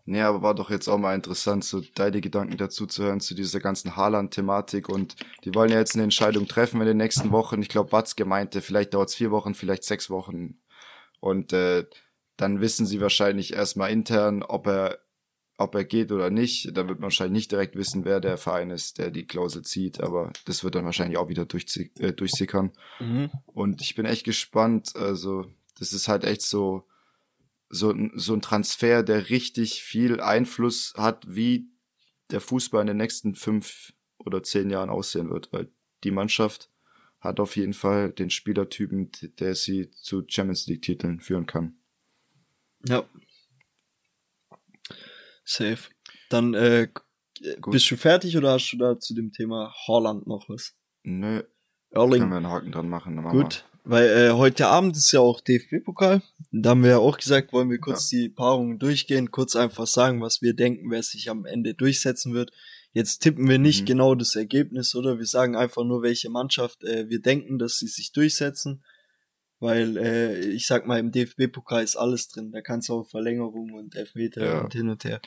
Nee, 0.05 0.23
aber 0.23 0.43
war 0.43 0.55
doch 0.55 0.71
jetzt 0.71 0.89
auch 0.89 0.99
mal 0.99 1.15
interessant, 1.15 1.65
so 1.65 1.83
deine 1.95 2.21
Gedanken 2.21 2.57
dazu 2.57 2.87
zu 2.87 3.05
hören, 3.05 3.21
zu 3.21 3.35
dieser 3.35 3.61
ganzen 3.61 3.97
Haaland-Thematik. 3.97 4.89
Und 4.89 5.17
die 5.45 5.55
wollen 5.55 5.71
ja 5.71 5.79
jetzt 5.79 5.95
eine 5.95 6.05
Entscheidung 6.05 6.49
treffen 6.49 6.81
in 6.81 6.87
den 6.87 6.97
nächsten 6.97 7.31
Wochen. 7.31 7.63
Ich 7.63 7.69
glaube, 7.69 7.93
Watzke 7.93 8.25
meinte, 8.25 8.61
vielleicht 8.63 8.95
dauert 8.95 9.11
es 9.11 9.15
vier 9.15 9.31
Wochen, 9.31 9.55
vielleicht 9.55 9.85
sechs 9.85 10.11
Wochen. 10.11 10.59
Und 11.21 11.53
äh, 11.53 11.87
dann 12.37 12.61
wissen 12.61 12.87
sie 12.87 13.01
wahrscheinlich 13.01 13.53
erstmal 13.53 13.91
intern, 13.91 14.43
ob 14.43 14.67
er, 14.67 14.99
ob 15.59 15.75
er 15.75 15.85
geht 15.85 16.11
oder 16.11 16.31
nicht. 16.31 16.77
Dann 16.77 16.89
wird 16.89 16.99
man 16.99 17.05
wahrscheinlich 17.05 17.39
nicht 17.39 17.53
direkt 17.53 17.77
wissen, 17.77 18.05
wer 18.05 18.21
der 18.21 18.39
Verein 18.39 18.71
ist, 18.71 18.99
der 18.99 19.11
die 19.11 19.27
Klausel 19.27 19.63
zieht. 19.63 20.01
Aber 20.01 20.33
das 20.47 20.65
wird 20.65 20.75
dann 20.75 20.87
wahrscheinlich 20.87 21.19
auch 21.19 21.29
wieder 21.29 21.43
äh, 21.43 22.13
durchsickern. 22.13 22.73
Mhm. 22.99 23.31
Und 23.47 23.83
ich 23.83 23.95
bin 23.95 24.07
echt 24.07 24.25
gespannt. 24.25 24.97
Also, 24.97 25.47
das 25.79 25.93
ist 25.93 26.09
halt 26.09 26.25
echt 26.25 26.43
so, 26.43 26.87
so, 27.71 27.91
ein- 27.91 28.13
so 28.15 28.35
ein 28.35 28.43
Transfer, 28.43 29.03
der 29.03 29.31
richtig 29.31 29.83
viel 29.83 30.21
Einfluss 30.21 30.93
hat, 30.97 31.25
wie 31.29 31.69
der 32.31 32.41
Fußball 32.41 32.83
in 32.83 32.89
den 32.89 32.97
nächsten 32.99 33.35
fünf 33.35 33.93
oder 34.19 34.43
zehn 34.43 34.69
Jahren 34.71 34.91
aussehen 34.91 35.31
wird. 35.31 35.53
Weil 35.53 35.71
die 36.05 36.11
Mannschaft 36.11 36.71
hat 37.21 37.41
auf 37.41 37.57
jeden 37.57 37.75
Fall 37.75 38.13
den 38.13 38.31
Spielertypen, 38.31 39.11
der 39.39 39.55
sie 39.55 39.91
zu 39.91 40.25
Champions 40.27 40.67
League 40.67 40.83
Titeln 40.83 41.21
führen 41.21 41.47
kann. 41.47 41.77
Ja. 42.87 43.05
Safe. 45.45 45.79
Dann 46.29 46.55
äh, 46.55 46.89
Gut. 47.61 47.73
bist 47.73 47.91
du 47.91 47.97
fertig 47.97 48.37
oder 48.37 48.53
hast 48.53 48.71
du 48.71 48.77
da 48.79 48.99
zu 48.99 49.15
dem 49.15 49.33
Thema 49.33 49.73
Holland 49.87 50.27
noch 50.27 50.49
was? 50.49 50.75
Nö, 51.03 51.43
Erling. 51.91 52.21
können 52.21 52.31
wir 52.31 52.37
einen 52.37 52.49
Haken 52.49 52.73
dran 52.73 52.89
machen 52.89 53.23
Gut, 53.31 53.67
weil 53.85 54.09
äh, 54.09 54.31
heute 54.33 54.67
Abend 54.69 54.97
ist 54.97 55.11
ja 55.13 55.21
auch 55.21 55.41
DFB-Pokal. 55.41 56.23
Da 56.53 56.71
haben 56.71 56.83
wir 56.83 56.91
ja 56.91 56.99
auch 56.99 57.17
gesagt, 57.19 57.53
wollen 57.53 57.71
wir 57.71 57.79
kurz 57.79 58.09
die 58.09 58.29
Paarungen 58.29 58.79
durchgehen, 58.79 59.31
kurz 59.31 59.57
einfach 59.57 59.87
sagen, 59.87 60.21
was 60.21 60.43
wir 60.43 60.55
denken, 60.55 60.91
wer 60.91 61.03
sich 61.03 61.31
am 61.31 61.45
Ende 61.47 61.75
durchsetzen 61.75 62.35
wird. 62.35 62.51
Jetzt 62.93 63.21
tippen 63.21 63.49
wir 63.49 63.59
nicht 63.59 63.83
Mhm. 63.83 63.87
genau 63.87 64.15
das 64.15 64.35
Ergebnis, 64.35 64.95
oder? 64.95 65.19
Wir 65.19 65.27
sagen 65.27 65.55
einfach 65.57 65.85
nur, 65.85 66.03
welche 66.03 66.29
Mannschaft 66.31 66.83
äh, 66.85 67.09
wir 67.09 67.21
denken, 67.21 67.59
dass 67.59 67.79
sie 67.79 67.87
sich 67.87 68.13
durchsetzen. 68.13 68.83
Weil, 69.61 69.97
äh, 69.99 70.41
ich 70.41 70.67
sag 70.67 70.87
mal, 70.87 70.99
im 70.99 71.13
DFB-Pokal 71.13 71.85
ist 71.85 71.95
alles 71.97 72.29
drin. 72.29 72.51
Da 72.51 72.63
kannst 72.63 72.89
du 72.89 72.95
auch 72.95 73.09
Verlängerung 73.09 73.73
und 73.75 73.95
Elfmeter 73.95 74.45
Ja. 74.45 74.61
und 74.63 74.73
hin 74.73 74.89
und 74.89 75.05
her. 75.05 75.21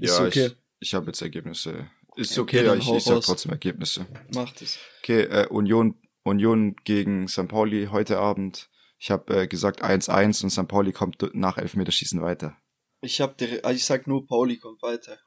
Ist 0.00 0.18
Ja, 0.18 0.26
okay. 0.26 0.46
ich, 0.46 0.56
ich 0.80 0.94
habe 0.94 1.06
jetzt 1.06 1.22
Ergebnisse. 1.22 1.88
Ist 2.16 2.36
Okay, 2.38 2.58
okay, 2.60 2.66
ja, 2.66 2.74
ich, 2.74 2.90
ich 2.90 3.04
sag 3.04 3.20
trotzdem 3.20 3.52
Ergebnisse. 3.52 4.06
Macht 4.34 4.62
es. 4.62 4.78
Okay, 5.00 5.22
äh, 5.22 5.46
Union, 5.48 5.94
Union 6.26 6.74
gegen 6.84 7.28
St. 7.28 7.48
Pauli 7.48 7.88
heute 7.90 8.18
Abend. 8.18 8.68
Ich 8.98 9.10
habe 9.10 9.42
äh, 9.42 9.46
gesagt 9.46 9.84
1-1 9.84 10.42
und 10.42 10.50
St. 10.50 10.66
Pauli 10.68 10.92
kommt 10.92 11.22
nach 11.34 11.56
Elfmeterschießen 11.58 12.20
weiter. 12.20 12.56
Ich 13.00 13.20
hab, 13.20 13.36
dir- 13.38 13.64
also 13.64 13.76
ich 13.76 13.84
sag 13.84 14.06
nur, 14.06 14.26
Pauli 14.26 14.56
kommt 14.58 14.82
weiter. 14.82 15.18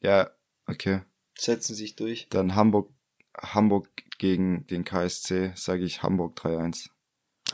Ja, 0.00 0.30
okay. 0.66 1.00
Setzen 1.36 1.74
sich 1.74 1.96
durch. 1.96 2.28
Dann 2.30 2.54
Hamburg, 2.54 2.92
Hamburg 3.36 3.88
gegen 4.18 4.66
den 4.68 4.84
KSC, 4.84 5.52
sage 5.56 5.84
ich 5.84 6.02
Hamburg 6.02 6.38
3-1. 6.38 6.90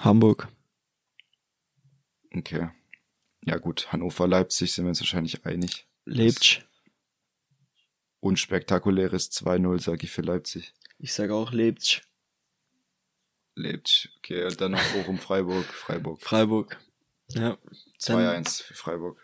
Hamburg. 0.01 0.49
Okay. 2.35 2.69
Ja 3.45 3.57
gut, 3.59 3.91
Hannover, 3.93 4.27
Leipzig 4.29 4.73
sind 4.73 4.85
wir 4.85 4.91
uns 4.91 5.01
wahrscheinlich 5.01 5.45
einig. 5.47 5.87
Leipzig. 6.05 6.65
Unspektakuläres 8.21 9.33
2-0, 9.33 9.81
sage 9.81 10.05
ich 10.05 10.11
für 10.13 10.23
Leipzig. 10.23 10.75
Ich 10.99 11.13
sag 11.13 11.31
auch 11.31 11.53
Leipzig. 11.53 12.03
Leipzig, 13.55 14.11
okay, 14.19 14.45
und 14.45 14.61
dann 14.61 14.73
noch 14.73 14.85
Bochum, 14.95 15.19
Freiburg, 15.19 15.67
Freiburg. 15.67 16.21
Freiburg. 16.23 16.79
Ja. 17.29 17.59
Dann, 18.07 18.45
2-1 18.45 18.63
für 18.63 18.75
Freiburg. 18.75 19.19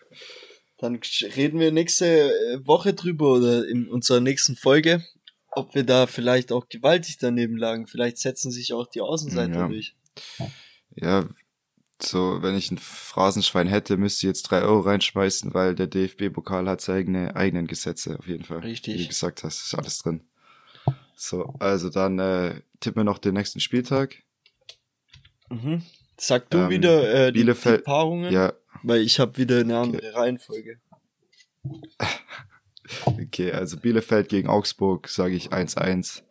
dann 0.77 0.99
reden 1.35 1.59
wir 1.59 1.71
nächste 1.71 2.05
äh, 2.31 2.65
Woche 2.65 2.93
drüber 2.93 3.33
oder 3.33 3.67
in 3.67 3.87
unserer 3.87 4.19
nächsten 4.19 4.55
Folge, 4.55 5.03
ob 5.51 5.75
wir 5.75 5.83
da 5.83 6.07
vielleicht 6.07 6.51
auch 6.51 6.69
gewaltig 6.69 7.17
daneben 7.19 7.57
lagen. 7.57 7.87
Vielleicht 7.87 8.17
setzen 8.17 8.51
sich 8.51 8.73
auch 8.73 8.87
die 8.87 9.01
Außenseiter 9.01 9.53
Ja. 9.61 9.67
durch. 9.67 9.95
Ja, 10.95 11.27
so, 12.01 12.41
wenn 12.41 12.55
ich 12.55 12.71
ein 12.71 12.77
Phrasenschwein 12.77 13.67
hätte, 13.67 13.97
müsste 13.97 14.19
ich 14.25 14.29
jetzt 14.29 14.43
drei 14.43 14.61
Euro 14.61 14.79
reinschmeißen, 14.81 15.53
weil 15.53 15.75
der 15.75 15.87
DFB-Pokal 15.87 16.67
hat 16.69 16.81
seine 16.81 17.35
eigenen 17.35 17.67
Gesetze, 17.67 18.17
auf 18.17 18.27
jeden 18.27 18.45
Fall. 18.45 18.59
Richtig. 18.59 18.95
Wie 18.95 19.01
du 19.03 19.07
gesagt 19.09 19.43
hast, 19.43 19.63
ist 19.63 19.75
alles 19.75 19.99
drin. 19.99 20.21
So, 21.15 21.53
also 21.59 21.89
dann 21.89 22.17
äh, 22.19 22.61
tippen 22.79 22.99
wir 23.01 23.03
noch 23.03 23.17
den 23.19 23.33
nächsten 23.33 23.59
Spieltag. 23.59 24.23
Mhm. 25.49 25.83
Sag 26.17 26.49
du 26.49 26.57
Ähm, 26.59 26.69
wieder 26.69 27.13
äh, 27.27 27.31
die, 27.31 27.39
die 27.39 27.45
Bielefeld- 27.45 27.83
Paarungen, 27.83 28.31
Ja, 28.31 28.53
weil 28.83 29.01
ich 29.01 29.19
habe 29.19 29.37
wieder 29.37 29.59
eine 29.59 29.77
andere 29.77 30.13
Reihenfolge. 30.13 30.79
okay, 33.05 33.51
also 33.51 33.77
Bielefeld 33.77 34.29
gegen 34.29 34.47
Augsburg, 34.47 35.07
sage 35.07 35.35
ich 35.35 35.51
1-1. 35.51 36.23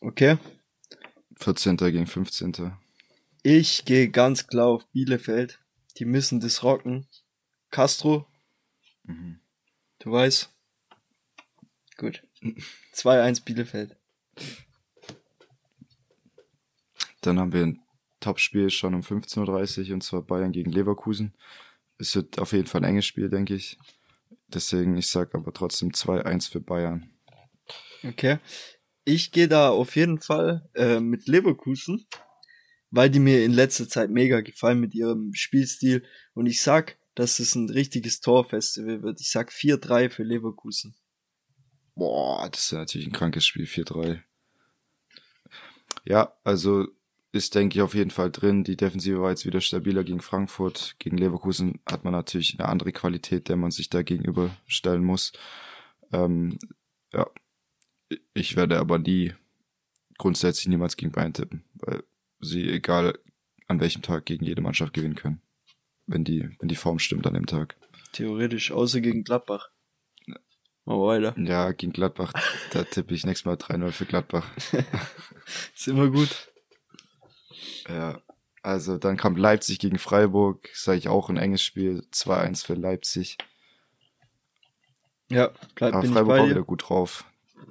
Okay. 0.00 0.38
14. 1.38 1.76
gegen 1.76 2.06
15. 2.06 2.72
Ich 3.42 3.84
gehe 3.84 4.08
ganz 4.10 4.46
klar 4.46 4.66
auf 4.66 4.86
Bielefeld. 4.92 5.60
Die 5.98 6.04
müssen 6.04 6.40
das 6.40 6.62
rocken. 6.62 7.06
Castro, 7.70 8.26
Mhm. 9.04 9.40
du 10.00 10.10
weißt. 10.12 10.50
Gut. 11.96 12.22
2-1 12.94 13.44
Bielefeld. 13.44 13.96
Dann 17.20 17.38
haben 17.38 17.52
wir 17.52 17.62
ein 17.62 17.80
Topspiel 18.20 18.70
schon 18.70 18.94
um 18.94 19.00
15.30 19.00 19.88
Uhr 19.88 19.94
und 19.94 20.02
zwar 20.02 20.22
Bayern 20.22 20.52
gegen 20.52 20.70
Leverkusen. 20.70 21.34
Es 21.98 22.14
wird 22.14 22.38
auf 22.38 22.52
jeden 22.52 22.66
Fall 22.66 22.82
ein 22.82 22.90
enges 22.90 23.06
Spiel, 23.06 23.28
denke 23.28 23.54
ich. 23.54 23.78
Deswegen, 24.48 24.96
ich 24.96 25.08
sag 25.08 25.34
aber 25.34 25.52
trotzdem 25.52 25.90
2-1 25.90 26.50
für 26.50 26.60
Bayern. 26.60 27.10
Okay. 28.04 28.38
Ich 29.04 29.32
gehe 29.32 29.48
da 29.48 29.70
auf 29.70 29.96
jeden 29.96 30.20
Fall 30.20 30.68
äh, 30.74 31.00
mit 31.00 31.26
Leverkusen, 31.26 32.06
weil 32.90 33.10
die 33.10 33.20
mir 33.20 33.44
in 33.44 33.52
letzter 33.52 33.88
Zeit 33.88 34.10
mega 34.10 34.40
gefallen 34.40 34.80
mit 34.80 34.94
ihrem 34.94 35.32
Spielstil. 35.34 36.04
Und 36.34 36.46
ich 36.46 36.60
sag, 36.60 36.96
dass 37.14 37.38
es 37.38 37.54
ein 37.54 37.70
richtiges 37.70 38.20
Torfestival 38.20 39.02
wird. 39.02 39.20
Ich 39.20 39.30
sag 39.30 39.50
4-3 39.50 40.10
für 40.10 40.22
Leverkusen. 40.22 40.94
Boah, 41.96 42.48
das 42.50 42.64
ist 42.64 42.70
ja 42.72 42.78
natürlich 42.78 43.06
ein 43.06 43.12
krankes 43.12 43.44
Spiel, 43.46 43.64
4-3. 43.64 44.20
Ja, 46.04 46.32
also 46.44 46.86
ist, 47.32 47.54
denke 47.54 47.76
ich, 47.76 47.82
auf 47.82 47.94
jeden 47.94 48.10
Fall 48.10 48.30
drin. 48.30 48.64
Die 48.64 48.76
Defensive 48.76 49.20
war 49.20 49.30
jetzt 49.30 49.46
wieder 49.46 49.60
stabiler 49.60 50.04
gegen 50.04 50.20
Frankfurt. 50.20 50.94
Gegen 50.98 51.18
Leverkusen 51.18 51.80
hat 51.86 52.04
man 52.04 52.12
natürlich 52.12 52.58
eine 52.58 52.68
andere 52.68 52.92
Qualität, 52.92 53.48
der 53.48 53.56
man 53.56 53.70
sich 53.70 53.90
da 53.90 54.02
gegenüberstellen 54.02 55.04
muss. 55.04 55.32
Ähm, 56.12 56.58
ja, 57.12 57.26
ich 58.34 58.56
werde 58.56 58.78
aber 58.78 58.98
nie, 58.98 59.34
grundsätzlich 60.18 60.68
niemals 60.68 60.96
gegen 60.96 61.12
Bayern 61.12 61.34
tippen, 61.34 61.64
weil 61.74 62.04
sie, 62.40 62.70
egal 62.70 63.18
an 63.66 63.80
welchem 63.80 64.02
Tag, 64.02 64.26
gegen 64.26 64.44
jede 64.44 64.62
Mannschaft 64.62 64.92
gewinnen 64.92 65.16
können. 65.16 65.40
wenn 66.06 66.24
die, 66.24 66.48
wenn 66.60 66.68
die 66.68 66.76
Form 66.76 66.98
stimmt 66.98 67.26
an 67.26 67.34
dem 67.34 67.46
Tag. 67.46 67.76
Theoretisch, 68.12 68.70
außer 68.70 69.00
gegen 69.00 69.24
Gladbach. 69.24 69.70
Mal 70.86 70.98
weiter. 70.98 71.34
Ja, 71.38 71.72
gegen 71.72 71.92
Gladbach, 71.92 72.32
da 72.72 72.84
tippe 72.84 73.12
ich 73.14 73.26
nächstes 73.26 73.44
Mal 73.44 73.56
3-0 73.56 73.90
für 73.92 74.06
Gladbach. 74.06 74.46
Ist 75.74 75.88
immer 75.88 76.08
gut. 76.10 76.48
Ja, 77.88 78.20
also 78.62 78.96
dann 78.96 79.16
kommt 79.16 79.38
Leipzig 79.38 79.78
gegen 79.80 79.98
Freiburg, 79.98 80.68
sage 80.74 80.98
ich 80.98 81.08
auch 81.08 81.28
ein 81.28 81.36
enges 81.36 81.62
Spiel, 81.62 82.04
2-1 82.12 82.64
für 82.64 82.74
Leipzig. 82.74 83.36
Ja, 85.28 85.50
bleib, 85.74 85.94
Aber 85.94 86.06
Freiburg 86.06 86.38
bei 86.38 86.50
wieder 86.50 86.62
gut 86.62 86.88
drauf. 86.88 87.24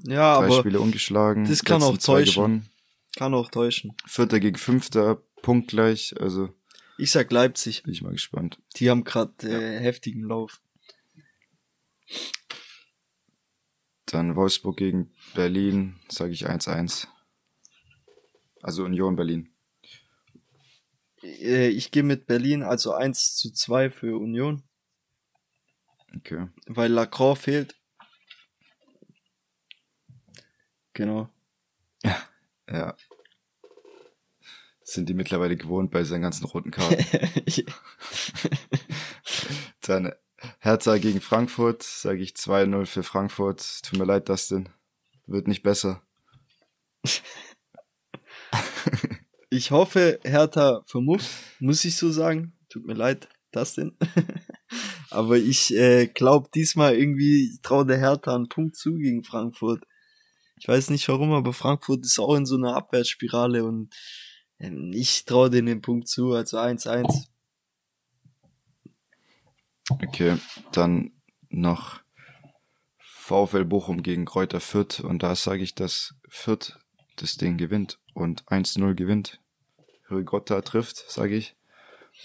Ja, 0.04 0.38
Drei 0.40 0.46
aber 0.48 0.60
Spiele 0.60 0.80
ungeschlagen. 0.82 1.46
das 1.48 1.64
kann 1.64 1.82
auch 1.84 1.98
täuschen. 1.98 2.34
Gewonnen. 2.34 2.70
kann 3.16 3.34
auch 3.34 3.50
täuschen. 3.50 3.96
Vierter 4.06 4.42
gegen 4.42 4.58
Fünfter, 4.58 5.22
punktgleich. 5.42 6.16
Also 6.20 6.50
Ich 6.98 7.12
sag 7.12 7.32
Leipzig. 7.32 7.84
bin 7.84 7.94
ich 7.94 8.02
mal 8.02 8.12
gespannt. 8.12 8.60
Die 8.76 8.90
haben 8.90 9.06
gerade 9.06 9.32
äh, 9.50 9.80
heftigen 9.80 10.24
Lauf. 10.24 10.60
Dann 14.06 14.36
Wolfsburg 14.36 14.78
gegen 14.78 15.12
Berlin, 15.34 16.00
sage 16.10 16.32
ich 16.34 16.48
1-1. 16.48 17.08
Also 18.62 18.84
Union 18.84 19.16
Berlin. 19.16 19.50
Äh, 21.24 21.70
ich 21.70 21.92
gehe 21.92 22.04
mit 22.04 22.28
Berlin, 22.28 22.64
also 22.64 22.94
1 22.94 23.36
zu 23.36 23.52
2 23.52 23.90
für 23.90 24.18
Union, 24.18 24.64
Okay. 26.16 26.48
weil 26.68 26.92
Lacroix 26.92 27.38
fehlt. 27.40 27.76
Genau. 30.94 31.30
Ja. 32.70 32.96
Sind 34.84 35.10
die 35.10 35.14
mittlerweile 35.14 35.58
gewohnt 35.58 35.92
bei 35.92 36.04
seinen 36.04 36.22
ganzen 36.22 36.46
roten 36.46 36.72
Karten. 36.72 37.04
Dann 39.82 40.14
Hertha 40.60 40.98
gegen 40.98 41.22
Frankfurt, 41.22 41.84
sage 41.84 42.22
ich 42.22 42.32
2-0 42.32 42.86
für 42.86 43.04
Frankfurt. 43.04 43.84
Tut 43.84 44.00
mir 44.00 44.06
leid, 44.06 44.30
Dustin. 44.30 44.70
Wird 45.28 45.48
nicht 45.48 45.64
besser. 45.64 46.02
ich 49.50 49.72
hoffe, 49.72 50.20
Hertha 50.24 50.82
vermufft, 50.86 51.30
muss 51.60 51.86
ich 51.86 51.98
so 51.98 52.12
sagen. 52.12 52.54
Tut 52.70 52.86
mir 52.86 52.94
leid, 52.94 53.28
denn. 53.78 53.98
Aber 55.10 55.38
ich 55.38 55.74
äh, 55.74 56.08
glaube 56.08 56.50
diesmal 56.54 56.96
irgendwie, 56.96 57.52
ich 57.54 57.62
traue 57.62 57.86
der 57.86 57.98
Hertha 57.98 58.36
einen 58.36 58.50
Punkt 58.50 58.76
zu 58.76 58.96
gegen 58.96 59.24
Frankfurt. 59.24 59.84
Ich 60.58 60.68
weiß 60.68 60.90
nicht 60.90 61.08
warum, 61.10 61.32
aber 61.34 61.54
Frankfurt 61.54 62.06
ist 62.06 62.20
auch 62.20 62.36
in 62.36 62.46
so 62.46 62.56
einer 62.56 62.76
Abwärtsspirale 62.76 63.66
und 63.66 63.94
ähm, 64.60 64.92
ich 64.94 65.26
traue 65.26 65.50
denen 65.50 65.68
den 65.68 65.82
Punkt 65.82 66.08
zu, 66.08 66.32
also 66.32 66.58
1-1. 66.58 67.28
Okay, 69.90 70.38
dann 70.72 71.12
noch 71.50 72.02
VfL 72.98 73.66
Bochum 73.66 74.04
gegen 74.04 74.26
Kräuter 74.26 74.60
Fürth 74.60 75.00
und 75.00 75.24
da 75.24 75.36
sage 75.36 75.64
ich, 75.64 75.76
dass 75.76 76.16
Fürth 76.28 76.78
das 77.16 77.38
Ding 77.38 77.58
gewinnt 77.58 78.00
und 78.14 78.44
1-0 78.46 78.94
gewinnt. 78.94 79.40
Rigotta 80.12 80.62
trifft, 80.62 80.98
sage 81.10 81.36
ich. 81.36 81.56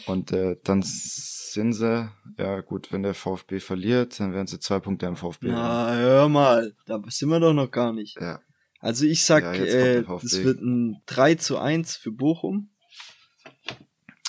Und 0.07 0.33
äh, 0.33 0.57
dann 0.63 0.83
sind 0.85 1.73
sie, 1.73 2.11
ja 2.39 2.61
gut, 2.61 2.93
wenn 2.93 3.03
der 3.03 3.15
VfB 3.15 3.61
verliert, 3.61 4.21
dann 4.21 4.33
werden 4.33 4.47
sie 4.47 4.61
zwei 4.61 4.79
Punkte 4.79 5.07
am 5.07 5.17
VfB. 5.17 5.49
haben. 5.49 5.57
Na, 5.57 5.95
hör 5.95 6.29
mal, 6.29 6.75
da 6.87 7.03
sind 7.09 7.29
wir 7.31 7.41
doch 7.41 7.53
noch 7.53 7.71
gar 7.71 7.93
nicht. 7.93 8.17
Ja, 8.21 8.41
Also 8.79 9.05
ich 9.05 9.25
sag, 9.25 9.43
Ja, 9.43 9.53
äh, 9.55 10.05
das 10.05 10.45
wird 10.45 10.61
ein 10.61 11.03
3 11.07 11.35
zu 11.37 11.59
1 11.59 11.97
für 11.97 12.13
Bochum. 12.13 12.71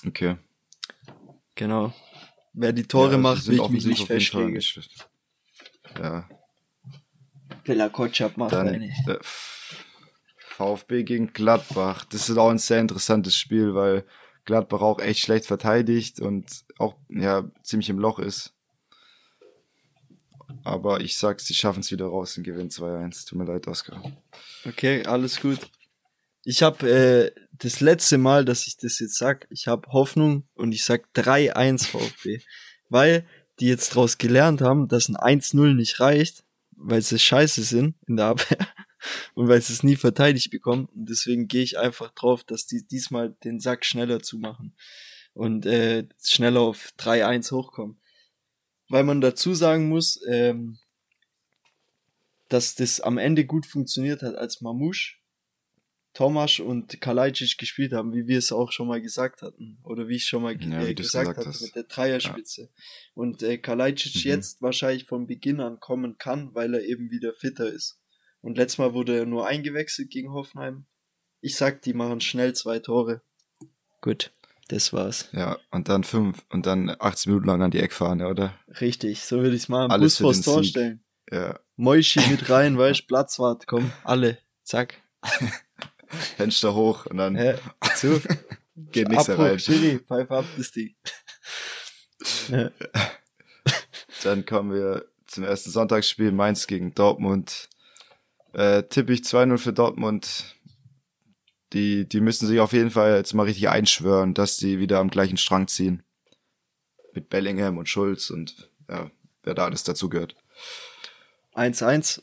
okay. 0.05 0.37
Genau. 1.55 1.93
Wer 2.53 2.73
die 2.73 2.83
Tore 2.83 3.13
ja, 3.13 3.17
macht, 3.17 3.43
sind 3.43 3.57
will 3.57 3.65
ich 3.65 3.69
mich 3.69 3.85
nicht 3.85 4.07
festlegen. 4.07 4.59
Ja, 5.97 6.27
Bella 7.63 7.89
Kotschap 7.89 8.37
macht 8.37 8.53
dann 8.53 8.67
eine. 8.67 8.87
äh, 8.87 9.19
VfB 9.21 11.03
gegen 11.03 11.33
Gladbach. 11.33 12.05
Das 12.05 12.29
ist 12.29 12.37
auch 12.37 12.49
ein 12.49 12.57
sehr 12.57 12.79
interessantes 12.79 13.35
Spiel, 13.35 13.73
weil 13.75 14.05
Gladbach 14.45 14.81
auch 14.81 14.99
echt 14.99 15.21
schlecht 15.21 15.45
verteidigt 15.45 16.19
und 16.19 16.63
auch 16.77 16.95
ja 17.09 17.49
ziemlich 17.63 17.89
im 17.89 17.99
Loch 17.99 18.19
ist. 18.19 18.53
Aber 20.63 21.01
ich 21.01 21.17
sag, 21.17 21.39
sie 21.39 21.53
schaffen 21.53 21.79
es 21.79 21.91
wieder 21.91 22.05
raus 22.05 22.37
und 22.37 22.43
gewinnen 22.43 22.69
2-1. 22.69 23.27
Tut 23.27 23.37
mir 23.37 23.45
leid, 23.45 23.67
Oskar. 23.67 24.03
Okay, 24.65 25.05
alles 25.05 25.39
gut. 25.39 25.59
Ich 26.43 26.61
habe 26.61 26.89
äh, 26.89 27.31
das 27.63 27.79
letzte 27.79 28.17
Mal, 28.17 28.43
dass 28.43 28.65
ich 28.65 28.77
das 28.77 28.99
jetzt 28.99 29.17
sag, 29.17 29.47
ich 29.51 29.67
habe 29.67 29.87
Hoffnung 29.91 30.47
und 30.55 30.71
ich 30.71 30.83
sag 30.83 31.07
3-1 31.15 31.87
VfB. 31.87 32.41
weil 32.89 33.25
die 33.59 33.67
jetzt 33.67 33.95
draus 33.95 34.17
gelernt 34.17 34.61
haben, 34.61 34.87
dass 34.87 35.07
ein 35.07 35.15
1-0 35.15 35.75
nicht 35.75 35.99
reicht, 35.99 36.43
weil 36.71 37.01
sie 37.01 37.19
scheiße 37.19 37.63
sind 37.63 37.95
in 38.07 38.17
der 38.17 38.25
Abwehr 38.25 38.67
und 39.35 39.47
weil 39.47 39.61
sie 39.61 39.73
es 39.73 39.83
nie 39.83 39.95
verteidigt 39.95 40.49
bekommen. 40.49 40.89
Und 40.95 41.09
deswegen 41.09 41.47
gehe 41.47 41.63
ich 41.63 41.77
einfach 41.77 42.11
drauf, 42.11 42.43
dass 42.43 42.65
die 42.65 42.85
diesmal 42.85 43.35
den 43.43 43.59
Sack 43.59 43.85
schneller 43.85 44.21
zumachen 44.21 44.73
und 45.33 45.65
äh, 45.67 46.07
schneller 46.23 46.61
auf 46.61 46.89
3-1 46.97 47.51
hochkommen. 47.51 47.97
Weil 48.89 49.03
man 49.03 49.21
dazu 49.21 49.53
sagen 49.53 49.87
muss, 49.87 50.19
ähm, 50.27 50.79
dass 52.49 52.75
das 52.75 52.99
am 52.99 53.17
Ende 53.17 53.45
gut 53.45 53.65
funktioniert 53.65 54.23
hat, 54.23 54.35
als 54.35 54.61
Mamouche, 54.61 55.20
Tomasch 56.13 56.59
und 56.59 56.99
Kalajdzic 56.99 57.57
gespielt 57.57 57.93
haben, 57.93 58.13
wie 58.13 58.27
wir 58.27 58.37
es 58.37 58.51
auch 58.51 58.71
schon 58.71 58.87
mal 58.87 59.01
gesagt 59.01 59.41
hatten. 59.41 59.79
Oder 59.83 60.07
wie 60.09 60.15
ich 60.17 60.25
schon 60.25 60.43
mal 60.43 60.57
ge- 60.57 60.69
Ja, 60.69 60.81
äh, 60.83 60.93
gesagt 60.93 61.35
gesagt 61.35 61.47
hatte, 61.47 61.63
mit 61.63 61.75
der 61.75 61.83
Dreierspitze. 61.83 62.69
Und 63.13 63.43
äh, 63.43 63.57
Kalajdzic 63.57 64.15
Mhm. 64.25 64.29
jetzt 64.31 64.61
wahrscheinlich 64.61 65.05
von 65.05 65.25
Beginn 65.27 65.61
an 65.61 65.79
kommen 65.79 66.17
kann, 66.17 66.53
weil 66.53 66.73
er 66.73 66.83
eben 66.83 67.11
wieder 67.11 67.33
fitter 67.33 67.71
ist. 67.71 67.97
Und 68.41 68.57
letztes 68.57 68.79
Mal 68.79 68.93
wurde 68.93 69.17
er 69.19 69.25
nur 69.25 69.47
eingewechselt 69.47 70.09
gegen 70.09 70.31
Hoffenheim. 70.33 70.85
Ich 71.39 71.55
sag, 71.55 71.81
die 71.83 71.93
machen 71.93 72.19
schnell 72.21 72.53
zwei 72.53 72.79
Tore. 72.79 73.21
Gut, 74.01 74.31
das 74.67 74.91
war's. 74.93 75.29
Ja, 75.31 75.57
und 75.71 75.87
dann 75.89 76.03
fünf 76.03 76.43
und 76.49 76.65
dann 76.65 76.89
18 76.99 77.31
Minuten 77.31 77.47
lang 77.47 77.61
an 77.61 77.71
die 77.71 77.79
Eckfahne, 77.79 78.27
oder? 78.27 78.53
Richtig, 78.81 79.21
so 79.21 79.37
würde 79.41 79.55
ich's 79.55 79.69
machen. 79.69 79.91
Alles 79.91 80.17
Bus 80.17 80.21
vors 80.21 80.37
den 80.37 80.43
Tor 80.43 80.63
Sieg. 80.63 80.69
stellen. 80.71 81.03
Ja. 81.31 81.59
Moischi 81.77 82.19
mit 82.29 82.49
rein, 82.49 82.77
weißt, 82.77 83.07
Platzwart, 83.07 83.65
komm, 83.65 83.91
alle, 84.03 84.37
zack. 84.63 85.01
Fenster 86.37 86.73
hoch 86.73 87.05
und 87.05 87.17
dann 87.17 87.35
Hä, 87.35 87.55
zu. 87.95 88.21
geht 88.91 89.09
nichts 89.09 89.29
Abbruch, 89.29 89.45
rein. 89.45 89.59
Schiri, 89.59 89.99
pfeif 89.99 90.31
ab 90.31 90.45
das 90.57 90.71
Ding. 90.71 90.95
Ja. 92.49 92.69
Dann 94.23 94.45
kommen 94.45 94.71
wir 94.71 95.07
zum 95.25 95.43
ersten 95.43 95.71
Sonntagsspiel 95.71 96.31
Mainz 96.31 96.67
gegen 96.67 96.93
Dortmund. 96.93 97.67
Äh, 98.53 98.83
tippe 98.83 99.13
ich 99.13 99.21
2-0 99.21 99.57
für 99.57 99.73
Dortmund. 99.73 100.55
Die, 101.73 102.07
die 102.07 102.21
müssen 102.21 102.45
sich 102.47 102.59
auf 102.59 102.73
jeden 102.73 102.91
Fall 102.91 103.15
jetzt 103.15 103.33
mal 103.33 103.43
richtig 103.47 103.69
einschwören, 103.69 104.35
dass 104.35 104.57
die 104.57 104.77
wieder 104.77 104.99
am 104.99 105.09
gleichen 105.09 105.37
Strang 105.37 105.67
ziehen. 105.67 106.03
Mit 107.13 107.29
Bellingham 107.29 107.79
und 107.79 107.89
Schulz 107.89 108.29
und 108.29 108.69
ja, 108.87 109.09
wer 109.41 109.55
da 109.55 109.65
alles 109.65 109.83
dazugehört. 109.83 110.35
1-1, 111.55 112.21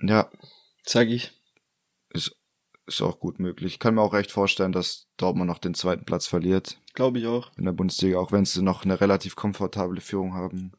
Ja, 0.00 0.30
sag 0.84 1.08
ich. 1.08 1.30
Ist, 2.10 2.36
ist 2.86 3.02
auch 3.02 3.20
gut 3.20 3.38
möglich. 3.38 3.74
Ich 3.74 3.78
kann 3.78 3.94
mir 3.94 4.02
auch 4.02 4.12
recht 4.12 4.30
vorstellen, 4.30 4.72
dass 4.72 5.08
Dortmund 5.16 5.48
noch 5.48 5.58
den 5.58 5.74
zweiten 5.74 6.04
Platz 6.04 6.26
verliert 6.26 6.80
Glaube 6.94 7.18
ich 7.18 7.26
auch. 7.26 7.50
in 7.56 7.64
der 7.64 7.72
Bundesliga, 7.72 8.18
auch 8.18 8.32
wenn 8.32 8.44
sie 8.44 8.62
noch 8.62 8.84
eine 8.84 9.00
relativ 9.00 9.36
komfortable 9.36 10.00
Führung 10.00 10.34
haben. 10.34 10.72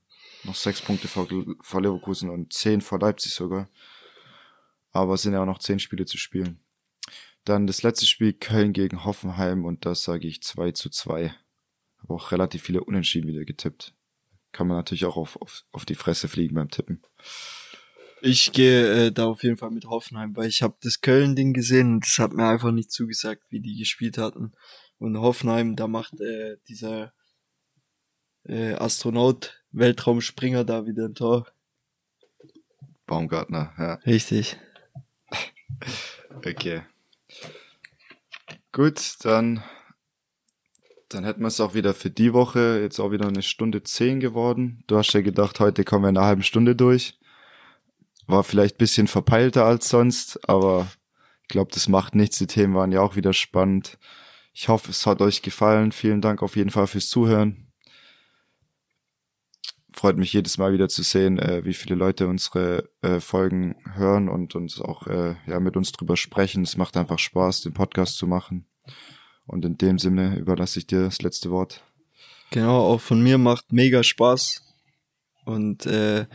Noch 0.43 0.55
sechs 0.55 0.81
Punkte 0.81 1.07
vor, 1.07 1.27
vor 1.61 1.81
Leverkusen 1.81 2.29
und 2.29 2.51
zehn 2.53 2.81
vor 2.81 2.99
Leipzig 2.99 3.33
sogar. 3.33 3.69
Aber 4.91 5.13
es 5.13 5.21
sind 5.21 5.33
ja 5.33 5.41
auch 5.41 5.45
noch 5.45 5.59
zehn 5.59 5.79
Spiele 5.79 6.05
zu 6.05 6.17
spielen. 6.17 6.59
Dann 7.45 7.67
das 7.67 7.81
letzte 7.83 8.05
Spiel 8.05 8.33
Köln 8.33 8.73
gegen 8.73 9.05
Hoffenheim 9.05 9.65
und 9.65 9.85
das 9.85 10.03
sage 10.03 10.27
ich 10.27 10.43
2 10.43 10.71
zu 10.73 10.89
2. 10.89 11.33
Habe 12.01 12.13
auch 12.13 12.31
relativ 12.31 12.63
viele 12.63 12.83
Unentschieden 12.83 13.27
wieder 13.27 13.45
getippt. 13.45 13.93
Kann 14.51 14.67
man 14.67 14.77
natürlich 14.77 15.05
auch 15.05 15.17
auf, 15.17 15.41
auf, 15.41 15.63
auf 15.71 15.85
die 15.85 15.95
Fresse 15.95 16.27
fliegen 16.27 16.55
beim 16.55 16.69
Tippen. 16.69 17.01
Ich 18.23 18.51
gehe 18.51 19.07
äh, 19.07 19.11
da 19.11 19.25
auf 19.25 19.43
jeden 19.43 19.57
Fall 19.57 19.71
mit 19.71 19.85
Hoffenheim, 19.85 20.35
weil 20.35 20.47
ich 20.47 20.61
habe 20.61 20.75
das 20.81 21.01
Köln-Ding 21.01 21.53
gesehen 21.53 21.95
und 21.95 22.05
das 22.05 22.19
hat 22.19 22.33
mir 22.33 22.47
einfach 22.47 22.71
nicht 22.71 22.91
zugesagt, 22.91 23.43
wie 23.49 23.59
die 23.59 23.77
gespielt 23.77 24.19
hatten. 24.19 24.53
Und 24.99 25.17
Hoffenheim, 25.17 25.75
da 25.75 25.87
macht 25.87 26.19
äh, 26.21 26.57
dieser 26.67 27.13
äh, 28.43 28.73
Astronaut, 28.73 29.63
Weltraumspringer 29.71 30.63
da 30.63 30.85
wieder 30.85 31.05
ein 31.05 31.15
Tor. 31.15 31.47
Baumgartner, 33.07 33.73
ja. 33.77 33.93
Richtig. 34.05 34.57
Okay. 36.45 36.83
Gut, 38.71 39.15
dann, 39.23 39.63
dann 41.09 41.23
hätten 41.23 41.41
wir 41.41 41.47
es 41.47 41.59
auch 41.59 41.73
wieder 41.73 41.93
für 41.93 42.11
die 42.11 42.33
Woche. 42.33 42.79
Jetzt 42.81 42.99
auch 42.99 43.11
wieder 43.11 43.27
eine 43.27 43.41
Stunde 43.41 43.83
zehn 43.83 44.19
geworden. 44.19 44.83
Du 44.87 44.97
hast 44.97 45.11
ja 45.13 45.21
gedacht, 45.21 45.59
heute 45.59 45.83
kommen 45.83 46.05
wir 46.05 46.09
in 46.09 46.17
einer 46.17 46.27
halben 46.27 46.43
Stunde 46.43 46.75
durch. 46.75 47.19
War 48.27 48.43
vielleicht 48.43 48.77
bisschen 48.77 49.07
verpeilter 49.07 49.65
als 49.65 49.89
sonst, 49.89 50.47
aber 50.47 50.87
ich 51.41 51.47
glaube, 51.49 51.71
das 51.73 51.87
macht 51.87 52.15
nichts. 52.15 52.37
Die 52.37 52.47
Themen 52.47 52.75
waren 52.75 52.91
ja 52.91 53.01
auch 53.01 53.15
wieder 53.15 53.33
spannend. 53.33 53.97
Ich 54.53 54.67
hoffe, 54.67 54.91
es 54.91 55.05
hat 55.05 55.21
euch 55.21 55.41
gefallen. 55.41 55.91
Vielen 55.91 56.21
Dank 56.21 56.43
auf 56.43 56.55
jeden 56.55 56.69
Fall 56.69 56.87
fürs 56.87 57.09
Zuhören. 57.09 57.67
Freut 59.93 60.17
mich 60.17 60.31
jedes 60.31 60.57
Mal 60.57 60.71
wieder 60.71 60.87
zu 60.87 61.03
sehen, 61.03 61.37
äh, 61.37 61.65
wie 61.65 61.73
viele 61.73 61.95
Leute 61.95 62.27
unsere 62.27 62.89
äh, 63.01 63.19
Folgen 63.19 63.75
hören 63.93 64.29
und 64.29 64.55
uns 64.55 64.79
auch 64.79 65.07
äh, 65.07 65.35
ja 65.47 65.59
mit 65.59 65.75
uns 65.75 65.91
drüber 65.91 66.15
sprechen. 66.15 66.63
Es 66.63 66.77
macht 66.77 66.95
einfach 66.95 67.19
Spaß, 67.19 67.61
den 67.61 67.73
Podcast 67.73 68.17
zu 68.17 68.27
machen. 68.27 68.65
Und 69.45 69.65
in 69.65 69.77
dem 69.77 69.99
Sinne 69.99 70.37
überlasse 70.37 70.79
ich 70.79 70.87
dir 70.87 71.01
das 71.01 71.21
letzte 71.21 71.51
Wort. 71.51 71.83
Genau, 72.51 72.79
auch 72.79 73.01
von 73.01 73.21
mir 73.21 73.37
macht 73.37 73.73
mega 73.73 74.03
Spaß. 74.03 74.61
Und 75.45 75.85
äh, 75.85 76.25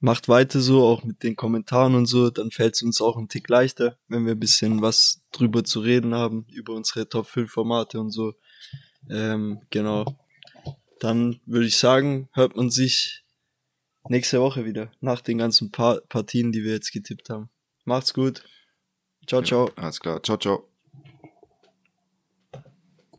macht 0.00 0.28
weiter 0.28 0.60
so, 0.60 0.84
auch 0.84 1.04
mit 1.04 1.22
den 1.22 1.36
Kommentaren 1.36 1.94
und 1.94 2.06
so, 2.06 2.30
dann 2.30 2.50
fällt 2.50 2.74
es 2.74 2.82
uns 2.82 3.00
auch 3.00 3.16
ein 3.16 3.28
Tick 3.28 3.48
leichter, 3.48 3.98
wenn 4.08 4.26
wir 4.26 4.32
ein 4.32 4.40
bisschen 4.40 4.82
was 4.82 5.22
drüber 5.32 5.64
zu 5.64 5.80
reden 5.80 6.14
haben, 6.14 6.46
über 6.52 6.74
unsere 6.74 7.08
Top 7.08 7.26
5 7.26 7.50
Formate 7.50 8.00
und 8.00 8.10
so. 8.10 8.34
Ähm, 9.08 9.62
genau. 9.70 10.18
Dann 11.00 11.40
würde 11.46 11.66
ich 11.66 11.76
sagen, 11.76 12.28
hört 12.32 12.56
man 12.56 12.70
sich 12.70 13.24
nächste 14.08 14.40
Woche 14.40 14.64
wieder, 14.64 14.90
nach 15.00 15.20
den 15.20 15.38
ganzen 15.38 15.70
pa 15.70 16.00
Partien, 16.08 16.52
die 16.52 16.64
wir 16.64 16.72
jetzt 16.72 16.92
getippt 16.92 17.30
haben. 17.30 17.50
Macht's 17.84 18.14
gut. 18.14 18.44
Ciao, 19.26 19.42
ciao. 19.42 19.68
Ja, 19.68 19.82
alles 19.82 20.00
klar. 20.00 20.22
Ciao, 20.22 20.36
ciao. 20.36 20.75